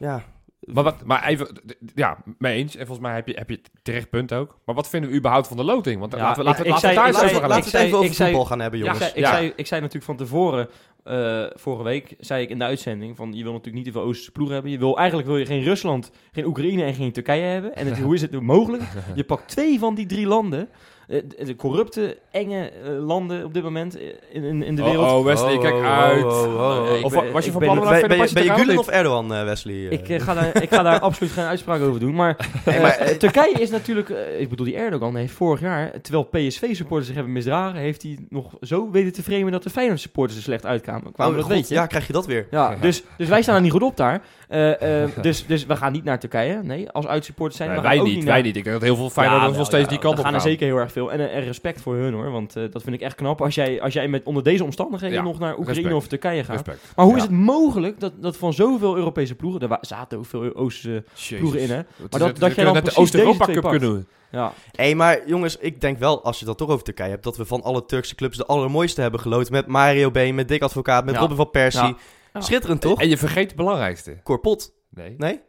Ja, 0.00 0.22
Maar, 0.60 0.84
wat, 0.84 1.04
maar 1.04 1.24
even, 1.26 1.60
ja, 1.94 2.18
mee 2.38 2.56
eens. 2.56 2.76
En 2.76 2.86
volgens 2.86 3.06
mij 3.06 3.14
heb 3.14 3.26
je, 3.28 3.34
heb 3.34 3.50
je 3.50 3.60
terecht 3.82 4.10
punt 4.10 4.32
ook. 4.32 4.58
Maar 4.64 4.74
wat 4.74 4.88
vinden 4.88 5.10
we 5.10 5.16
überhaupt 5.16 5.48
van 5.48 5.56
de 5.56 5.64
loting? 5.64 6.00
Want 6.00 6.12
Ja, 6.12 6.18
laten 6.18 6.38
we, 6.38 6.44
laten, 6.48 6.60
ik- 6.60 6.66
we- 6.66 6.70
laten 6.72 6.88
we 6.88 6.94
zei- 6.94 7.04
het 7.06 7.14
daar 7.14 7.22
eens 7.22 7.30
over 7.32 7.40
gaan 7.40 7.48
laten 7.56 7.70
we 7.72 7.76
het 7.78 7.86
even 7.86 7.98
over 7.98 8.10
ik 8.10 8.16
zei- 8.16 8.28
voetbal 8.30 8.46
gaan 8.48 8.60
hebben, 8.60 8.78
Ja, 8.78 8.84
jongens. 8.84 9.04
ik, 9.06 9.10
zei, 9.12 9.24
ik, 9.24 9.30
Ja. 9.30 9.36
zei, 9.38 9.52
ik 9.56 9.66
zei 9.66 9.80
natuurlijk 9.80 10.06
van 10.06 10.16
tevoren, 10.16 10.68
eh, 11.04 11.44
vorige 11.54 11.82
week, 11.82 12.14
zei 12.18 12.42
ik 12.42 12.50
in 12.50 12.58
de 12.58 12.64
uitzending, 12.64 13.16
van 13.16 13.32
je 13.32 13.42
wil 13.42 13.52
natuurlijk 13.52 13.76
niet 13.84 13.92
te 13.92 13.92
veel 13.98 14.08
Oosterse 14.08 14.32
ploegen 14.32 14.54
hebben. 14.54 14.72
Je 14.72 14.78
wil, 14.78 14.98
eigenlijk 14.98 15.28
wil 15.28 15.36
je 15.38 15.46
geen 15.46 15.62
Rusland, 15.62 16.10
geen 16.32 16.44
Oekraïne 16.46 16.82
en 16.84 16.94
geen 16.94 17.12
Turkije 17.12 17.42
hebben. 17.44 17.74
En 17.76 17.86
het, 17.86 17.98
hoe 18.06 18.14
is 18.14 18.20
het 18.22 18.30
nu 18.30 18.40
mogelijk? 18.40 18.82
Je 19.14 19.24
pakt 19.24 19.48
twee 19.48 19.78
van 19.78 19.94
die 19.94 20.06
drie 20.06 20.26
landen, 20.26 20.60
eh, 20.60 20.99
de, 21.10 21.44
de 21.44 21.56
corrupte, 21.56 22.16
enge 22.30 22.70
eh, 22.84 23.06
landen 23.06 23.44
op 23.44 23.54
dit 23.54 23.62
moment 23.62 23.98
eh, 23.98 24.06
in, 24.32 24.42
in, 24.44 24.62
in 24.62 24.74
de 24.76 24.82
wereld. 24.82 25.06
Oh, 25.10 25.18
oh, 25.18 25.24
Wesley, 25.24 25.58
kijk 25.58 25.74
Oh, 25.74 25.80
oh, 25.80 25.98
uit. 25.98 26.24
oh, 26.24 26.42
oh, 26.54 26.92
oh. 26.92 27.04
Of 27.04 27.12
ben- 27.12 27.32
was 27.32 27.44
je 27.44 27.52
van 27.52 27.60
plan 27.60 27.78
om 27.78 27.84
Ben, 27.84 27.90
naar 27.92 28.08
ben, 28.08 28.28
ben 28.34 28.44
je? 28.44 28.50
Gulen 28.52 28.78
of 28.78 28.86
of 28.86 28.88
Erdogan, 28.94 29.34
eh, 29.34 29.44
Wesley? 29.44 29.74
eh? 29.74 29.90
Ik, 29.92 30.08
eh, 30.08 30.20
ga 30.20 30.34
daar, 30.34 30.62
ik 30.62 30.68
ga 30.74 30.82
daar 30.82 31.00
absoluut 31.08 31.32
geen 31.32 31.44
uitspraak 31.44 31.80
over 31.80 32.00
doen. 32.00 32.14
Maar, 32.14 32.36
eh, 32.64 32.82
maar, 32.82 32.96
eh, 32.96 33.16
Turkije 33.18 33.52
is 33.60 33.70
natuurlijk... 33.70 34.10
eh, 34.10 34.40
ik 34.40 34.48
bedoel, 34.48 34.66
die 34.66 34.76
Erdogan 34.76 35.16
heeft 35.16 35.32
vorig 35.32 35.60
jaar... 35.60 36.00
Terwijl 36.00 36.24
PSV-supporters 36.24 37.06
zich 37.06 37.14
hebben 37.14 37.32
misdragen... 37.32 37.80
heeft 37.80 38.02
hij 38.02 38.18
nog 38.28 38.52
zo 38.60 38.90
weten 38.90 39.12
te 39.12 39.22
framen... 39.22 39.52
dat 39.52 39.62
de 39.62 39.70
Feyenoord-supporters 39.70 40.36
er 40.38 40.44
slecht 40.44 40.66
uitkwamen. 40.66 41.12
Kwamen, 41.12 41.34
Oh, 41.34 41.40
dat 41.40 41.48
weet 41.48 41.68
je. 41.68 41.74
Ja, 41.74 41.86
krijg 41.86 42.06
je 42.06 42.12
dat 42.12 42.26
weer. 42.26 42.46
Ja, 42.50 42.76
dus, 42.80 43.02
dus 43.16 43.28
wij 43.28 43.42
staan 43.42 43.54
er 43.54 43.60
niet 43.60 43.72
goed 43.72 43.82
op 43.82 43.96
daar. 43.96 44.22
Eh, 44.50 45.02
eh, 45.02 45.10
dus, 45.22 45.46
dus 45.46 45.66
we 45.66 45.76
gaan 45.76 45.92
niet 45.92 46.04
naar 46.04 46.18
Turkije. 46.18 46.60
Nee, 46.62 46.90
als 46.90 47.06
uitsupporters 47.06 47.56
zijn. 47.56 47.68
Nee, 47.70 47.78
we 47.78 47.84
gaan 47.84 47.92
wij 47.96 48.00
ook 48.02 48.08
niet, 48.08 48.16
naar- 48.24 48.26
wij 48.32 48.42
niet. 48.42 48.56
Ik 48.56 48.64
denk 48.64 48.76
dat 48.76 48.84
heel 48.84 48.96
veel 48.96 49.10
Feyenoorders 49.10 49.50
Ja, 49.52 49.56
nog 49.58 49.66
steeds 49.66 49.82
ja, 49.84 49.88
die 49.90 49.98
kant 49.98 50.12
we 50.14 50.18
op 50.20 50.24
gaan 50.26 50.34
gaan. 50.34 50.44
er 50.44 50.50
zeker 50.50 50.66
heel 50.66 50.76
erg 50.76 50.92
veel. 50.92 51.12
En, 51.12 51.20
eh, 51.30 51.36
en 51.36 51.44
respect 51.44 51.80
voor 51.80 51.94
hun 51.96 52.12
hoor. 52.12 52.30
Want 52.30 52.56
eh, 52.56 52.62
dat 52.70 52.82
vind 52.82 52.94
ik 52.94 53.00
echt 53.00 53.14
knap. 53.14 53.40
Als 53.42 53.54
jij, 53.54 53.80
als 53.82 53.92
jij 53.92 54.08
met, 54.08 54.22
onder 54.24 54.42
deze 54.42 54.64
omstandigheden 54.64 55.16
Ja, 55.16 55.22
nog 55.22 55.38
naar 55.38 55.50
Oekraïne 55.58 55.74
respect. 55.74 55.94
of 55.96 56.06
Turkije 56.06 56.44
gaat. 56.44 56.54
Respect. 56.54 56.92
Maar 56.96 57.04
hoe 57.04 57.14
Ja. 57.14 57.20
is 57.20 57.26
het 57.28 57.38
mogelijk 57.38 58.00
dat, 58.00 58.12
dat 58.16 58.36
van 58.36 58.52
zoveel 58.52 58.96
Europese 58.96 59.34
ploegen... 59.34 59.60
Er 59.70 59.78
zaten 59.80 60.18
ook 60.18 60.26
veel 60.26 60.54
Oosterse 60.54 61.36
ploegen 61.38 61.60
in 61.60 61.70
hè. 61.70 61.76
Maar 62.10 62.20
dat- 62.20 62.38
dat 62.38 62.54
jij 62.54 62.64
dan 62.64 62.74
net 62.74 62.84
de 62.84 62.96
Oost-Europa 62.96 63.44
Cup 63.46 63.62
kunnen 63.62 63.80
doen. 63.80 64.06
Ja, 64.32 64.52
Hé, 64.76 64.94
maar 64.94 65.18
jongens, 65.26 65.56
ik 65.56 65.80
denk 65.80 65.98
wel, 65.98 66.24
als 66.24 66.38
je 66.38 66.44
dat 66.44 66.58
toch 66.58 66.68
over 66.68 66.84
Turkije 66.84 67.10
hebt, 67.10 67.24
dat 67.24 67.36
we 67.36 67.44
van 67.44 67.62
alle 67.62 67.86
Turkse 67.86 68.14
clubs 68.14 68.36
de 68.36 68.46
allermooiste 68.46 69.00
hebben 69.00 69.20
geloten. 69.20 69.52
Met 69.52 69.66
Mario 69.66 70.10
Been, 70.10 70.34
met 70.34 70.48
Dick 70.48 70.62
Advocaat, 70.62 71.04
met 71.04 71.14
Ja. 71.14 71.20
Robin 71.20 71.36
van 71.36 71.50
Persie. 71.50 71.82
Ja. 71.82 71.96
Ja. 72.32 72.40
Schitterend, 72.40 72.80
toch? 72.80 73.00
En 73.00 73.08
je 73.08 73.16
vergeet 73.16 73.46
het 73.46 73.56
belangrijkste. 73.56 74.16
Korpot. 74.22 74.72
Nee. 74.88 75.14
Nee? 75.18 75.40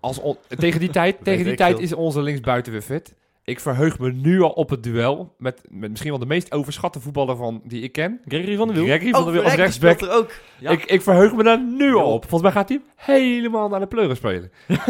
Als 0.00 0.18
on- 0.18 0.36
tegen 0.48 0.80
die 0.80 0.90
tijd, 0.90 1.16
tegen 1.24 1.44
die 1.44 1.54
tijd 1.54 1.78
is 1.78 1.92
onze 1.92 2.22
linksbuiten 2.22 2.72
weer 2.72 2.82
fit. 2.82 3.14
Ik 3.46 3.60
verheug 3.60 3.98
me 3.98 4.12
nu 4.12 4.40
al 4.42 4.50
op 4.50 4.70
het 4.70 4.82
duel 4.82 5.34
met, 5.38 5.60
met 5.70 5.90
misschien 5.90 6.10
wel 6.10 6.18
de 6.20 6.26
meest 6.26 6.52
overschatte 6.52 7.00
voetballer 7.00 7.36
van, 7.36 7.60
die 7.64 7.82
ik 7.82 7.92
ken. 7.92 8.20
Gregory 8.28 8.56
van 8.56 8.66
der 8.66 8.76
Wiel. 8.76 8.86
Gregory 8.86 9.10
van 9.10 9.24
der 9.24 9.32
Wiel 9.32 9.42
als 9.42 9.54
rechtsback. 9.54 10.00
er 10.00 10.12
ook. 10.12 10.30
Ja. 10.58 10.70
Ik, 10.70 10.84
ik 10.84 11.02
verheug 11.02 11.34
me 11.34 11.42
daar 11.42 11.60
nu 11.62 11.94
al 11.94 12.12
op. 12.12 12.20
Volgens 12.28 12.42
mij 12.42 12.52
gaat 12.52 12.68
hij 12.68 12.80
helemaal 12.96 13.68
naar 13.68 13.80
de 13.80 13.86
pleuren 13.86 14.16
spelen. 14.16 14.50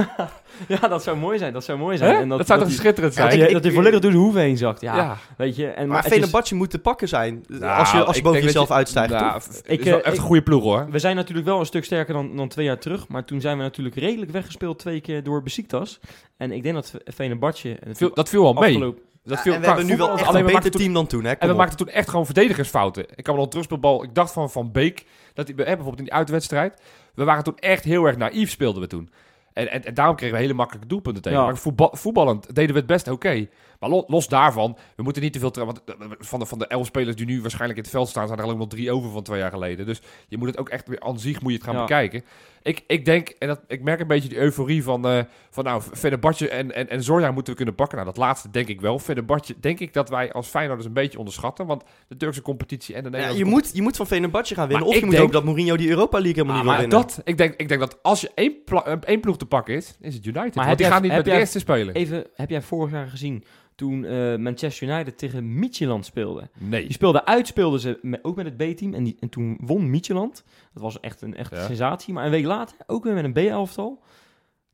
Ja, 0.69 0.89
dat 0.89 1.03
zou 1.03 1.17
mooi 1.17 1.39
zijn. 1.39 1.53
Dat 1.53 1.65
zou 1.65 1.79
mooi 1.79 1.97
zijn. 1.97 2.15
Hè? 2.15 2.21
En 2.21 2.29
dat, 2.29 2.47
zou 2.47 2.61
toch 2.61 2.71
schitterend 2.71 3.15
Ja, 3.15 3.19
zijn? 3.21 3.27
dat, 3.31 3.39
ik- 3.39 3.45
hij, 3.45 3.53
dat 3.53 3.65
hij 3.65 3.73
volledig 3.73 4.01
door 4.01 4.11
de 4.11 4.17
hoeven 4.17 4.41
heen 4.41 4.57
zakt. 4.57 4.81
Ja, 4.81 4.97
Ja. 4.97 5.17
weet 5.37 5.57
je. 5.57 5.67
En, 5.67 5.89
Maar 5.89 6.07
is- 6.07 6.13
Venebatje 6.13 6.55
moet 6.55 6.71
te 6.71 6.79
pakken 6.79 7.09
zijn. 7.09 7.45
Nou, 7.49 7.79
als 7.79 7.93
je, 7.93 8.05
als 8.05 8.17
je 8.17 8.23
boven 8.23 8.43
jezelf 8.43 8.69
je- 8.69 8.75
uitstijgt, 8.75 9.11
nou, 9.13 9.41
Ik, 9.67 9.79
is 9.81 9.85
wel 9.85 9.93
eh, 9.99 10.05
echt 10.05 10.15
ik- 10.15 10.21
een 10.21 10.27
goede 10.27 10.43
ploeg 10.43 10.63
hoor. 10.63 10.87
we 10.91 10.99
zijn 10.99 11.17
natuurlijk 11.17 11.47
wel 11.47 11.61
een 11.61 11.67
stuk 11.67 11.85
sterker 11.85 12.15
dan, 12.15 12.37
dan 12.37 12.49
twee 12.49 12.65
jaar 12.67 12.79
terug. 12.79 13.09
Maar 13.09 13.25
toen 13.25 13.41
zijn 13.41 13.57
we 13.57 13.63
natuurlijk 13.63 13.97
redelijk 13.97 14.31
weggespeeld 14.31 14.79
twee 14.79 15.01
keer 15.01 15.23
door 15.23 15.43
Besiktas. 15.43 16.01
En 16.37 16.53
ik 16.53 16.63
denk 16.63 16.75
dat 16.75 16.95
Venebatje... 17.05 17.71
en 17.81 17.89
het 17.89 17.97
Viel- 17.97 18.15
dat 18.15 18.29
viel 18.29 18.46
wel 18.53 18.63
mee. 18.63 18.73
afgelopen- 18.75 19.05
Dat 19.25 19.37
Ja, 19.37 19.43
viel, 19.43 19.53
en 19.53 19.59
we 19.59 19.65
qua 19.65 19.75
hebben 19.75 19.91
nu 19.93 19.97
wel 19.99 20.07
voetbal- 20.07 20.25
echt 20.27 20.35
alleen 20.35 20.47
een 20.49 20.55
beter 20.55 20.71
toen- 20.71 20.81
team 20.81 20.93
dan 20.93 21.07
toen, 21.07 21.25
hè? 21.25 21.31
En 21.33 21.47
we 21.47 21.53
op. 21.53 21.59
maakten 21.59 21.77
toen 21.77 21.89
echt 21.89 22.09
gewoon 22.09 22.25
verdedigersfouten. 22.25 23.07
Ik 23.15 23.25
kan 23.25 23.35
me 23.35 23.41
nog 23.41 23.49
terugspeelbal. 23.49 24.03
Ik 24.03 24.15
dacht 24.15 24.33
van 24.33 24.51
Van 24.51 24.73
Beek. 24.73 25.07
Dat 25.35 25.47
hij, 25.49 25.57
eh, 25.57 25.65
bijvoorbeeld 25.65 25.99
in 25.99 26.05
die 26.05 26.13
uitwedstrijd. 26.13 26.83
We 27.15 27.25
waren 27.25 27.45
toen 27.45 27.57
echt 27.59 27.85
heel 27.85 28.05
erg 28.05 28.17
naïef 28.17 28.51
speelden 28.51 28.83
we 28.83 28.89
toen. 28.89 29.11
En, 29.53 29.71
en, 29.71 29.85
en 29.85 29.95
daarom 29.95 30.17
kregen 30.17 30.35
we 30.37 30.41
hele 30.43 30.55
makkelijke 30.55 30.89
doelpunten 30.89 31.23
tegen. 31.23 31.39
Ja. 31.39 31.45
Maar 31.45 31.57
voetbal, 31.57 31.91
voetballend 31.93 32.55
deden 32.55 32.73
we 32.73 32.79
het 32.79 32.87
best 32.89 33.09
oké. 33.09 33.49
Maar 33.81 33.91
lo- 33.91 34.05
los 34.07 34.29
daarvan, 34.29 34.77
we 34.97 35.03
moeten 35.03 35.23
niet 35.23 35.33
te 35.33 35.39
veel... 35.39 35.53
Want 35.55 35.85
eh, 35.85 35.95
van 36.19 36.39
de, 36.39 36.47
van 36.47 36.59
de 36.59 36.67
elf 36.67 36.87
spelers 36.87 37.17
die 37.17 37.27
nu 37.27 37.41
waarschijnlijk 37.41 37.79
in 37.79 37.85
het 37.85 37.93
veld 37.93 38.09
staan... 38.09 38.27
zijn 38.27 38.39
er 38.39 38.45
alleen 38.45 38.59
nog 38.59 38.69
drie 38.69 38.93
over 38.93 39.11
van 39.11 39.23
twee 39.23 39.39
jaar 39.39 39.51
geleden. 39.51 39.87
Dus 39.87 40.01
je 40.29 40.37
moet 40.39 40.49
het 40.49 40.59
ook 40.59 40.69
echt 40.69 40.89
weer 40.89 41.01
aan 41.01 41.19
zich 41.19 41.41
moet 41.43 41.51
je 41.53 41.57
het 41.59 41.67
gaan 41.67 41.75
Ja. 41.75 41.81
bekijken. 41.81 42.25
Ik, 42.63 42.85
ik 42.87 43.05
denk, 43.05 43.29
en 43.29 43.49
dat, 43.49 43.61
ik 43.69 43.83
merk 43.83 44.01
een 44.01 44.07
beetje 44.07 44.29
die 44.29 44.39
euforie 44.39 44.83
van... 44.83 45.07
eh 45.09 45.21
van 45.51 45.65
nou, 45.65 45.83
Fenerbahce 45.95 46.49
en, 46.49 46.75
en, 46.75 46.89
en 46.91 47.03
Zorja 47.03 47.31
moeten 47.31 47.51
we 47.53 47.57
kunnen 47.57 47.75
pakken. 47.75 47.97
Nou, 47.99 48.09
dat 48.11 48.19
laatste 48.19 48.51
denk 48.51 48.69
ik 48.69 48.81
wel. 48.81 48.99
Fenerbahce 48.99 49.55
denk 49.61 49.81
ik 49.81 49.93
dat 49.93 50.09
wij 50.09 50.33
als 50.33 50.49
Feyenoorders 50.49 50.87
een 50.89 50.93
beetje 50.95 51.19
onderschatten. 51.19 51.67
Want 51.67 51.83
de 52.09 52.17
Turkse 52.17 52.43
competitie 52.43 52.95
en 52.95 53.03
de 53.03 53.09
Ja, 53.09 53.15
Nederlandse 53.17 53.45
je, 53.45 53.51
moet, 53.51 53.71
je 53.75 53.83
moet 53.83 53.97
van 53.97 54.07
Venebatje 54.07 54.55
gaan 54.55 54.69
winnen. 54.69 54.87
Maar 54.87 54.89
of 54.89 54.95
je 54.95 55.01
ik 55.01 55.07
moet 55.07 55.15
denk- 55.15 55.27
ook 55.27 55.33
dat 55.33 55.45
Mourinho 55.45 55.77
die 55.77 55.89
Europa 55.89 56.19
League 56.21 56.35
helemaal 56.43 56.57
Ah, 56.57 56.63
niet 56.63 56.71
wil 56.73 56.81
maar 56.91 56.91
winnen. 57.01 57.15
dat, 57.17 57.27
ik, 57.27 57.39
denk, 57.39 57.55
ik 57.57 57.69
denk 57.69 57.81
dat 57.81 57.99
als 58.03 58.21
je 58.21 58.31
één, 58.35 58.55
pla- 58.65 58.99
één 59.05 59.21
ploeg 59.21 59.37
te 59.39 59.47
pakken 59.47 59.75
is, 59.75 59.97
is 60.01 60.15
het 60.15 60.27
United. 60.27 60.55
Maar 60.55 60.65
want 60.67 60.79
die 60.79 60.87
jij- 60.87 60.95
gaan 60.95 61.03
niet 61.05 61.13
met 61.13 61.25
de 61.25 61.31
eerste 61.33 61.59
spelen. 61.59 61.95
Even, 61.95 62.27
heb 62.35 62.51
jij 62.51 62.63
vorig 62.63 62.93
jaar 62.93 63.09
gezien 63.09 63.45
toen 63.77 64.05
eh, 64.05 64.37
Manchester 64.37 64.89
United 64.89 65.19
tegen 65.19 65.59
Midtjylland 65.59 66.05
speelde? 66.07 66.49
Nee. 66.59 66.83
Die 66.83 66.93
speelden 66.93 67.27
uit, 67.27 67.47
speelden 67.47 67.81
ze 67.81 67.99
met, 68.03 68.25
ook 68.25 68.37
met 68.37 68.45
het 68.45 68.57
B-team. 68.57 68.95
En, 68.95 69.05
die- 69.05 69.17
en 69.21 69.29
toen 69.29 69.59
won 69.61 69.91
Midtjylland. 69.91 70.45
Dat 70.75 70.83
was 70.83 71.01
echt 71.01 71.23
een 71.23 71.35
echte 71.37 71.55
Ja. 71.55 71.67
sensatie. 71.67 72.15
Maar 72.15 72.25
een 72.25 72.31
week 72.31 72.45
later, 72.45 72.77
ook 72.87 73.05
weer 73.05 73.15
met 73.15 73.25
een 73.25 73.33
B-elftal. 73.33 74.03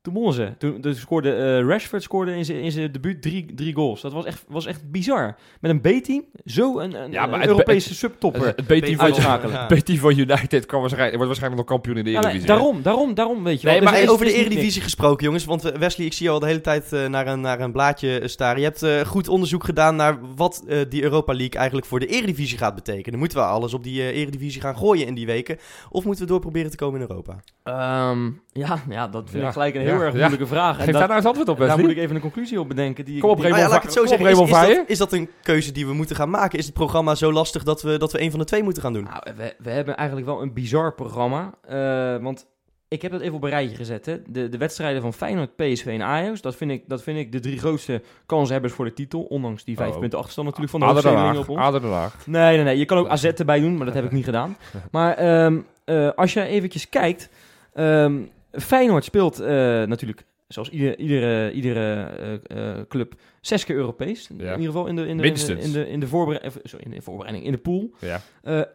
Toen 0.03 0.15
wonnen 0.15 0.33
ze. 0.35 0.53
Toen, 0.59 0.81
toen 0.81 0.95
scoorde 0.95 1.33
eh, 1.35 1.67
Rashford 1.69 2.03
scoorde 2.03 2.37
in 2.37 2.45
zijn 2.45 2.59
in 2.61 2.73
zijn 2.73 2.93
debuut 2.93 3.23
drie, 3.23 3.55
drie 3.55 3.75
goals. 3.75 4.01
Dat 4.01 4.13
was 4.13 4.25
echt, 4.25 4.45
was 4.49 4.67
echt 4.67 4.91
bizar. 4.91 5.37
Met 5.61 5.71
een 5.71 5.81
B-team, 5.81 6.25
zo 6.45 6.79
een, 6.79 7.03
een, 7.03 7.13
Ja, 7.13 7.25
maar 7.27 7.35
een 7.35 7.41
het- 7.41 7.49
Europese 7.49 7.89
het- 7.89 7.99
subtopper. 7.99 8.47
Het 8.47 8.65
B-team 8.65 8.97
van, 8.97 9.05
uitschakelen. 9.05 9.55
Ja. 9.61 9.67
B-team 9.67 9.99
van 9.99 10.19
United 10.19 10.67
kan 10.67 10.81
waarschijnlijk, 10.81 11.17
wordt 11.17 11.27
waarschijnlijk 11.39 11.63
nog 11.63 11.71
kampioen 11.71 11.97
in 11.97 12.05
de 12.05 12.11
Ja, 12.11 12.21
nee, 12.21 12.25
Eredivisie. 12.31 12.55
hè? 12.55 12.59
daarom, 12.61 12.83
daarom, 12.83 13.15
daarom 13.15 13.45
weet 13.45 13.61
je 13.61 13.67
Nee, 13.67 13.75
wel. 13.81 13.85
maar 13.85 13.95
Dus 13.95 14.03
er 14.07 14.11
over 14.13 14.25
de 14.27 14.33
er 14.33 14.39
Eredivisie 14.39 14.83
gesproken, 14.83 15.25
jongens. 15.25 15.45
Want 15.45 15.65
eh, 15.65 15.77
Wesley, 15.79 16.07
ik 16.07 16.13
zie 16.13 16.27
je 16.27 16.33
al 16.33 16.39
de 16.39 16.47
hele 16.47 16.61
tijd 16.61 16.93
eh, 16.93 17.07
naar, 17.09 17.27
een, 17.27 17.41
naar 17.41 17.61
een 17.61 17.73
blaadje 17.73 18.29
staren. 18.29 18.59
Je 18.61 18.65
hebt 18.67 18.83
eh, 18.83 19.01
goed 19.01 19.29
onderzoek 19.29 19.65
gedaan 19.65 19.97
naar 19.97 20.19
wat 20.37 20.65
eh, 20.69 20.79
die 20.89 21.03
Europa 21.03 21.33
League 21.35 21.57
eigenlijk 21.57 21.87
voor 21.87 22.01
de 22.01 22.07
Eredivisie 22.07 22.59
gaat 22.59 22.75
betekenen. 22.75 23.19
Moeten 23.19 23.39
we 23.39 23.45
alles 23.45 23.75
op 23.75 23.83
die 23.85 24.13
Eredivisie 24.13 24.61
gaan 24.61 24.77
gooien 24.77 25.07
in 25.07 25.15
die 25.15 25.27
weken? 25.27 25.59
Of 25.91 26.05
moeten 26.05 26.25
we 26.25 26.31
door 26.31 26.41
proberen 26.41 26.71
te 26.71 26.77
komen 26.77 27.01
in 27.01 27.07
Europa? 27.09 27.41
Ehm, 27.63 28.31
ja, 28.53 28.79
ja, 28.89 29.09
dat 29.09 29.31
vind 29.31 29.43
Ja, 29.43 29.47
ik 29.49 29.53
gelijk 29.53 29.75
een 29.75 29.81
ja, 29.83 29.87
heel 29.87 30.01
erg 30.01 30.13
ja. 30.13 30.19
moeilijke 30.19 30.47
vraag. 30.47 30.79
En 30.79 30.85
Geef 30.85 30.87
dat- 30.87 30.95
daar 30.95 31.03
nou 31.05 31.17
eens 31.17 31.27
antwoord 31.27 31.49
op, 31.49 31.59
daar 31.59 31.67
Wesley. 31.67 31.85
moet 31.85 31.93
ik 31.97 32.03
even 32.03 32.15
een 32.15 32.21
conclusie 32.23 32.61
op 32.61 32.69
bedenken. 32.69 33.05
Die 33.05 33.21
Kom 33.21 33.31
op, 33.31 33.39
Raymond. 33.41 33.71
Nou 33.71 33.91
zo 33.91 34.07
zeggen. 34.07 34.27
Is, 34.31 34.39
is, 34.39 34.49
dat, 34.77 34.89
is 34.89 34.99
dat 34.99 35.13
een 35.13 35.29
keuze 35.43 35.73
die 35.73 35.87
we 35.87 35.93
moeten 35.93 36.17
gaan 36.17 36.31
maken? 36.31 36.59
Is 36.59 36.65
het 36.65 36.75
programma 36.75 37.15
zo 37.15 37.33
lastig 37.33 37.63
dat 37.63 37.83
we, 37.83 37.99
dat 37.99 38.13
we 38.13 38.21
een 38.21 38.31
van 38.31 38.39
de 38.41 38.47
twee 38.47 38.63
moeten 38.63 38.83
gaan 38.83 38.93
doen? 38.93 39.03
Nou, 39.05 39.23
we, 39.37 39.55
we 39.59 39.71
hebben 39.71 39.97
eigenlijk 39.97 40.27
wel 40.29 40.43
een 40.43 40.53
bizar 40.53 40.95
programma. 40.95 41.51
eh, 41.69 42.23
want 42.23 42.47
ik 42.89 43.03
heb 43.03 43.13
het 43.13 43.21
even 43.21 43.35
op 43.35 43.43
een 43.43 43.51
rijtje 43.51 43.77
gezet. 43.77 44.07
Hè. 44.07 44.17
De, 44.27 44.49
de 44.49 44.59
wedstrijden 44.59 45.03
van 45.03 45.13
Feyenoord, 45.13 45.57
PSV 45.57 45.87
en 45.87 46.03
Ajax. 46.03 46.41
Dat 46.41 46.57
vind, 46.57 46.71
ik, 46.71 46.83
dat 46.89 47.03
vind 47.03 47.19
ik 47.19 47.33
de 47.33 47.41
drie 47.41 47.59
grootste 47.59 48.03
kanshebbers 48.27 48.73
voor 48.73 48.85
de 48.85 48.93
titel. 48.93 49.21
Ondanks 49.23 49.65
die 49.65 49.77
vijf 49.77 49.93
Oh. 49.95 49.99
punten 50.01 50.19
achterstand 50.19 50.47
natuurlijk 50.49 50.73
van 50.85 51.03
de 51.03 51.09
Haag. 51.09 51.39
op 51.39 51.49
ons. 51.49 51.59
Ader 51.59 51.81
Den 51.81 51.91
Haag. 51.91 52.27
Nee, 52.27 52.55
nee, 52.57 52.65
nee. 52.65 52.79
Je 52.79 52.85
kan 52.85 52.99
ook 52.99 53.09
AZ 53.09 53.25
erbij 53.25 53.61
doen, 53.61 53.77
maar 53.77 53.87
dat 53.87 53.95
heb 53.95 54.05
ik 54.05 54.13
niet 54.13 54.25
gedaan. 54.25 54.57
Maar 54.91 55.15
ehm, 55.15 55.59
eh, 55.85 56.09
als 56.17 56.33
je 56.33 56.43
eventjes 56.45 56.89
kijkt. 56.89 57.29
ehm, 57.75 58.15
Feyenoord 58.53 59.05
speelt 59.05 59.41
eh, 59.41 59.49
natuurlijk, 59.83 60.25
zoals 60.49 60.71
ieder, 60.71 60.99
iedere, 60.99 61.53
iedere 61.53 62.05
eh, 62.05 62.79
eh, 62.79 62.87
club, 62.89 63.15
zes 63.41 63.65
keer 63.65 63.77
Europees. 63.77 64.29
Ja. 64.37 64.53
In 64.53 64.61
ieder 64.61 64.73
geval 64.73 64.87
in 64.87 64.97
de, 64.97 65.07
in 65.07 65.17
de, 65.17 65.29
in 65.59 65.73
de, 65.73 65.89
in 65.89 66.01
de, 66.01 66.07
voorbereiding, 66.07 66.61
sorry, 66.65 66.85
in 66.85 66.91
de 66.91 67.03
voorbereiding, 67.03 67.47
in 67.47 67.53
de 67.53 67.59
pool. 67.59 67.91
Ja. 67.99 68.21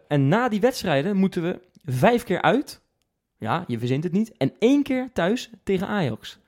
En 0.08 0.28
na 0.28 0.50
die 0.50 0.60
wedstrijden 0.60 1.16
moeten 1.16 1.42
we 1.42 1.60
vijf 1.86 2.24
keer 2.24 2.42
uit. 2.42 2.82
Ja, 3.38 3.64
je 3.68 3.80
verzint 3.80 4.04
het 4.04 4.14
niet. 4.14 4.32
En 4.38 4.54
één 4.60 4.84
keer 4.84 5.10
thuis 5.14 5.50
tegen 5.64 5.88
Ajax. 5.88 6.40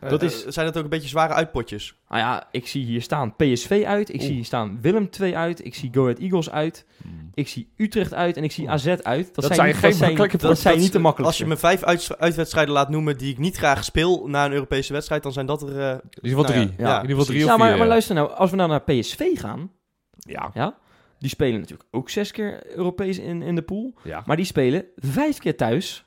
Dat 0.00 0.20
Eh, 0.22 0.28
is- 0.28 0.44
eh, 0.44 0.50
zijn 0.52 0.66
dat 0.66 0.76
ook 0.76 0.84
een 0.84 0.90
beetje 0.90 1.08
zware 1.08 1.32
uitpotjes? 1.32 1.94
Nou 2.08 2.20
ja, 2.20 2.48
ik 2.50 2.66
zie 2.66 2.84
hier 2.84 3.02
staan 3.02 3.36
PSV 3.36 3.84
uit. 3.86 4.08
Ik 4.08 4.14
Oeh. 4.14 4.24
zie 4.24 4.34
hier 4.34 4.44
staan 4.44 4.78
Willem 4.80 5.10
2 5.10 5.36
uit. 5.36 5.64
Ik 5.64 5.74
zie 5.74 5.90
Go 5.92 6.02
Ahead 6.02 6.18
Eagles 6.18 6.50
uit. 6.50 6.86
Ik 7.34 7.48
zie 7.48 7.72
Utrecht 7.76 8.14
uit 8.14 8.36
en 8.36 8.44
ik 8.44 8.52
zie. 8.52 8.70
AZ 8.70 8.86
uit. 8.86 9.34
Dat, 9.34 9.44
zijn 9.44 9.56
zijn, 9.56 9.74
geen 9.74 9.82
dat 9.90 9.98
zijn, 9.98 10.08
makkelijke 10.10 10.36
dat 10.46 10.58
zijn 10.58 10.78
niet 10.78 10.86
de 10.92 10.92
Als 10.94 11.02
makkelijkste. 11.02 11.42
je 11.42 11.48
me 11.48 11.56
vijf 11.56 11.82
uit, 11.82 12.18
uitwedstrijden 12.18 12.74
laat 12.74 12.88
noemen 12.88 13.18
die 13.18 13.30
ik 13.32 13.38
niet 13.38 13.56
graag 13.56 13.84
speel 13.84 14.26
na 14.28 14.44
een 14.44 14.52
Europese 14.52 14.92
wedstrijd, 14.92 15.22
dan 15.22 15.32
zijn 15.32 15.46
dat 15.46 15.62
er... 15.62 15.68
eh, 15.80 15.90
In 15.90 16.00
ieder 16.22 16.30
geval 16.30 16.42
Nou 16.42 16.54
ja, 16.54 16.64
drie. 16.66 16.74
ja, 16.86 16.94
in 16.94 17.00
ieder 17.00 17.10
geval 17.16 17.24
drie 17.24 17.44
of 17.44 17.48
vier. 17.50 17.58
maar, 17.58 17.78
maar 17.78 17.86
luister 17.86 18.14
nou. 18.14 18.30
Als 18.32 18.50
we 18.50 18.56
nou 18.56 18.68
naar 18.70 18.82
PSV 18.82 19.38
gaan. 19.38 19.70
Ja. 20.18 20.50
Ja, 20.54 20.76
die 21.18 21.28
spelen 21.28 21.60
natuurlijk 21.60 21.88
ook 21.90 22.10
zes 22.10 22.30
keer 22.30 22.76
Europees 22.76 23.18
in, 23.18 23.42
in 23.42 23.54
de 23.54 23.62
pool. 23.62 23.94
ja. 24.04 24.22
Maar 24.26 24.36
die 24.36 24.44
spelen 24.46 24.84
vijf 24.96 25.38
keer 25.38 25.56
thuis. 25.56 26.04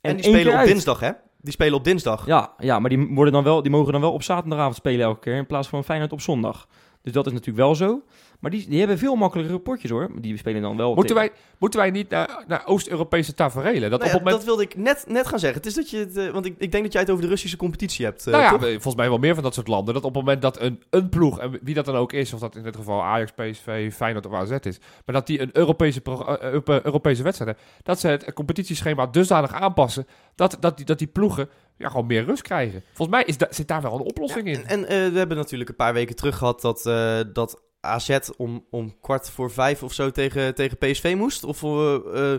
En, 0.00 0.10
en 0.10 0.16
die 0.16 0.24
één 0.24 0.32
spelen 0.34 0.42
keer 0.42 0.52
op 0.52 0.58
uit. 0.58 0.68
dinsdag, 0.68 1.00
hè? 1.00 1.10
Die 1.40 1.52
spelen 1.52 1.74
op 1.74 1.84
dinsdag. 1.84 2.26
Ja, 2.26 2.54
ja 2.58 2.78
maar 2.78 2.90
die, 2.90 3.08
worden 3.10 3.32
dan 3.32 3.44
wel, 3.44 3.62
die 3.62 3.70
mogen 3.70 3.92
dan 3.92 4.00
wel 4.00 4.12
op 4.12 4.22
zaterdagavond 4.22 4.76
spelen 4.76 5.06
elke 5.06 5.20
keer. 5.20 5.36
In 5.36 5.46
plaats 5.46 5.68
van 5.68 5.84
Feyenoord 5.84 6.12
op 6.12 6.20
zondag. 6.20 6.66
Dus 7.02 7.12
dat 7.12 7.26
is 7.26 7.32
natuurlijk 7.32 7.58
wel 7.58 7.74
zo. 7.74 8.02
Maar 8.38 8.50
die, 8.50 8.68
die 8.68 8.78
hebben 8.78 8.98
veel 8.98 9.14
makkelijkere 9.14 9.58
potjes 9.58 9.90
hoor. 9.90 10.10
Die 10.20 10.36
spelen 10.36 10.62
dan 10.62 10.76
wel 10.76 10.94
Moeten, 10.94 11.16
tegen- 11.16 11.30
wij, 11.32 11.40
moeten 11.58 11.80
wij 11.80 11.90
niet 11.90 12.08
naar, 12.10 12.44
naar 12.46 12.62
Oost-Europese 12.66 13.34
taferelen? 13.34 13.90
Dat 13.90 14.00
Nou 14.00 14.02
op 14.02 14.06
ja, 14.06 14.12
het 14.12 14.18
moment... 14.18 14.36
Dat 14.36 14.44
wilde 14.44 14.62
ik 14.62 14.76
net, 14.76 15.04
net 15.08 15.26
gaan 15.26 15.38
zeggen. 15.38 15.58
Het 15.58 15.66
is 15.68 15.74
dat 15.74 15.90
je 15.90 15.96
het, 15.98 16.16
eh, 16.16 16.30
want 16.30 16.46
ik, 16.46 16.54
ik 16.58 16.70
denk 16.72 16.82
dat 16.84 16.92
jij 16.92 17.02
het 17.02 17.10
over 17.10 17.22
de 17.22 17.28
Russische 17.28 17.56
competitie 17.56 18.04
hebt. 18.04 18.26
eh, 18.26 18.32
nou 18.32 18.42
ja, 18.44 18.50
toch? 18.50 18.60
volgens 18.70 18.94
mij 18.94 19.08
wel 19.08 19.18
meer 19.18 19.34
van 19.34 19.42
dat 19.42 19.54
soort 19.54 19.68
landen. 19.68 19.94
Dat 19.94 20.04
op 20.04 20.14
het 20.14 20.22
moment 20.24 20.42
dat 20.42 20.60
een, 20.60 20.82
een 20.90 21.08
ploeg, 21.08 21.38
en 21.40 21.58
wie 21.62 21.74
dat 21.74 21.84
dan 21.84 21.94
ook 21.96 22.12
is, 22.12 22.32
of 22.32 22.40
dat 22.40 22.56
in 22.56 22.62
dit 22.62 22.76
geval 22.76 23.02
Ajax, 23.02 23.30
PSV, 23.32 23.92
Feyenoord 23.94 24.26
of 24.26 24.32
AZ 24.32 24.50
is, 24.60 24.78
maar 25.04 25.14
dat 25.14 25.26
die 25.26 25.40
een 25.40 25.50
Europese, 25.52 26.00
pro- 26.00 26.24
eh, 26.24 26.42
Europe- 26.42 26.80
Europese 26.84 27.22
wedstrijd 27.22 27.50
hebben, 27.56 27.84
dat 27.84 28.00
ze 28.00 28.08
het 28.08 28.32
competitieschema 28.32 29.06
dusdanig 29.06 29.52
aanpassen, 29.52 30.06
dat, 30.34 30.56
dat, 30.60 30.76
die, 30.76 30.86
dat 30.86 30.98
die 30.98 31.06
ploegen 31.08 31.48
ja, 31.76 31.88
gewoon 31.88 32.06
meer 32.06 32.24
rust 32.24 32.42
krijgen. 32.42 32.82
Volgens 32.92 33.16
mij 33.18 33.26
is 33.26 33.36
da- 33.38 33.46
zit 33.50 33.68
daar 33.68 33.82
wel 33.82 33.94
een 33.94 34.00
oplossing 34.00 34.46
in. 34.46 34.54
En, 34.66 34.66
en 34.66 35.04
eh, 35.06 35.12
we 35.12 35.18
hebben 35.18 35.36
natuurlijk 35.36 35.70
een 35.70 35.76
paar 35.76 35.92
weken 35.94 36.16
terug 36.16 36.36
gehad 36.36 36.60
dat, 36.60 36.86
eh, 36.86 37.18
dat 37.32 37.60
AZ 37.88 38.18
om, 38.36 38.64
om 38.70 39.00
kwart 39.00 39.30
voor 39.30 39.50
vijf 39.50 39.82
of 39.82 39.92
zo 39.92 40.10
tegen, 40.10 40.54
tegen 40.54 40.78
PSV 40.78 41.14
moest. 41.16 41.44
Of, 41.44 41.62
eh, 41.62 42.34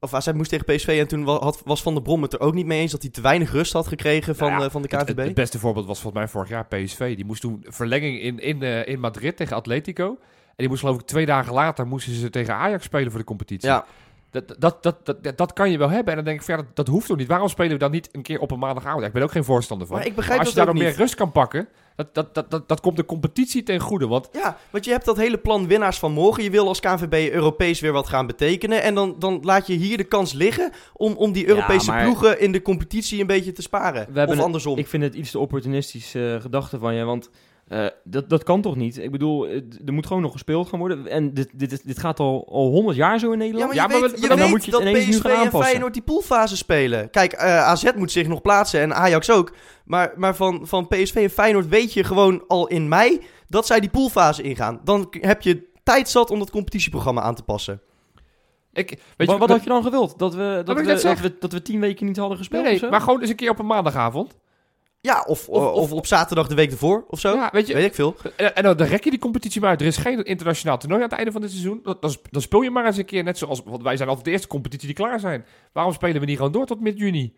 of 0.00 0.14
AZ 0.14 0.32
moest 0.32 0.50
tegen 0.50 0.74
PSV 0.74 0.96
en 1.00 1.08
toen 1.08 1.26
had, 1.26 1.62
was 1.64 1.82
Van 1.82 1.94
der 1.94 2.02
Brom 2.02 2.22
het 2.22 2.32
er 2.32 2.40
ook 2.40 2.54
niet 2.54 2.66
mee 2.66 2.80
eens 2.80 2.92
dat 2.92 3.02
hij 3.02 3.10
te 3.10 3.20
weinig 3.20 3.52
rust 3.52 3.72
had 3.72 3.86
gekregen 3.86 4.36
van, 4.36 4.48
Nou 4.48 4.60
ja, 4.60 4.66
eh, 4.66 4.72
van 4.72 4.82
de 4.82 4.88
KVB. 4.88 5.06
het, 5.06 5.18
het 5.18 5.34
beste 5.34 5.58
voorbeeld 5.58 5.86
was 5.86 6.00
volgens 6.00 6.22
mij 6.22 6.32
vorig 6.32 6.48
jaar 6.48 6.66
PSV. 6.66 7.16
Die 7.16 7.24
moest 7.24 7.40
toen 7.40 7.64
verlenging 7.68 8.20
in, 8.20 8.38
in, 8.38 8.62
in 8.86 9.00
Madrid 9.00 9.36
tegen 9.36 9.56
Atletico. 9.56 10.06
En 10.46 10.54
die 10.56 10.68
moest 10.68 10.80
geloof 10.80 11.00
ik 11.00 11.06
twee 11.06 11.26
dagen 11.26 11.52
later 11.52 11.86
moesten 11.86 12.14
ze 12.14 12.30
tegen 12.30 12.54
Ajax 12.54 12.84
spelen 12.84 13.10
voor 13.10 13.20
de 13.20 13.26
competitie. 13.26 13.68
ja, 13.68 13.84
Dat, 14.42 14.54
dat, 14.58 14.82
dat, 14.82 14.96
dat, 15.22 15.36
dat 15.38 15.52
kan 15.52 15.70
je 15.70 15.78
wel 15.78 15.88
hebben. 15.90 16.08
En 16.10 16.14
dan 16.16 16.24
denk 16.24 16.40
ik, 16.40 16.46
ja, 16.46 16.56
dat, 16.56 16.66
dat 16.74 16.86
hoeft 16.88 17.06
toch 17.06 17.16
niet. 17.16 17.28
Waarom 17.28 17.48
spelen 17.48 17.72
we 17.72 17.78
dan 17.78 17.90
niet 17.90 18.08
een 18.12 18.22
keer 18.22 18.40
op 18.40 18.50
een 18.50 18.58
maandagavond? 18.58 19.00
Ja, 19.00 19.06
ik 19.06 19.12
ben 19.12 19.22
ook 19.22 19.30
geen 19.30 19.44
voorstander 19.44 19.86
van. 19.86 19.96
maar 19.96 20.06
ik 20.06 20.10
Maar 20.12 20.20
begrijp 20.20 20.40
als 20.40 20.48
je 20.48 20.54
dat 20.54 20.64
daar 20.64 20.74
ook 20.74 20.80
nog 20.80 20.88
niet. 20.88 20.96
meer 20.96 21.06
rust 21.06 21.18
kan 21.18 21.32
pakken, 21.32 21.68
dat, 21.96 22.14
dat, 22.14 22.34
dat, 22.34 22.50
dat, 22.50 22.68
dat 22.68 22.80
komt 22.80 22.96
de 22.96 23.04
competitie 23.04 23.62
ten 23.62 23.80
goede. 23.80 24.06
Want 24.06 24.28
Ja, 24.32 24.56
want 24.70 24.84
je 24.84 24.90
hebt 24.90 25.04
dat 25.04 25.16
hele 25.16 25.38
plan 25.38 25.66
winnaars 25.66 25.98
van 25.98 26.12
morgen. 26.12 26.42
Je 26.42 26.50
wil 26.50 26.68
als 26.68 26.80
KNVB 26.80 27.32
Europees 27.32 27.80
weer 27.80 27.92
wat 27.92 28.08
gaan 28.08 28.26
betekenen. 28.26 28.82
En 28.82 28.94
dan, 28.94 29.14
dan 29.18 29.38
laat 29.42 29.66
je 29.66 29.74
hier 29.74 29.96
de 29.96 30.04
kans 30.04 30.32
liggen 30.32 30.70
om, 30.92 31.12
om 31.12 31.32
die 31.32 31.48
Europese 31.48 31.90
maar- 31.90 32.02
ploegen 32.02 32.40
in 32.40 32.52
de 32.52 32.62
competitie 32.62 33.20
een 33.20 33.26
beetje 33.26 33.52
te 33.52 33.62
sparen. 33.62 34.06
We 34.12 34.22
of 34.22 34.28
het- 34.28 34.38
andersom. 34.40 34.78
Ik 34.78 34.86
vind 34.86 35.02
het 35.02 35.14
iets 35.14 35.30
te 35.30 35.38
opportunistisch 35.38 36.14
eh, 36.14 36.40
gedachte 36.40 36.78
van 36.78 36.94
je, 36.94 37.04
want 37.04 37.30
eh, 37.68 37.86
dat, 38.04 38.28
dat 38.30 38.42
kan 38.42 38.60
toch 38.60 38.76
niet? 38.76 38.98
Ik 38.98 39.10
bedoel, 39.10 39.46
er 39.86 39.92
moet 39.92 40.06
gewoon 40.06 40.22
nog 40.22 40.32
gespeeld 40.32 40.68
gaan 40.68 40.78
worden. 40.78 41.06
En 41.06 41.34
dit, 41.34 41.48
dit, 41.52 41.72
is- 41.72 41.82
dit 41.82 41.98
gaat 41.98 42.20
al, 42.20 42.46
al 42.50 42.66
100 42.70 42.96
jaar 42.96 43.18
zo 43.18 43.26
in 43.26 43.38
Ja, 43.38 43.44
Nederland. 43.44 43.74
Ja, 43.74 43.86
maar 43.86 44.00
weet, 44.00 44.10
we- 44.14 44.20
je 44.20 44.28
dan 44.28 44.38
weet 44.38 44.48
moet 44.48 44.64
je 44.64 44.70
het 44.76 44.82
dat 44.84 44.92
nu 44.92 44.98
PSV 44.98 45.20
gaan 45.20 45.30
en 45.30 45.36
aanpassen. 45.36 45.62
Feyenoord 45.62 45.92
die 45.92 46.02
poolfase 46.02 46.56
spelen. 46.56 47.10
Kijk, 47.10 47.32
eh, 47.32 47.58
AZ 47.66 47.84
moet 47.96 48.12
zich 48.12 48.28
nog 48.28 48.40
plaatsen 48.42 48.80
en 48.80 48.94
Ajax 48.94 49.30
ook. 49.30 49.52
Maar, 49.84 50.12
maar 50.16 50.36
van, 50.36 50.66
van 50.66 50.88
PSV 50.88 51.14
en 51.14 51.30
Feyenoord 51.30 51.68
weet 51.68 51.92
je 51.92 52.04
gewoon 52.04 52.44
al 52.48 52.66
in 52.66 52.88
mei 52.88 53.20
dat 53.48 53.66
zij 53.66 53.80
die 53.80 53.90
poolfase 53.90 54.42
ingaan. 54.42 54.80
Dan 54.84 55.06
heb 55.20 55.42
je 55.42 55.68
tijd 55.82 56.08
zat 56.08 56.30
om 56.30 56.38
dat 56.38 56.50
competitieprogramma 56.50 57.20
aan 57.20 57.34
te 57.34 57.42
passen. 57.42 57.80
ik, 58.72 58.88
weet 58.88 58.98
wat, 59.16 59.30
je, 59.30 59.38
wat 59.38 59.48
had 59.48 59.62
je 59.62 59.68
dan 59.68 59.82
gewild? 59.82 60.18
Dat 60.18 60.34
we, 60.34 60.62
dat, 60.64 60.78
ik 60.78 60.84
we, 60.84 61.02
dat, 61.02 61.20
we, 61.20 61.36
dat 61.40 61.52
we 61.52 61.62
tien 61.62 61.80
weken 61.80 62.06
niet 62.06 62.16
hadden 62.16 62.36
gespeeld 62.38 62.64
nee, 62.64 62.90
maar 62.90 63.00
gewoon 63.00 63.20
eens 63.20 63.30
een 63.30 63.36
keer 63.36 63.50
op 63.50 63.58
een 63.58 63.66
maandagavond. 63.66 64.36
Ja, 65.04 65.24
of, 65.26 65.48
of, 65.48 65.72
Of- 65.72 65.92
op 65.92 66.06
zaterdag 66.06 66.46
de 66.46 66.54
week 66.54 66.70
ervoor 66.70 67.04
of 67.08 67.20
zo. 67.20 67.34
Ja, 67.34 67.48
weet 67.52 67.66
je, 67.66 67.74
Weet 67.74 67.84
ik 67.84 67.94
veel. 67.94 68.16
En, 68.36 68.56
en 68.56 68.62
dan, 68.62 68.82
rek 68.86 69.04
je 69.04 69.10
die 69.10 69.18
competitie 69.18 69.60
maar 69.60 69.70
uit. 69.70 69.80
Er 69.80 69.86
is 69.86 69.96
geen 69.96 70.24
internationaal 70.24 70.78
toernooi 70.78 71.02
aan 71.02 71.08
het 71.08 71.16
einde 71.16 71.32
van 71.32 71.40
dit 71.40 71.50
seizoen. 71.50 71.80
Dan, 71.82 71.96
dan 72.00 72.10
sp- 72.10 72.26
dan 72.30 72.42
speel 72.42 72.62
je 72.62 72.70
maar 72.70 72.86
eens 72.86 72.96
een 72.96 73.04
keer 73.04 73.22
net 73.24 73.38
zoals... 73.38 73.62
Want 73.64 73.82
wij 73.82 73.96
zijn 73.96 74.08
altijd 74.08 74.26
de 74.26 74.32
eerste 74.32 74.46
competitie 74.48 74.86
die 74.86 74.96
klaar 74.96 75.20
zijn. 75.20 75.44
Waarom 75.72 75.92
spelen 75.92 76.20
we 76.20 76.26
niet 76.26 76.36
gewoon 76.36 76.52
door 76.52 76.66
tot 76.66 76.80
mid-juni? 76.80 77.34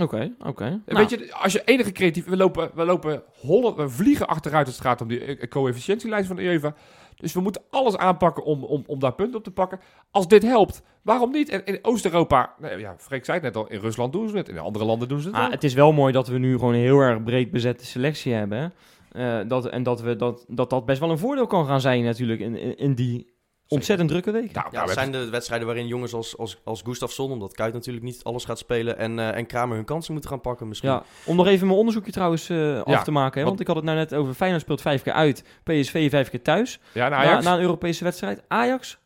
Oké, 0.00 0.32
oké. 0.46 0.64
En 0.64 0.82
Nou, 0.86 0.98
Weet 1.08 1.10
je, 1.10 1.34
als 1.34 1.52
je 1.52 1.62
enige 1.64 1.92
creatief... 1.92 2.24
We 2.24 2.36
lopen, 2.36 2.70
we 2.74 2.84
lopen 2.84 3.22
hollen, 3.40 3.76
we 3.76 3.88
vliegen 3.88 4.26
achteruit 4.26 4.66
als 4.66 4.74
het 4.76 4.84
gaat 4.86 5.00
om 5.00 5.08
die 5.08 5.24
eh, 5.24 5.48
coëfficiëntielijst 5.48 6.26
van 6.26 6.36
de 6.36 6.42
UEFA. 6.42 6.74
Dus 7.20 7.32
we 7.32 7.40
moeten 7.40 7.62
alles 7.70 7.96
aanpakken 7.96 8.44
om, 8.44 8.64
om, 8.64 8.84
om 8.86 8.98
daar 8.98 9.14
punten 9.14 9.38
op 9.38 9.44
te 9.44 9.50
pakken. 9.50 9.80
Als 10.10 10.28
dit 10.28 10.42
helpt, 10.42 10.82
waarom 11.02 11.30
niet? 11.30 11.48
En 11.48 11.64
in 11.64 11.78
Oost-Europa, 11.82 12.54
nou 12.58 12.78
ja, 12.78 12.94
Freek 12.98 13.24
zei 13.24 13.36
het 13.36 13.46
net 13.46 13.56
al, 13.56 13.70
in 13.70 13.80
Rusland 13.80 14.12
doen 14.12 14.28
ze 14.28 14.36
het. 14.36 14.48
In 14.48 14.58
andere 14.58 14.84
landen 14.84 15.08
doen 15.08 15.20
ze 15.20 15.28
het 15.28 15.36
Ah, 15.36 15.50
het 15.50 15.64
is 15.64 15.74
wel 15.74 15.92
mooi 15.92 16.12
dat 16.12 16.28
we 16.28 16.38
nu 16.38 16.52
gewoon 16.52 16.74
een 16.74 16.80
heel 16.80 17.00
erg 17.00 17.22
breed 17.22 17.50
bezette 17.50 17.86
selectie 17.86 18.32
hebben. 18.32 18.72
Eh, 19.12 19.38
dat, 19.46 19.66
en 19.66 19.82
dat, 19.82 20.00
we, 20.00 20.16
dat, 20.16 20.44
dat 20.48 20.70
dat 20.70 20.86
best 20.86 21.00
wel 21.00 21.10
een 21.10 21.18
voordeel 21.18 21.46
kan 21.46 21.66
gaan 21.66 21.80
zijn 21.80 22.04
natuurlijk 22.04 22.40
in, 22.40 22.56
in, 22.56 22.76
in 22.76 22.94
die 22.94 23.26
ontzettend 23.70 24.08
drukke 24.08 24.30
week. 24.30 24.52
Nou, 24.52 24.54
Ja, 24.54 24.62
nou, 24.62 24.74
dat 24.86 24.86
we 24.86 25.00
zijn 25.00 25.12
de 25.12 25.30
wedstrijden 25.30 25.66
waarin 25.66 25.86
jongens 25.86 26.12
als, 26.14 26.36
als, 26.38 26.60
als 26.64 26.82
Gustafsson, 26.82 27.30
omdat 27.32 27.54
Kuit 27.54 27.72
natuurlijk 27.72 28.04
niet 28.04 28.24
alles 28.24 28.44
gaat 28.44 28.58
spelen, 28.58 28.98
en, 28.98 29.18
eh, 29.18 29.36
en 29.36 29.46
Kramer 29.46 29.76
hun 29.76 29.84
kansen 29.84 30.12
moeten 30.12 30.30
gaan 30.30 30.40
pakken 30.40 30.68
misschien. 30.68 30.90
Ja, 30.90 31.02
om 31.24 31.36
nog 31.36 31.46
even 31.46 31.66
mijn 31.66 31.78
onderzoekje 31.78 32.12
trouwens 32.12 32.48
eh, 32.48 32.80
af 32.80 32.86
Ja, 32.92 33.02
te 33.02 33.10
maken. 33.10 33.40
Hè, 33.40 33.46
want- 33.46 33.60
ik 33.60 33.66
had 33.66 33.76
het 33.76 33.84
nou 33.84 33.96
net 33.96 34.14
over 34.14 34.34
Feyenoord 34.34 34.62
speelt 34.62 34.80
vijf 34.80 35.02
keer 35.02 35.12
uit, 35.12 35.44
PSV 35.64 36.10
vijf 36.10 36.30
keer 36.30 36.42
thuis. 36.42 36.80
ja, 36.92 37.08
Na, 37.08 37.54
een 37.54 37.60
Europese 37.60 38.04
wedstrijd. 38.04 38.42
Ajax? 38.48 38.98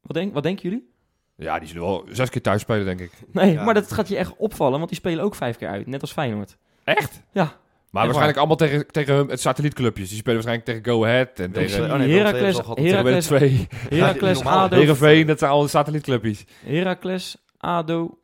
Wat, 0.00 0.16
denk, 0.16 0.34
wat 0.34 0.42
denken 0.42 0.62
jullie? 0.68 0.90
Ja, 1.36 1.58
die 1.58 1.68
zullen 1.68 1.82
wel 1.82 2.04
zes 2.10 2.30
keer 2.30 2.42
thuis 2.42 2.60
spelen, 2.60 2.84
denk 2.84 3.00
ik. 3.00 3.12
Nee, 3.32 3.52
Ja. 3.52 3.64
maar 3.64 3.74
dat 3.74 3.92
gaat 3.92 4.08
je 4.08 4.16
echt 4.16 4.36
opvallen, 4.36 4.76
want 4.78 4.88
die 4.88 4.98
spelen 4.98 5.24
ook 5.24 5.34
vijf 5.34 5.56
keer 5.56 5.68
uit, 5.68 5.86
net 5.86 6.00
als 6.00 6.12
Feyenoord. 6.12 6.56
Echt? 6.84 7.22
Ja. 7.32 7.56
Maar 7.96 8.04
waarschijnlijk 8.04 8.38
allemaal 8.38 8.56
tegen, 8.56 8.86
tegen 8.86 9.14
hun- 9.14 9.28
het 9.28 9.40
satellietclubjes. 9.40 10.08
Die 10.08 10.18
spelen 10.18 10.42
waarschijnlijk 10.42 10.68
tegen 10.84 10.94
Go 10.94 11.04
Ahead 11.04 11.38
en 11.40 11.52
tegen 11.52 11.90
oh 11.90 11.96
nee, 11.98 12.18
Heracles, 12.18 12.56
Heracles, 13.88 14.44
ADO, 14.44 14.76
Heerenveen, 14.76 15.26
dat 15.26 15.38
zijn 15.38 15.50
al 15.50 15.62
de 15.62 15.68
satellietclubjes. 15.68 16.44
Heracles, 16.64 17.36
ADO, 17.58 18.18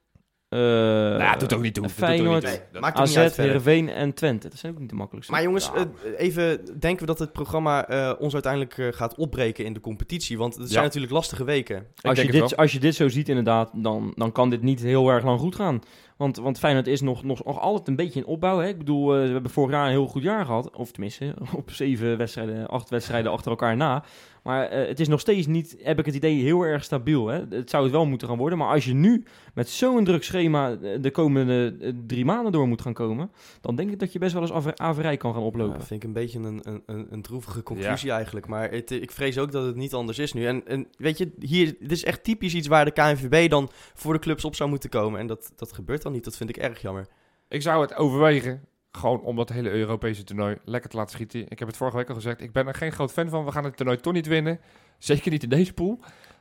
eh 0.49 0.59
nou 0.59 1.19
ja, 1.23 1.37
doet 1.37 1.55
ook 1.55 1.63
niet 1.63 1.75
toe. 1.75 1.83
Dat 1.87 1.93
doet 1.97 2.03
ook 2.05 2.11
niet 2.11 2.19
Feyenoord, 2.19 2.41
toe. 2.43 2.51
Nee, 2.51 2.61
Dat- 2.73 2.81
maakt 2.83 2.99
ook 2.99 3.07
niet 3.07 3.17
AZ. 3.17 3.37
Heerenveen 3.37 3.89
en 3.89 4.15
Twente. 4.15 4.49
Dat 4.49 4.59
zijn 4.59 4.73
ook 4.73 4.79
niet 4.79 4.89
de 4.89 4.95
makkelijkste. 4.95 5.33
Maar 5.33 5.43
jongens, 5.43 5.71
Ja. 5.75 5.81
eh, 6.05 6.27
even 6.27 6.65
denken 6.81 7.01
we 7.01 7.07
dat 7.07 7.19
het 7.19 7.33
programma 7.33 7.89
eh, 7.89 8.13
ons 8.19 8.33
uiteindelijk 8.33 8.79
eh, 8.79 8.87
gaat 8.91 9.15
opbreken 9.15 9.65
in 9.65 9.73
de 9.73 9.81
competitie? 9.81 10.39
Want 10.39 10.57
het 10.57 10.71
zijn 10.71 10.85
natuurlijk 10.85 11.13
lastige 11.13 11.45
weken. 11.45 11.87
als, 12.03 12.21
je 12.21 12.31
dit, 12.31 12.57
als 12.57 12.73
je 12.73 12.79
dit 12.81 12.95
zo 12.95 13.09
ziet 13.09 13.29
inderdaad, 13.29 13.71
dan, 13.75 14.13
dan 14.17 14.33
kan 14.33 14.51
dit 14.51 14.63
niet 14.63 14.81
heel 14.81 15.09
erg 15.09 15.25
lang 15.25 15.41
goed 15.41 15.55
gaan. 15.55 15.81
Want, 16.23 16.37
want 16.37 16.59
Feyenoord 16.59 16.87
is 16.87 17.01
nog, 17.01 17.25
nog, 17.25 17.45
nog 17.45 17.61
altijd 17.61 17.89
een 17.89 17.97
beetje 17.97 18.21
in 18.21 18.27
opbouw. 18.27 18.59
Hè? 18.59 18.69
Ik 18.69 18.79
bedoel, 18.79 19.15
eh, 19.15 19.27
we 19.27 19.33
hebben 19.33 19.51
vorig 19.51 19.71
jaar 19.71 19.85
een 19.85 19.91
heel 19.91 20.07
goed 20.07 20.23
jaar 20.23 20.45
gehad. 20.45 20.77
Of 20.77 20.91
tenminste, 20.91 21.35
op 21.57 21.71
zeven 21.71 22.17
wedstrijden, 22.17 22.67
acht 22.67 22.91
wedstrijden 22.91 23.33
achter 23.33 23.51
elkaar 23.51 23.77
na. 23.77 24.05
Maar 24.43 24.69
eh, 24.69 24.89
het 24.89 25.01
is 25.01 25.09
nog 25.09 25.21
steeds 25.21 25.47
niet, 25.47 25.77
heb 25.83 25.99
ik 25.99 26.07
het 26.07 26.15
idee, 26.15 26.43
heel 26.43 26.63
erg 26.63 26.85
stabiel. 26.85 27.27
Hè? 27.27 27.45
Het 27.51 27.71
zou 27.71 27.83
het 27.83 27.93
wel 27.93 28.07
moeten 28.07 28.29
gaan 28.29 28.37
worden. 28.37 28.59
Maar 28.59 28.69
als 28.69 28.85
je 28.85 28.95
nu 28.95 29.25
met 29.55 29.69
zo'n 29.69 30.05
druk 30.05 30.23
schema 30.23 30.71
eh, 30.71 30.99
de 31.01 31.11
komende 31.11 31.77
eh, 31.81 31.93
drie 32.07 32.25
maanden 32.25 32.53
door 32.53 32.69
moet 32.69 32.83
gaan 32.83 32.93
komen... 32.93 33.31
dan 33.61 33.77
denk 33.77 33.91
ik 33.91 33.99
dat 33.99 34.13
je 34.13 34.19
best 34.19 34.33
wel 34.33 34.43
eens 34.43 34.53
aver- 34.53 34.79
averij 34.79 35.17
kan 35.17 35.35
gaan 35.35 35.43
oplopen. 35.43 35.79
Dat 35.79 35.87
vind 35.87 36.03
ik 36.03 36.09
een 36.09 36.15
beetje 36.15 36.39
een, 36.39 36.61
een, 36.63 36.83
een, 36.87 37.07
een 37.11 37.23
droevige 37.23 37.63
conclusie 37.63 38.11
eigenlijk. 38.11 38.47
Maar 38.47 38.71
het, 38.71 38.91
ik 38.91 39.11
vrees 39.11 39.39
ook 39.39 39.53
dat 39.53 39.65
het 39.65 39.77
niet 39.77 39.95
anders 39.95 40.19
is 40.19 40.33
nu. 40.33 40.47
En, 40.47 40.67
en 40.67 40.89
weet 40.97 41.19
je, 41.19 41.33
hier, 41.39 41.77
dit 41.81 41.93
is 41.93 42.05
echt 42.05 42.25
typisch 42.25 42.55
iets 42.55 42.69
waar 42.69 42.85
de 42.85 42.91
KNVB 42.91 43.51
dan 43.51 43.71
voor 43.95 44.13
de 44.13 44.19
clubs 44.19 44.45
op 44.45 44.55
zou 44.55 44.71
moeten 44.71 44.91
komen. 44.91 45.21
En 45.21 45.27
dat, 45.27 45.53
dat 45.57 45.73
gebeurt 45.73 46.03
dan 46.03 46.13
niet. 46.13 46.25
Dat 46.25 46.37
vind 46.37 46.49
ik 46.51 46.57
erg 46.57 46.81
jammer. 46.83 47.07
Ik 47.49 47.63
zou 47.63 47.83
het 47.83 47.95
overwegen, 47.95 48.63
gewoon 48.93 49.21
om 49.21 49.37
dat 49.37 49.49
hele 49.49 49.71
Europese 49.71 50.25
toernooi 50.25 50.57
lekker 50.65 50.91
te 50.91 50.97
laten 50.97 51.13
schieten. 51.13 51.41
Ik 51.49 51.59
heb 51.59 51.69
het 51.69 51.77
vorige 51.77 51.97
week 51.97 52.09
al 52.09 52.15
gezegd, 52.15 52.41
ik 52.41 52.53
ben 52.53 52.67
er 52.67 52.75
geen 52.75 52.93
groot 52.93 53.13
fan 53.13 53.29
van. 53.29 53.45
We 53.45 53.53
gaan 53.53 53.65
het 53.65 53.77
toernooi 53.77 53.99
toch 53.99 54.13
niet 54.13 54.27
winnen. 54.27 54.61
Zeker 54.99 55.31
niet 55.31 55.43
in 55.43 55.49
deze 55.49 55.73
pool. 55.73 55.99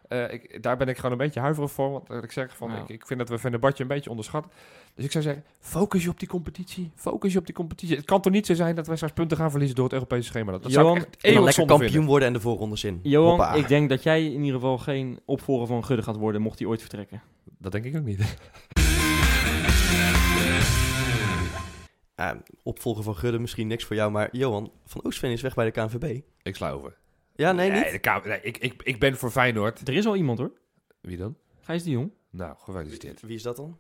Eh, 0.07 0.33
ik, 0.33 0.63
daar 0.63 0.77
ben 0.77 0.87
ik 0.87 0.95
gewoon 0.95 1.11
een 1.11 1.17
beetje 1.17 1.39
huiverig 1.39 1.71
voor. 1.71 1.91
Want 1.91 2.09
eh, 2.09 2.17
ik 2.23 2.31
zeg 2.31 2.55
van, 2.57 2.71
Ja. 2.71 2.77
ik, 2.81 2.89
ik 2.89 3.07
vind 3.07 3.19
dat 3.19 3.29
we 3.29 3.39
Fenerbahce 3.39 3.81
een 3.81 3.87
beetje 3.87 4.09
onderschatten. 4.09 4.51
Dus 4.95 5.05
ik 5.05 5.11
zou 5.11 5.23
zeggen, 5.23 5.43
focus 5.59 6.03
je 6.03 6.09
op 6.09 6.19
die 6.19 6.27
competitie. 6.27 6.91
Focus 6.95 7.33
je 7.33 7.39
op 7.39 7.45
die 7.45 7.55
competitie. 7.55 7.95
Het 7.95 8.05
kan 8.05 8.21
toch 8.21 8.33
niet 8.33 8.45
zo 8.45 8.53
zijn 8.53 8.75
dat 8.75 8.87
wij 8.87 8.95
straks 8.95 9.13
punten 9.13 9.37
gaan 9.37 9.49
verliezen 9.49 9.75
door 9.75 9.85
het 9.85 9.93
Europese 9.93 10.27
schema. 10.27 10.51
Dat, 10.51 10.63
dat 10.63 10.71
zou 10.71 10.85
Johan, 10.85 10.97
ik 11.01 11.05
echt 11.05 11.15
En 11.15 11.21
dan 11.21 11.31
eeuwig 11.31 11.45
lekker 11.45 11.65
kampioen 11.65 11.91
vinden. 11.91 12.09
worden 12.09 12.27
en 12.27 12.33
de 12.33 12.39
voorrondes 12.39 12.83
in. 12.83 12.99
Johan, 13.03 13.29
Hoppa. 13.29 13.53
ik 13.53 13.67
denk 13.67 13.89
dat 13.89 14.03
jij 14.03 14.25
in 14.25 14.39
ieder 14.43 14.53
geval 14.59 14.77
geen 14.77 15.19
opvolger 15.25 15.67
van 15.67 15.85
Gudde 15.85 16.03
gaat 16.03 16.15
worden... 16.17 16.41
mocht 16.41 16.59
hij 16.59 16.67
ooit 16.67 16.79
vertrekken. 16.81 17.21
Dat 17.57 17.71
denk 17.71 17.85
ik 17.85 17.95
ook 17.95 18.03
niet. 18.05 18.19
Eh, 22.29 22.31
opvolger 22.63 23.03
van 23.03 23.15
Gudde, 23.15 23.39
misschien 23.39 23.67
niks 23.67 23.83
voor 23.85 23.95
jou. 23.95 24.11
Maar 24.11 24.29
Johan 24.31 24.71
van 24.85 25.03
Oostveen 25.03 25.31
is 25.31 25.41
weg 25.41 25.53
bij 25.53 25.65
de 25.65 25.71
KNVB. 25.71 26.21
ik 26.41 26.55
sla 26.55 26.69
over. 26.71 26.97
Ja, 27.35 27.51
nee, 27.51 27.71
niet? 27.71 27.91
de 27.91 27.97
K- 27.99 28.25
nee, 28.25 28.41
ik, 28.41 28.57
ik, 28.57 28.81
ik 28.83 28.99
ben 28.99 29.17
voor 29.17 29.31
Feyenoord. 29.31 29.87
Er 29.87 29.93
is 29.93 30.05
al 30.05 30.15
iemand 30.15 30.39
hoor. 30.39 30.51
Wie 31.01 31.17
dan? 31.17 31.35
Gijs 31.61 31.83
de 31.83 31.89
Jong. 31.89 32.11
Nou, 32.29 32.55
gefeliciteerd. 32.57 33.21
Wie 33.21 33.35
is 33.35 33.41
dat 33.43 33.55
dan? 33.55 33.77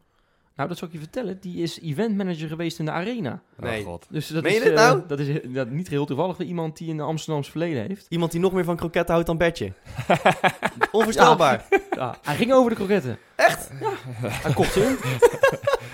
Nou, 0.61 0.73
dat 0.73 0.81
zal 0.81 0.87
ik 0.87 0.93
je 1.01 1.09
vertellen. 1.11 1.37
Die 1.41 1.61
is 1.63 1.79
eventmanager 1.81 2.47
geweest 2.47 2.79
in 2.79 2.85
de 2.85 2.91
arena. 2.91 3.41
Nee. 3.57 3.79
Oh, 3.81 3.85
god. 3.85 4.05
Dus 4.09 4.27
dat 4.27 4.43
Meen 4.43 4.51
je 4.51 4.57
is, 4.57 4.63
dit 4.63 4.73
eh, 4.73 4.79
nou? 4.79 5.01
dat 5.07 5.19
is 5.19 5.39
dat 5.53 5.69
niet 5.69 5.87
geheel 5.87 6.05
toevallig 6.05 6.35
voor 6.35 6.45
iemand 6.45 6.77
die 6.77 6.91
een 6.91 6.99
Amsterdams 6.99 7.49
verleden 7.49 7.87
heeft. 7.87 8.05
Iemand 8.09 8.31
die 8.31 8.39
nog 8.41 8.51
meer 8.53 8.63
van 8.63 8.75
kroketten 8.75 9.11
houdt 9.13 9.27
dan 9.27 9.37
Bertje. 9.37 9.73
Onvoorstelbaar. 10.91 11.65
Ja, 11.91 12.15
hij 12.21 12.35
ging 12.35 12.53
over 12.53 12.69
de 12.69 12.75
kroketten. 12.75 13.17
Echt? 13.35 13.69
Ja. 13.79 13.89
Hij 14.43 14.53
kocht 14.53 14.73
ze 14.73 14.79
in. 14.79 14.95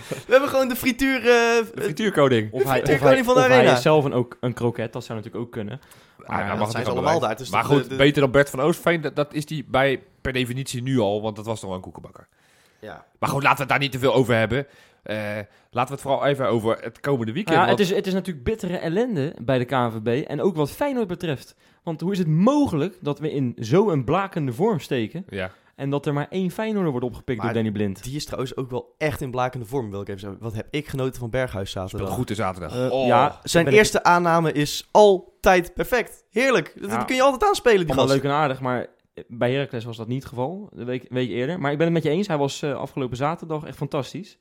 We 0.07 0.31
hebben 0.31 0.49
gewoon 0.49 0.67
de 0.67 0.75
frituur... 0.75 1.17
eh, 1.17 1.23
De 1.25 1.71
frituurcoding. 1.75 2.51
Of 2.51 2.63
hij, 2.63 2.69
of 2.71 2.75
Frituurkoning 2.85 3.15
hij, 3.15 3.23
van 3.23 3.33
de 3.33 3.39
of 3.39 3.47
hij 3.47 3.57
arena. 3.57 3.73
is 3.75 3.81
zelf 3.81 4.03
een, 4.05 4.13
ook 4.13 4.37
een 4.39 4.53
kroket. 4.53 4.93
Dat 4.93 5.03
zou 5.05 5.17
natuurlijk 5.17 5.45
ook 5.45 5.51
kunnen. 5.51 5.79
Ah, 6.19 6.27
Maar 6.27 6.37
nou 6.37 6.47
dat 6.49 6.57
mag 6.57 6.67
het 6.67 6.71
zijn 6.71 6.85
ze 6.85 6.91
allemaal 6.91 7.19
daar. 7.19 7.41
Is 7.41 7.49
maar 7.49 7.63
goed, 7.63 7.83
de- 7.83 7.89
de- 7.89 7.95
beter 7.95 8.21
dan 8.21 8.31
Bert 8.31 8.49
van 8.49 8.59
Oostveen, 8.61 9.01
dat, 9.01 9.15
dat 9.15 9.33
is 9.33 9.45
die 9.45 9.65
bij 9.67 10.03
per 10.21 10.33
definitie 10.33 10.81
nu 10.81 10.99
al, 10.99 11.21
want 11.21 11.35
dat 11.35 11.45
was 11.45 11.59
toch 11.59 11.67
wel 11.67 11.77
een 11.77 11.83
koekenbakker. 11.83 12.27
Ja. 12.81 13.05
Maar 13.19 13.29
goed, 13.29 13.43
laten 13.43 13.55
we 13.57 13.61
het 13.61 13.69
daar 13.71 13.79
niet 13.79 13.91
te 13.91 13.99
veel 13.99 14.13
over 14.13 14.35
hebben. 14.35 14.67
Eh, 15.03 15.17
laten 15.71 15.89
we 15.89 15.91
het 15.93 16.01
vooral 16.01 16.25
even 16.25 16.47
over 16.47 16.77
het 16.81 16.99
komende 16.99 17.31
weekend. 17.33 17.57
Ja, 17.57 17.67
het, 17.67 17.79
is, 17.79 17.89
het 17.89 18.07
is 18.07 18.13
natuurlijk 18.13 18.45
bittere 18.45 18.77
ellende 18.77 19.35
bij 19.41 19.57
de 19.57 19.65
KNVB. 19.65 20.23
En 20.27 20.41
ook 20.41 20.55
wat 20.55 20.71
Feyenoord 20.71 21.07
betreft. 21.07 21.55
Want 21.83 22.01
hoe 22.01 22.11
is 22.11 22.17
het 22.17 22.27
mogelijk 22.27 22.97
dat 23.01 23.19
we 23.19 23.31
in 23.31 23.53
zo'n 23.59 24.03
blakende 24.03 24.53
vorm 24.53 24.79
steken... 24.79 25.25
ja. 25.29 25.51
en 25.75 25.89
dat 25.89 26.05
er 26.05 26.13
maar 26.13 26.27
één 26.29 26.51
Feyenoorder 26.51 26.91
wordt 26.91 27.05
opgepikt 27.05 27.37
Maar 27.37 27.53
door 27.53 27.63
Danny 27.63 27.77
Blind? 27.77 28.03
Die 28.03 28.15
is 28.15 28.25
trouwens 28.25 28.55
ook 28.55 28.69
wel 28.69 28.95
echt 28.97 29.21
in 29.21 29.31
blakende 29.31 29.65
vorm, 29.65 29.89
wil 29.91 30.01
ik 30.01 30.07
even 30.07 30.19
zeggen. 30.19 30.39
Wat 30.41 30.53
heb 30.53 30.67
ik 30.69 30.87
genoten 30.87 31.19
van 31.19 31.29
Berghuis 31.29 31.69
Speelt 31.69 31.89
zaterdag. 31.89 32.15
goed 32.15 32.29
in 32.29 32.35
zaterdag. 32.35 32.75
Eh, 32.75 32.91
oh. 32.91 33.05
ja, 33.07 33.39
Zijn 33.43 33.67
ik- 33.67 33.73
eerste 33.73 34.03
aanname 34.03 34.51
is 34.51 34.87
altijd 34.91 35.73
perfect. 35.73 36.23
Heerlijk. 36.31 36.73
Dat, 36.81 36.89
Ja. 36.91 37.03
kun 37.03 37.15
je 37.15 37.21
altijd 37.21 37.43
aanspelen, 37.49 37.77
die 37.79 37.87
Allemaal 37.87 38.07
gast. 38.07 38.21
leuk 38.23 38.31
en 38.31 38.37
aardig, 38.37 38.61
maar 38.61 38.87
bij 39.27 39.51
Heracles 39.51 39.85
was 39.85 39.97
dat 39.97 40.07
niet 40.07 40.19
het 40.19 40.29
geval, 40.29 40.69
de 40.73 40.83
week, 40.83 41.05
week 41.09 41.29
eerder. 41.29 41.59
Maar 41.59 41.71
ik 41.71 41.77
ben 41.77 41.85
het 41.85 41.95
met 41.95 42.03
je 42.03 42.09
eens, 42.09 42.27
hij 42.27 42.37
was 42.37 42.61
eh, 42.61 42.75
afgelopen 42.75 43.17
zaterdag 43.17 43.63
echt 43.63 43.77
fantastisch. 43.77 44.37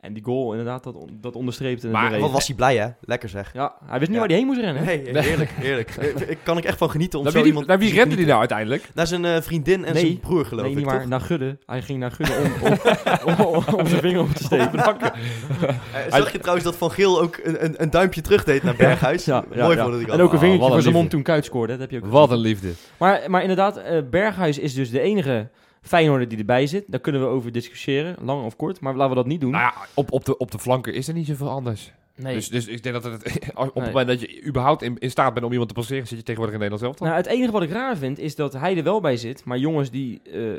En 0.00 0.12
die 0.12 0.24
goal, 0.24 0.50
inderdaad, 0.50 0.84
dat, 0.84 0.94
on- 0.94 1.18
dat 1.20 1.34
onderstreepte 1.36 1.86
het 1.86 1.92
Maar 1.96 2.18
Wat 2.18 2.30
was 2.30 2.46
hij 2.46 2.56
blij, 2.56 2.76
hè? 2.76 2.86
Lekker 3.00 3.28
zeg. 3.28 3.50
Ja, 3.52 3.74
hij 3.86 3.98
wist 3.98 4.10
niet 4.10 4.10
Ja. 4.10 4.18
waar 4.18 4.28
hij 4.28 4.36
heen 4.36 4.46
moest 4.46 4.60
rennen. 4.60 4.84
Nee, 4.84 5.02
heerlijk, 5.24 5.50
heerlijk. 5.50 5.88
Eh, 5.98 6.36
kan 6.42 6.58
ik 6.58 6.64
echt 6.64 6.78
van 6.78 6.90
genieten 6.90 7.18
om 7.18 7.24
naar 7.24 7.32
zo 7.32 7.38
wie, 7.42 7.46
die- 7.52 7.60
iemand 7.60 7.78
naar 7.78 7.88
wie 7.88 7.98
rende 8.00 8.16
die 8.16 8.26
nou 8.26 8.38
uiteindelijk? 8.38 8.88
Naar 8.94 9.06
zijn 9.06 9.24
eh, 9.24 9.40
vriendin 9.40 9.84
en 9.84 9.92
Nee. 9.92 10.02
zijn 10.06 10.20
broer, 10.20 10.44
geloof 10.46 10.62
nee, 10.62 10.70
ik, 10.70 10.76
niet 10.76 10.86
maar 10.86 11.08
naar 11.08 11.20
Gudde. 11.20 11.58
Hij 11.66 11.82
ging 11.82 11.98
naar 11.98 12.10
Gudde 12.10 12.32
om, 12.64 12.70
om, 13.26 13.44
om, 13.56 13.64
om 13.74 13.86
zijn 13.86 14.00
vinger 14.00 14.20
op 14.20 14.30
te 14.30 14.42
steken. 14.44 14.82
Eh, 15.92 16.12
zag 16.14 16.32
je 16.32 16.38
trouwens 16.38 16.64
dat 16.66 16.76
Van 16.76 16.90
Geel 16.90 17.20
ook 17.20 17.40
een, 17.42 17.64
een, 17.64 17.82
een 17.82 17.90
duimpje 17.90 18.20
terug 18.20 18.44
deed 18.44 18.62
naar 18.62 18.76
Berghuis? 18.76 19.24
Ja, 19.24 19.44
ja, 19.54 19.62
Mooi 19.64 19.76
ja. 19.76 19.82
vond 19.84 20.00
ik 20.00 20.08
En 20.08 20.20
ook 20.20 20.28
een 20.32 20.34
Oh, 20.36 20.42
vingertje 20.42 20.68
voor 20.72 20.82
zijn 20.82 20.94
mond 20.94 21.10
toen 21.10 21.22
Kuit 21.22 21.44
scoorde. 21.44 21.72
Dat 21.72 21.80
heb 21.80 21.90
je 21.90 21.96
ook 21.96 22.06
Wat 22.12 22.30
een 22.30 22.38
liefde. 22.38 22.68
Maar, 22.96 23.22
maar 23.30 23.40
inderdaad, 23.40 23.76
eh, 23.76 23.98
Berghuis 24.10 24.58
is 24.58 24.74
dus 24.74 24.90
de 24.90 25.00
enige 25.00 25.48
Feyenoorder 25.82 26.28
die 26.28 26.38
erbij 26.38 26.66
zit. 26.66 26.84
Daar 26.86 27.00
kunnen 27.00 27.20
we 27.20 27.26
over 27.26 27.52
discussiëren, 27.52 28.16
lang 28.22 28.44
of 28.44 28.56
kort. 28.56 28.80
Maar 28.80 28.94
laten 28.94 29.08
we 29.10 29.14
dat 29.16 29.26
niet 29.26 29.40
doen. 29.40 29.50
Nou 29.50 29.62
ja, 29.62 29.74
op, 29.94 30.12
op, 30.12 30.24
de, 30.24 30.36
op 30.36 30.50
de 30.50 30.58
flanken 30.58 30.94
is 30.94 31.08
er 31.08 31.14
niet 31.14 31.26
zoveel 31.26 31.50
anders. 31.50 31.92
nee. 32.16 32.34
Dus, 32.34 32.48
dus 32.48 32.66
ik 32.66 32.82
denk 32.82 33.02
dat 33.02 33.04
het, 33.12 33.24
als- 33.54 33.68
op 33.68 33.74
Nee. 33.74 33.84
het 33.84 33.92
moment 33.92 34.06
dat 34.08 34.20
je 34.20 34.44
überhaupt 34.46 34.82
in, 34.82 34.98
in 34.98 35.10
staat 35.10 35.32
bent 35.34 35.44
om 35.46 35.50
iemand 35.52 35.68
te 35.68 35.74
passeren, 35.74 36.06
zit 36.06 36.18
je 36.18 36.24
tegenwoordig 36.24 36.54
in 36.54 36.60
Nederland 36.60 36.96
zelf. 36.96 37.08
Nou, 37.10 37.22
het 37.22 37.26
enige 37.32 37.52
wat 37.52 37.62
ik 37.62 37.70
raar 37.70 37.96
vind 37.96 38.18
is 38.18 38.34
dat 38.36 38.52
hij 38.52 38.76
er 38.76 38.82
wel 38.82 39.00
bij 39.00 39.16
zit, 39.16 39.44
maar 39.44 39.58
jongens 39.58 39.90
die 39.90 40.22
eh, 40.22 40.58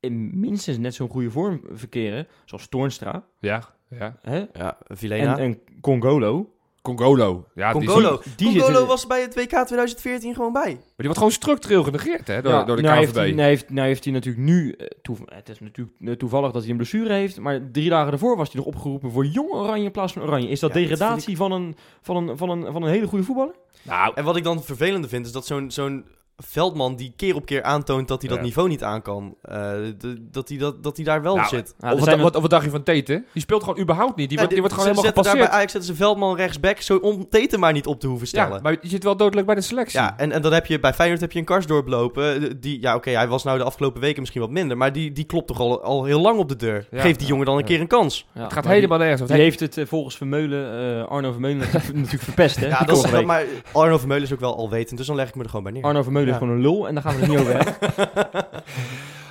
in 0.00 0.40
minstens 0.40 0.78
net 0.78 0.94
zo'n 0.94 1.08
goede 1.08 1.30
vorm 1.30 1.60
verkeren, 1.72 2.26
zoals 2.44 2.68
Toornstra 2.68 3.24
Ja, 3.40 3.68
ja. 3.90 3.98
Ja, 3.98 4.18
hè? 4.22 4.38
En, 4.40 4.76
Vilena. 4.88 5.38
en 5.38 5.58
Congolo, 5.80 6.54
Congolo. 6.82 7.46
Ja, 7.54 7.72
die, 7.72 7.86
Congolo. 7.88 8.20
die 8.36 8.58
Congolo 8.58 8.86
was 8.86 9.06
bij 9.06 9.20
het 9.20 9.34
WK 9.34 9.48
2014 9.48 10.34
gewoon 10.34 10.52
bij. 10.52 10.62
maar 10.62 10.72
die 10.74 10.82
wordt 10.96 11.16
gewoon 11.16 11.32
structureel 11.32 11.82
genegeerd 11.82 12.26
hè, 12.26 12.42
door, 12.42 12.52
Ja, 12.52 12.64
door 12.64 12.76
de 12.76 12.82
nou 12.82 12.94
KNVB. 12.94 13.04
Heeft 13.04 13.16
hij, 13.16 13.30
nou, 13.32 13.48
heeft, 13.48 13.70
nou 13.70 13.86
heeft 13.86 14.04
hij 14.04 14.12
natuurlijk 14.12 14.44
nu, 14.44 14.72
eh, 14.72 14.86
toe- 15.02 15.16
het 15.24 15.48
is 15.48 15.60
natuurlijk 15.60 15.96
eh, 16.04 16.12
toevallig 16.12 16.52
dat 16.52 16.62
hij 16.62 16.70
een 16.70 16.76
blessure 16.76 17.12
heeft, 17.12 17.40
maar 17.40 17.60
drie 17.72 17.88
dagen 17.88 18.10
daarvoor 18.10 18.36
was 18.36 18.52
hij 18.52 18.56
nog 18.56 18.66
opgeroepen 18.74 19.10
voor 19.10 19.26
jong 19.26 19.50
Oranje 19.50 19.84
in 19.84 19.90
plaats 19.90 20.12
van 20.12 20.22
Oranje. 20.22 20.48
Is 20.48 20.60
dat 20.60 20.74
Ja, 20.74 20.80
dat 20.80 20.88
degradatie 20.88 21.36
van, 21.36 21.52
een, 21.52 21.76
van, 22.02 22.16
een, 22.28 22.36
van, 22.36 22.50
een, 22.50 22.72
van 22.72 22.82
een 22.82 22.90
hele 22.90 23.06
goede 23.06 23.24
voetballer? 23.24 23.54
Nou, 23.82 24.12
En 24.14 24.24
wat 24.24 24.36
ik 24.36 24.44
dan 24.44 24.62
vervelende 24.62 25.08
vind, 25.08 25.26
is 25.26 25.32
dat 25.32 25.46
zo'n 25.46 25.70
zo'n 25.70 26.04
Veldman 26.46 26.96
die 26.96 27.12
keer 27.16 27.34
op 27.34 27.46
keer 27.46 27.62
aantoont 27.62 28.08
dat 28.08 28.20
hij 28.20 28.28
dat 28.30 28.38
Ja. 28.38 28.44
niveau 28.44 28.68
niet 28.68 28.82
aan 28.84 29.02
kan. 29.02 29.34
Eh, 29.42 29.72
dat, 30.20 30.48
hij 30.48 30.58
dat, 30.58 30.82
dat 30.82 30.96
hij 30.96 31.04
daar 31.04 31.22
wel 31.22 31.36
Nou, 31.36 31.48
zit. 31.48 31.74
Ja, 31.78 31.88
er 31.88 31.94
of, 31.94 32.00
wat, 32.04 32.20
wat, 32.20 32.34
of 32.36 32.40
wat 32.42 32.50
dacht 32.50 32.64
je 32.64 32.70
van 32.70 32.82
Teten? 32.82 33.24
Die 33.32 33.42
speelt 33.42 33.62
gewoon 33.64 33.78
überhaupt 33.80 34.16
niet. 34.16 34.28
Die, 34.28 34.38
wordt, 34.38 34.52
die 34.52 34.60
wordt 34.62 34.74
gewoon 34.74 34.94
Ze 34.94 35.00
helemaal 35.00 35.22
zetten 35.24 35.32
daar 35.38 35.48
bij 35.48 35.58
gepasseerd. 35.58 35.58
Ajax 35.58 35.72
zetten 35.72 35.90
ze 35.96 36.02
Veldman 36.02 36.36
rechtsback 36.36 36.80
zo 36.80 36.96
om 36.96 37.28
Teten 37.28 37.60
maar 37.60 37.72
niet 37.72 37.86
op 37.86 38.00
te 38.00 38.06
hoeven 38.06 38.26
stellen. 38.26 38.52
Ja, 38.54 38.60
maar 38.62 38.76
je 38.80 38.88
zit 38.88 39.04
wel 39.04 39.16
dodelijk 39.16 39.46
bij 39.46 39.56
de 39.56 39.60
selectie. 39.60 40.00
Ja, 40.00 40.18
en, 40.18 40.32
en 40.32 40.42
dan 40.42 40.52
heb 40.52 40.66
je 40.66 40.80
bij 40.80 40.94
Feyenoord 40.94 41.20
heb 41.20 41.32
je 41.32 41.38
een 41.38 41.44
Karsdorp 41.44 41.88
lopen. 41.88 42.42
eh, 42.42 42.50
Die, 42.60 42.80
ja, 42.80 42.94
oké, 42.94 43.10
hij 43.10 43.28
was 43.28 43.44
nou 43.44 43.58
de 43.58 43.64
afgelopen 43.64 44.00
weken 44.00 44.20
misschien 44.20 44.40
wat 44.40 44.50
minder. 44.50 44.76
Maar 44.76 44.92
die, 44.92 45.12
die 45.12 45.24
klopt 45.24 45.46
toch 45.46 45.60
al, 45.60 45.82
al 45.82 46.04
heel 46.04 46.20
lang 46.20 46.38
op 46.38 46.48
de 46.48 46.56
deur. 46.56 46.86
Ja. 46.90 47.00
Geef 47.00 47.16
die 47.16 47.26
jongen 47.26 47.46
dan 47.46 47.54
een 47.54 47.60
Ja. 47.60 47.66
keer 47.66 47.80
een 47.80 47.86
kans. 47.86 48.26
Ja, 48.34 48.42
het 48.42 48.52
gaat 48.52 48.66
helemaal 48.66 48.98
nergens. 48.98 49.20
Die, 49.20 49.28
die 49.34 49.44
heeft 49.44 49.60
het 49.60 49.76
eh, 49.76 49.86
volgens 49.86 50.16
Vermeulen, 50.16 50.98
eh, 51.00 51.08
Arno 51.08 51.32
Vermeulen, 51.32 51.58
natuurlijk 51.92 52.22
verpest, 52.22 52.56
hè? 52.56 52.66
Ja, 52.66 52.84
dat 52.84 53.04
is, 53.04 53.22
maar 53.24 53.44
Arno 53.72 53.98
Vermeulen 53.98 54.26
is 54.26 54.32
ook 54.32 54.40
wel 54.40 54.56
alwetend, 54.56 54.98
dus 54.98 55.06
dan 55.06 55.16
leg 55.16 55.28
ik 55.28 55.34
me 55.34 55.42
er 55.42 55.48
gewoon 55.48 55.64
bij 55.64 55.72
neer. 55.72 55.82
Arno 55.82 56.02
Vermeulen 56.02 56.29
Gewoon 56.38 56.54
een 56.54 56.60
lul 56.62 56.88
en 56.88 56.94
daar 56.94 57.02
gaan 57.02 57.14
we 57.14 57.20
het 57.20 57.30
niet 57.30 57.38
over 57.38 57.56
hebben. 57.56 58.44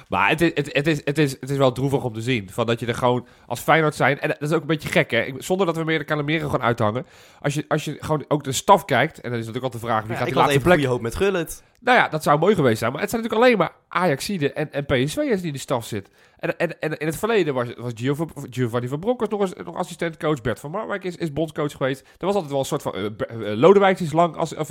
Maar 0.09 0.29
het 0.29 0.41
is, 0.41 0.51
het, 0.53 0.69
het, 0.73 0.87
is, 0.87 1.01
het, 1.05 1.17
is, 1.17 1.31
het 1.39 1.49
is 1.49 1.57
wel 1.57 1.71
droevig 1.71 2.03
om 2.03 2.13
te 2.13 2.21
zien. 2.21 2.49
Van 2.51 2.65
dat 2.65 2.79
je 2.79 2.85
er 2.85 2.95
gewoon 2.95 3.27
als 3.45 3.59
Feyenoord 3.59 3.95
zijn. 3.95 4.19
En 4.19 4.27
dat 4.29 4.41
is 4.41 4.51
ook 4.51 4.61
een 4.61 4.67
beetje 4.67 4.89
gek, 4.89 5.11
hè? 5.11 5.21
Ik- 5.21 5.35
Zonder 5.37 5.65
dat 5.65 5.75
we 5.77 5.83
meer 5.83 5.99
de 5.99 6.05
Calimeren 6.05 6.49
gaan 6.49 6.61
uithangen. 6.61 7.05
Als 7.41 7.53
je, 7.53 7.65
als 7.67 7.85
je 7.85 7.97
gewoon 7.99 8.25
ook 8.27 8.43
de 8.43 8.51
staf 8.51 8.85
kijkt. 8.85 9.21
En 9.21 9.29
dan 9.29 9.39
is 9.39 9.45
natuurlijk 9.45 9.63
altijd 9.63 9.81
de 9.83 9.87
vraag 9.89 10.01
wie 10.03 10.11
Ja, 10.11 10.17
gaat 10.17 10.27
ik 10.27 10.33
die 10.33 10.41
laatste 10.41 10.57
even 10.59 10.67
plek. 10.69 10.77
goede 10.79 10.93
hoop 10.93 11.01
met 11.01 11.15
Gullit. 11.15 11.63
Nou 11.79 11.97
ja, 11.97 12.07
dat 12.07 12.23
zou 12.23 12.39
mooi 12.39 12.55
geweest 12.55 12.79
zijn. 12.79 12.91
Maar 12.91 13.01
het 13.01 13.09
zijn 13.09 13.21
natuurlijk 13.21 13.49
alleen 13.49 13.57
maar 13.59 13.71
Ajaxide 13.87 14.53
en, 14.53 14.71
en 14.73 14.85
PSV'ers 14.85 15.37
die 15.39 15.47
in 15.47 15.53
de 15.53 15.59
staf 15.59 15.85
zit. 15.85 16.09
En, 16.39 16.57
en, 16.57 16.79
en 16.79 16.97
in 16.97 17.07
het 17.07 17.17
verleden 17.17 17.53
was, 17.53 17.67
was 17.77 17.91
Giov- 17.95 18.19
Giovanni 18.49 18.87
van 18.87 18.99
Bronckhorst 18.99 19.31
nog, 19.31 19.41
eens, 19.41 19.53
nog 19.65 19.75
assistentcoach. 19.75 20.41
Bert 20.41 20.59
van 20.59 20.71
Marwijk 20.71 21.03
is, 21.03 21.15
is 21.15 21.33
bondscoach 21.33 21.71
geweest. 21.71 21.99
Er 22.17 22.25
was 22.25 22.33
altijd 22.33 22.51
wel 22.51 22.59
een 22.59 22.65
soort 22.65 22.81
van... 22.81 22.93
eh, 22.95 23.05
eh, 23.05 23.57
Lodewijk 23.57 23.99
is 23.99 24.11
lang 24.11 24.35
als, 24.35 24.55
of, 24.55 24.69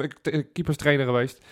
keeperstrainer 0.53 1.07
geweest. 1.07 1.45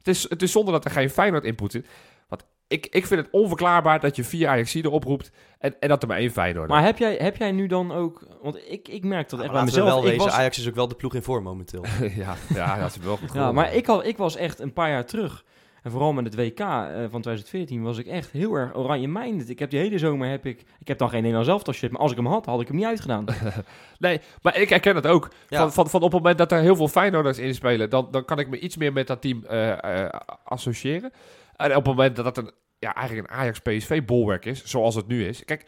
Het 0.00 0.08
is, 0.08 0.28
het 0.28 0.42
is 0.42 0.52
zonder 0.52 0.72
dat 0.72 0.84
er 0.84 0.90
geen 0.90 1.10
Feyenoord 1.10 1.44
input 1.44 1.72
zit. 1.72 1.86
Want 2.28 2.44
ik, 2.68 2.86
ik 2.86 3.06
vind 3.06 3.20
het 3.20 3.30
onverklaarbaar 3.30 4.00
dat 4.00 4.16
je 4.16 4.24
vier 4.24 4.48
Ajaxide 4.48 4.90
oproept... 4.90 5.30
En, 5.58 5.80
en 5.80 5.88
dat 5.88 6.02
er 6.02 6.08
maar 6.08 6.18
één 6.18 6.30
Feyenoord 6.30 6.68
Maar 6.68 6.84
heb 6.84 6.98
jij, 6.98 7.16
heb 7.16 7.36
jij 7.36 7.52
nu 7.52 7.66
dan 7.66 7.92
ook... 7.92 8.26
Want 8.42 8.56
ik, 8.68 8.88
ik 8.88 9.04
merk 9.04 9.28
dat 9.28 9.40
echt 9.40 9.50
bij 9.50 9.58
we 9.58 9.64
mezelf. 9.64 9.88
wel 9.88 9.98
ik 9.98 10.04
wezen, 10.04 10.24
was, 10.24 10.32
Ajax 10.32 10.58
is 10.58 10.68
ook 10.68 10.74
wel 10.74 10.88
de 10.88 10.94
ploeg 10.94 11.14
in 11.14 11.22
vorm 11.22 11.44
momenteel. 11.44 11.84
ja, 12.16 12.36
ja, 12.54 12.78
dat 12.78 12.90
is 12.90 12.96
wel 12.96 13.16
goed 13.16 13.32
ja, 13.32 13.52
maar 13.52 13.74
ik, 13.74 13.88
al, 13.88 14.04
ik 14.04 14.16
was 14.16 14.36
echt 14.36 14.58
een 14.58 14.72
paar 14.72 14.90
jaar 14.90 15.06
terug... 15.06 15.44
En 15.82 15.90
vooral 15.90 16.12
met 16.12 16.24
het 16.24 16.34
WK 16.34 16.58
eh, 16.58 16.66
van 16.86 17.20
2014 17.20 17.82
was 17.82 17.98
ik 17.98 18.06
echt 18.06 18.30
heel 18.30 18.54
erg 18.54 18.76
oranje-minded. 18.76 19.48
Ik 19.48 19.58
heb 19.58 19.70
die 19.70 19.78
hele 19.78 19.98
zomer 19.98 20.28
heb 20.28 20.46
ik... 20.46 20.64
Ik 20.78 20.88
heb 20.88 20.98
dan 20.98 21.08
geen 21.08 21.20
Nederlands 21.20 21.50
elftal 21.50 21.72
shit, 21.72 21.90
maar 21.90 22.00
als 22.00 22.10
ik 22.10 22.16
hem 22.16 22.26
had, 22.26 22.46
had 22.46 22.60
ik 22.60 22.66
hem 22.66 22.76
niet 22.76 22.84
uitgedaan. 22.84 23.24
Nee, 23.98 24.20
maar 24.42 24.58
ik 24.58 24.68
herken 24.68 24.94
het 24.94 25.06
ook. 25.06 25.30
Ja. 25.48 25.58
Van, 25.58 25.72
van, 25.72 25.88
van 25.88 26.00
op 26.00 26.12
het 26.12 26.20
moment 26.20 26.38
dat 26.38 26.52
er 26.52 26.60
heel 26.60 26.76
veel 26.76 26.88
Feyenoorders 26.88 27.38
in 27.38 27.54
spelen, 27.54 27.90
dan, 27.90 28.08
dan 28.10 28.24
kan 28.24 28.38
ik 28.38 28.48
me 28.48 28.58
iets 28.58 28.76
meer 28.76 28.92
met 28.92 29.06
dat 29.06 29.20
team 29.20 29.44
eh, 29.44 30.04
eh, 30.04 30.12
associëren. 30.44 31.12
En 31.56 31.70
op 31.70 31.76
het 31.76 31.86
moment 31.86 32.16
dat 32.16 32.24
dat 32.24 32.38
een, 32.38 32.50
ja, 32.78 32.94
eigenlijk 32.94 33.28
een 33.28 33.36
Ajax-PSV-bolwerk 33.36 34.44
is, 34.44 34.64
zoals 34.64 34.94
het 34.94 35.06
nu 35.06 35.26
is. 35.26 35.44
Kijk, 35.44 35.64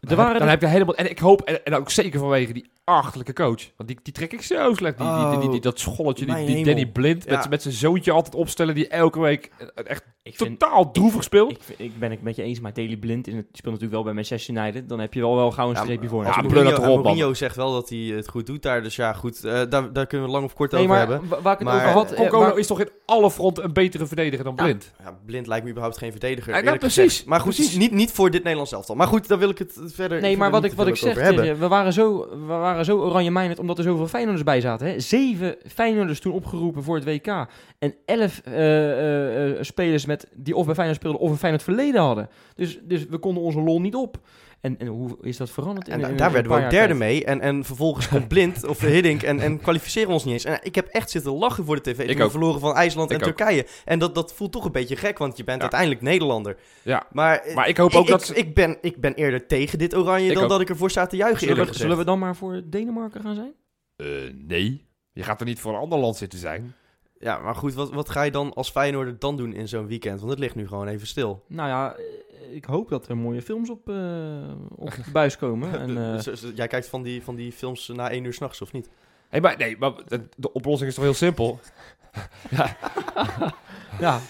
dan, 0.00 0.16
waren 0.16 0.32
dan 0.32 0.42
er- 0.42 0.48
heb 0.48 0.60
je 0.60 0.66
helemaal... 0.66 0.94
En 0.94 1.10
ik 1.10 1.18
hoop, 1.18 1.40
en, 1.42 1.64
en 1.64 1.74
ook 1.74 1.90
zeker 1.90 2.18
vanwege 2.20 2.52
die 2.52 2.70
achterlijke 2.84 3.32
coach. 3.32 3.62
Want 3.76 3.88
die, 3.88 3.98
die 4.02 4.12
trek 4.12 4.32
ik 4.32 4.42
zo 4.42 4.74
slecht. 4.74 4.98
Die, 4.98 5.06
die, 5.14 5.28
die, 5.30 5.38
die- 5.40 5.50
die- 5.50 5.60
dat 5.60 5.78
scholletje, 5.80 6.26
die, 6.26 6.46
die. 6.46 6.64
Danny 6.64 6.86
Blind, 6.86 7.24
Ja. 7.24 7.36
met, 7.36 7.50
met 7.50 7.62
zijn 7.62 7.74
zoontje 7.74 8.12
altijd 8.12 8.34
opstellen, 8.34 8.74
die 8.74 8.88
elke 8.88 9.20
week 9.20 9.50
eh, 9.58 9.66
echt 9.84 10.04
Ik 10.22 10.36
vind, 10.36 10.58
totaal 10.58 10.90
droevig 10.90 11.22
speelt. 11.22 11.50
ik, 11.50 11.62
vind- 11.62 11.78
ik 11.78 11.98
ben 11.98 12.10
het 12.10 12.22
met 12.22 12.36
je 12.36 12.42
eens, 12.42 12.60
maar 12.60 12.72
Daley 12.72 12.96
Blind 12.96 13.26
het- 13.26 13.34
die 13.34 13.44
speelt 13.52 13.64
natuurlijk 13.64 13.92
wel 13.92 14.02
bij 14.02 14.12
Manchester 14.12 14.54
United. 14.56 14.88
Dan 14.88 15.00
heb 15.00 15.14
je 15.14 15.20
wel, 15.20 15.36
wel 15.36 15.50
gauw 15.50 15.68
een 15.68 15.74
Ja, 15.74 15.82
streepje 15.82 16.08
voor. 16.08 16.24
Ja, 16.24 16.40
Mourinho. 16.40 17.02
Mourinho 17.02 17.34
zegt 17.34 17.56
wel 17.56 17.72
dat 17.72 17.88
hij 17.88 17.98
het 17.98 18.28
goed 18.28 18.46
doet 18.46 18.62
daar. 18.62 18.82
Dus 18.82 18.96
ja, 18.96 19.12
goed, 19.12 19.44
eh, 19.44 19.60
daar, 19.68 19.92
daar 19.92 20.06
kunnen 20.06 20.26
we 20.26 20.32
lang 20.32 20.44
of 20.44 20.54
kort 20.54 20.70
Nee, 20.72 20.80
over 20.82 20.96
maar 20.96 21.08
hebben. 21.08 21.28
wa- 21.28 21.40
waar 21.40 21.52
ik 21.52 21.58
het 21.58 21.68
Maar- 21.68 21.94
over 21.94 22.38
had... 22.38 22.52
eh, 22.52 22.58
is 22.58 22.66
toch 22.66 22.80
in 22.80 22.88
alle 23.06 23.30
fronten 23.30 23.64
een 23.64 23.72
betere 23.72 24.06
verdediger 24.06 24.44
dan 24.44 24.54
Ja. 24.56 24.62
Blind? 24.62 24.92
Ja, 25.02 25.18
Blind 25.26 25.46
lijkt 25.46 25.64
me 25.64 25.70
überhaupt 25.70 25.98
geen 25.98 26.10
verdediger. 26.10 26.54
Ja, 26.54 26.60
nou, 26.60 26.78
precies. 26.78 27.24
Maar 27.24 27.40
goed. 27.40 27.76
Niet, 27.78 27.92
niet 27.92 28.10
voor 28.12 28.30
dit 28.30 28.40
Nederlands 28.42 28.72
elftal. 28.72 28.94
Maar 28.94 29.06
goed, 29.06 29.28
dan 29.28 29.38
wil 29.38 29.48
ik 29.50 29.58
het 29.58 29.78
verder 29.94 30.20
Nee, 30.20 30.36
maar 30.36 30.50
wat 30.50 30.64
ik, 30.64 30.72
wat 30.72 30.86
ik 30.86 30.96
zeg, 30.96 31.14
tegen 31.14 31.44
je, 31.44 31.54
we 31.54 31.68
waren 31.68 31.92
zo, 31.92 32.28
we 32.30 32.46
waren 32.46 32.84
zo 32.84 32.98
oranje-minded 32.98 33.58
omdat 33.58 33.78
er 33.78 33.84
zoveel 33.84 34.06
Feyenoorders 34.06 34.44
bij 34.44 34.60
zaten. 34.60 34.86
Hè? 34.86 35.00
Zeven 35.00 35.56
Feyenoorders 35.66 36.20
toen 36.20 36.32
opgeroepen 36.32 36.82
voor 36.82 36.94
het 36.94 37.04
WK. 37.04 37.46
En 37.78 37.94
elf 38.04 38.40
eh, 38.44 38.54
eh, 38.54 39.50
eh, 39.50 39.56
spelers 39.60 40.06
met, 40.06 40.28
die 40.34 40.56
of 40.56 40.64
bij 40.64 40.74
Feyenoord 40.74 40.98
speelden 40.98 41.20
of 41.20 41.30
een 41.30 41.36
Feyenoord 41.36 41.62
verleden 41.62 42.00
hadden. 42.00 42.28
Dus, 42.54 42.78
dus 42.82 43.06
we 43.06 43.18
konden 43.18 43.42
onze 43.42 43.60
lol 43.60 43.80
niet 43.80 43.94
op. 43.94 44.18
En, 44.60 44.78
en 44.78 44.86
hoe 44.86 45.16
is 45.20 45.36
dat 45.36 45.50
veranderd? 45.50 45.86
in- 45.88 45.92
En 45.94 46.00
da- 46.00 46.06
in- 46.06 46.12
in 46.12 46.18
daar 46.18 46.32
werden 46.32 46.52
we 46.52 46.58
ook 46.64 46.70
derde 46.70 46.86
tijd? 46.86 46.98
mee. 46.98 47.24
En, 47.24 47.40
en 47.40 47.64
vervolgens 47.64 48.08
komt 48.08 48.28
Blind 48.28 48.66
of 48.66 48.80
Hiddink 48.80 49.22
en, 49.22 49.40
en 49.40 49.60
kwalificeren 49.60 50.08
we 50.08 50.14
ons 50.14 50.24
niet 50.24 50.32
eens. 50.34 50.44
En 50.44 50.58
ik 50.62 50.74
heb 50.74 50.86
echt 50.86 51.10
zitten 51.10 51.32
lachen 51.32 51.64
voor 51.64 51.76
de 51.82 51.82
tv. 51.92 52.08
Ik 52.08 52.20
ook. 52.20 52.30
verloren 52.30 52.60
van 52.60 52.74
IJsland 52.74 53.10
Ik 53.10 53.20
en 53.20 53.26
ook. 53.28 53.36
Turkije. 53.36 53.66
En 53.84 53.98
dat, 53.98 54.14
dat 54.14 54.34
voelt 54.34 54.52
toch 54.52 54.64
een 54.64 54.72
beetje 54.72 54.96
gek, 54.96 55.18
want 55.18 55.36
je 55.36 55.44
bent 55.44 55.56
Ja. 55.56 55.62
uiteindelijk 55.62 56.00
Nederlander. 56.02 56.56
Ja. 56.82 57.06
Maar, 57.12 57.42
Maar 57.54 57.68
ik 57.68 57.76
hoop 57.76 57.94
ook 57.94 58.02
ik, 58.04 58.08
dat 58.10 58.20
ik, 58.20 58.26
ze- 58.26 58.34
ik, 58.34 58.54
ben, 58.54 58.78
ik 58.80 59.00
ben 59.00 59.14
eerder 59.14 59.46
tegen 59.46 59.78
dit 59.78 59.94
oranje 59.96 60.28
Ik 60.28 60.34
dan 60.34 60.42
ook. 60.42 60.48
dat 60.48 60.60
ik 60.60 60.68
ervoor 60.68 60.90
sta 60.90 61.06
te 61.06 61.16
juichen, 61.16 61.56
we, 61.56 61.74
zullen 61.74 61.96
we 61.96 62.04
dan 62.04 62.18
maar 62.18 62.36
voor 62.36 62.62
Denemarken 62.66 63.20
gaan 63.20 63.34
zijn? 63.34 63.52
Eh, 63.96 64.06
nee. 64.46 64.88
Je 65.12 65.22
gaat 65.22 65.40
er 65.40 65.46
niet 65.46 65.60
voor 65.60 65.72
een 65.72 65.78
ander 65.80 65.98
land 65.98 66.16
zitten 66.16 66.38
zijn. 66.38 66.74
Ja, 67.22 67.38
maar 67.38 67.54
goed, 67.54 67.74
wat, 67.74 67.90
wat 67.92 68.10
ga 68.10 68.22
je 68.22 68.30
dan 68.30 68.52
als 68.54 68.70
Feyenoorder 68.70 69.18
dan 69.18 69.36
doen 69.36 69.52
in 69.52 69.68
zo'n 69.68 69.86
weekend? 69.86 70.18
Want 70.18 70.30
het 70.30 70.38
ligt 70.40 70.54
nu 70.54 70.66
gewoon 70.68 70.86
even 70.88 71.06
stil. 71.06 71.44
Nou 71.46 71.68
ja, 71.68 71.94
eh, 71.94 72.54
ik 72.56 72.64
hoop 72.64 72.88
dat 72.88 73.08
er 73.08 73.16
mooie 73.16 73.42
films 73.42 73.70
op, 73.70 73.88
eh, 73.88 73.94
op 74.76 74.90
de 74.90 75.10
buis 75.12 75.36
komen. 75.36 75.72
En, 75.80 76.14
eh, 76.14 76.18
Zo- 76.20 76.34
zo- 76.34 76.50
jij 76.54 76.66
kijkt 76.66 76.88
van 76.88 77.02
die, 77.02 77.22
van 77.22 77.34
die 77.34 77.52
films 77.52 77.88
na 77.88 78.10
één 78.10 78.24
uur 78.24 78.32
s'nachts, 78.32 78.62
of 78.62 78.72
niet? 78.72 78.88
Hey, 79.28 79.40
maar 79.40 79.56
nee, 79.58 79.76
maar 79.78 79.92
de, 80.06 80.28
de 80.36 80.52
oplossing 80.52 80.88
is 80.88 80.94
toch 80.94 81.04
heel 81.04 81.14
simpel. 81.14 81.60
ja. 82.50 82.76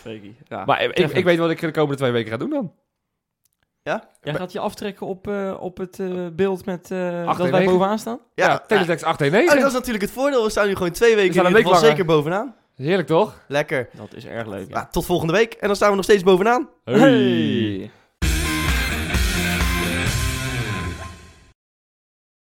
Ja. 0.49 0.65
Maar 0.65 0.83
ik, 0.83 0.97
ik 0.99 1.25
weet 1.25 1.39
wat 1.39 1.51
ik 1.51 1.61
de 1.61 1.71
komende 1.71 1.97
twee 1.97 2.11
weken 2.11 2.31
ga 2.31 2.37
doen 2.37 2.51
dan. 2.51 2.73
Jij 4.23 4.35
gaat 4.35 4.53
je 4.53 4.59
aftrekken 4.59 5.07
op, 5.07 5.29
eh, 5.29 5.57
op 5.61 5.77
het 5.79 5.99
eh, 5.99 6.27
beeld 6.33 6.65
met 6.65 6.91
eh, 6.91 7.27
Acht 7.27 7.39
dat 7.39 7.51
wij 7.51 7.65
bovenaan 7.65 7.99
staan? 7.99 8.19
Ja, 8.35 8.47
Ja, 8.47 8.59
Teletext 8.59 9.05
819. 9.05 9.57
Oh, 9.57 9.63
dat 9.63 9.73
is 9.73 9.79
natuurlijk 9.79 10.05
het 10.05 10.13
voordeel. 10.13 10.45
We 10.45 10.51
staan 10.51 10.67
nu 10.67 10.75
gewoon 10.77 10.91
twee 10.93 11.15
weken 11.15 11.33
staan 11.33 11.47
in 11.47 11.51
een 11.53 11.57
ieder 11.59 11.73
week 11.73 11.83
zeker 11.85 12.05
bovenaan. 12.05 12.55
Heerlijk 12.81 13.09
toch? 13.09 13.41
Lekker. 13.49 13.89
Dat 13.93 14.15
is 14.15 14.27
erg 14.27 14.47
leuk. 14.47 14.69
Ja, 14.69 14.87
tot 14.87 15.05
volgende 15.05 15.33
week. 15.33 15.53
En 15.53 15.67
dan 15.67 15.77
staan 15.77 15.91
we 15.91 15.97
nog 15.97 16.05
steeds 16.05 16.23
bovenaan. 16.23 16.69
Hey. 16.85 17.91